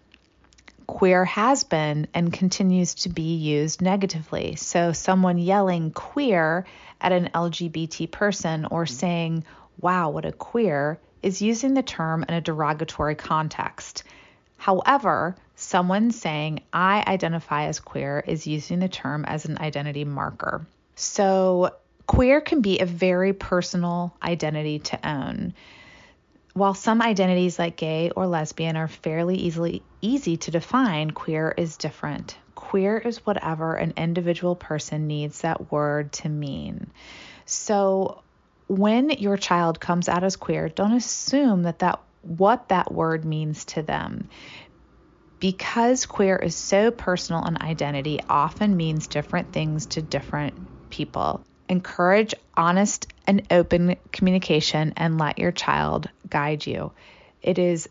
queer 0.90 1.24
has 1.24 1.62
been 1.62 2.08
and 2.12 2.32
continues 2.32 2.94
to 2.94 3.08
be 3.08 3.36
used 3.36 3.80
negatively. 3.80 4.56
So, 4.56 4.92
someone 4.92 5.38
yelling 5.38 5.92
queer 5.92 6.66
at 7.00 7.12
an 7.12 7.30
LGBT 7.32 8.10
person 8.10 8.66
or 8.68 8.86
saying, 8.86 9.44
wow, 9.80 10.10
what 10.10 10.24
a 10.24 10.32
queer, 10.32 10.98
is 11.22 11.42
using 11.42 11.74
the 11.74 11.82
term 11.82 12.24
in 12.28 12.34
a 12.34 12.40
derogatory 12.40 13.14
context. 13.14 14.04
However, 14.56 15.36
someone 15.56 16.10
saying, 16.10 16.60
I 16.72 17.04
identify 17.06 17.64
as 17.66 17.80
queer, 17.80 18.22
is 18.26 18.46
using 18.46 18.78
the 18.78 18.88
term 18.88 19.24
as 19.24 19.46
an 19.46 19.58
identity 19.58 20.04
marker. 20.04 20.66
So, 20.96 21.74
queer 22.06 22.40
can 22.40 22.60
be 22.60 22.78
a 22.78 22.86
very 22.86 23.32
personal 23.32 24.14
identity 24.22 24.80
to 24.80 25.08
own. 25.08 25.54
While 26.52 26.74
some 26.74 27.00
identities 27.00 27.58
like 27.58 27.76
gay 27.76 28.10
or 28.10 28.26
lesbian 28.26 28.76
are 28.76 28.88
fairly 28.88 29.36
easily 29.36 29.82
easy 30.02 30.36
to 30.38 30.50
define, 30.50 31.12
queer 31.12 31.54
is 31.56 31.76
different. 31.76 32.36
Queer 32.54 32.98
is 32.98 33.24
whatever 33.24 33.74
an 33.74 33.94
individual 33.96 34.56
person 34.56 35.06
needs 35.06 35.42
that 35.42 35.70
word 35.72 36.12
to 36.12 36.28
mean. 36.28 36.90
So 37.46 38.22
when 38.70 39.10
your 39.10 39.36
child 39.36 39.80
comes 39.80 40.08
out 40.08 40.22
as 40.22 40.36
queer, 40.36 40.68
don't 40.68 40.92
assume 40.92 41.64
that 41.64 41.80
that 41.80 42.00
what 42.22 42.68
that 42.68 42.92
word 42.92 43.24
means 43.24 43.64
to 43.64 43.82
them. 43.82 44.28
Because 45.40 46.06
queer 46.06 46.36
is 46.36 46.54
so 46.54 46.90
personal 46.90 47.42
an 47.42 47.58
identity 47.60 48.20
often 48.28 48.76
means 48.76 49.08
different 49.08 49.52
things 49.52 49.86
to 49.86 50.02
different 50.02 50.54
people 50.90 51.44
encourage 51.68 52.34
honest 52.56 53.12
and 53.26 53.46
open 53.50 53.96
communication 54.12 54.92
and 54.96 55.18
let 55.18 55.38
your 55.38 55.52
child 55.52 56.08
guide 56.28 56.66
you. 56.66 56.92
It 57.42 57.58
is 57.58 57.88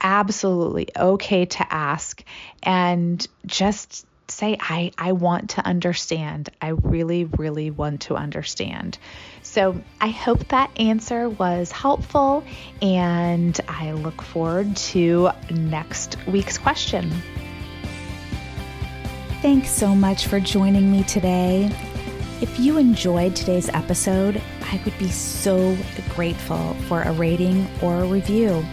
absolutely 0.00 0.88
okay 0.96 1.46
to 1.46 1.72
ask 1.72 2.22
and 2.62 3.26
just 3.46 4.06
say 4.30 4.56
I 4.60 4.92
I 4.98 5.12
want 5.12 5.50
to 5.50 5.66
understand. 5.66 6.50
I 6.60 6.68
really 6.68 7.24
really 7.24 7.70
want 7.70 8.02
to 8.02 8.14
understand. 8.14 8.98
So, 9.58 9.74
I 10.00 10.10
hope 10.10 10.46
that 10.50 10.70
answer 10.78 11.28
was 11.28 11.72
helpful 11.72 12.44
and 12.80 13.60
I 13.66 13.90
look 13.90 14.22
forward 14.22 14.76
to 14.76 15.30
next 15.50 16.16
week's 16.28 16.56
question. 16.58 17.10
Thanks 19.42 19.68
so 19.70 19.96
much 19.96 20.28
for 20.28 20.38
joining 20.38 20.92
me 20.92 21.02
today. 21.02 21.72
If 22.40 22.56
you 22.60 22.78
enjoyed 22.78 23.34
today's 23.34 23.68
episode, 23.70 24.40
I 24.70 24.80
would 24.84 24.96
be 24.96 25.10
so 25.10 25.76
grateful 26.10 26.74
for 26.86 27.02
a 27.02 27.10
rating 27.10 27.66
or 27.82 28.02
a 28.02 28.06
review. 28.06 28.64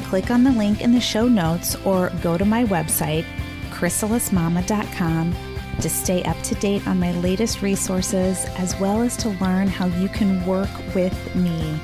Click 0.00 0.30
on 0.30 0.44
the 0.44 0.52
link 0.52 0.82
in 0.82 0.92
the 0.92 1.00
show 1.00 1.26
notes 1.26 1.74
or 1.86 2.12
go 2.20 2.36
to 2.36 2.44
my 2.44 2.66
website, 2.66 3.24
chrysalismama.com, 3.70 5.34
to 5.80 5.88
stay 5.88 6.22
up 6.24 6.40
to 6.42 6.54
date 6.56 6.86
on 6.86 6.98
my 6.98 7.12
latest 7.12 7.62
resources 7.62 8.44
as 8.56 8.78
well 8.78 9.02
as 9.02 9.16
to 9.18 9.30
learn 9.30 9.66
how 9.66 9.86
you 9.86 10.08
can 10.08 10.44
work 10.46 10.70
with 10.94 11.34
me. 11.34 11.80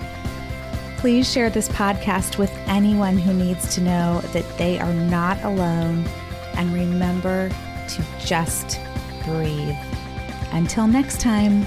Please 0.99 1.30
share 1.30 1.49
this 1.49 1.68
podcast 1.68 2.39
with 2.39 2.53
anyone 2.66 3.16
who 3.16 3.32
needs 3.32 3.74
to 3.74 3.80
know 3.80 4.20
that 4.32 4.59
they 4.59 4.78
are 4.78 4.93
not 4.93 5.43
alone 5.45 6.05
and 6.55 6.74
remember 6.74 7.49
to 7.89 8.05
just 8.18 8.80
breathe. 9.24 9.76
Until 10.53 10.86
next 10.86 11.20
time. 11.20 11.66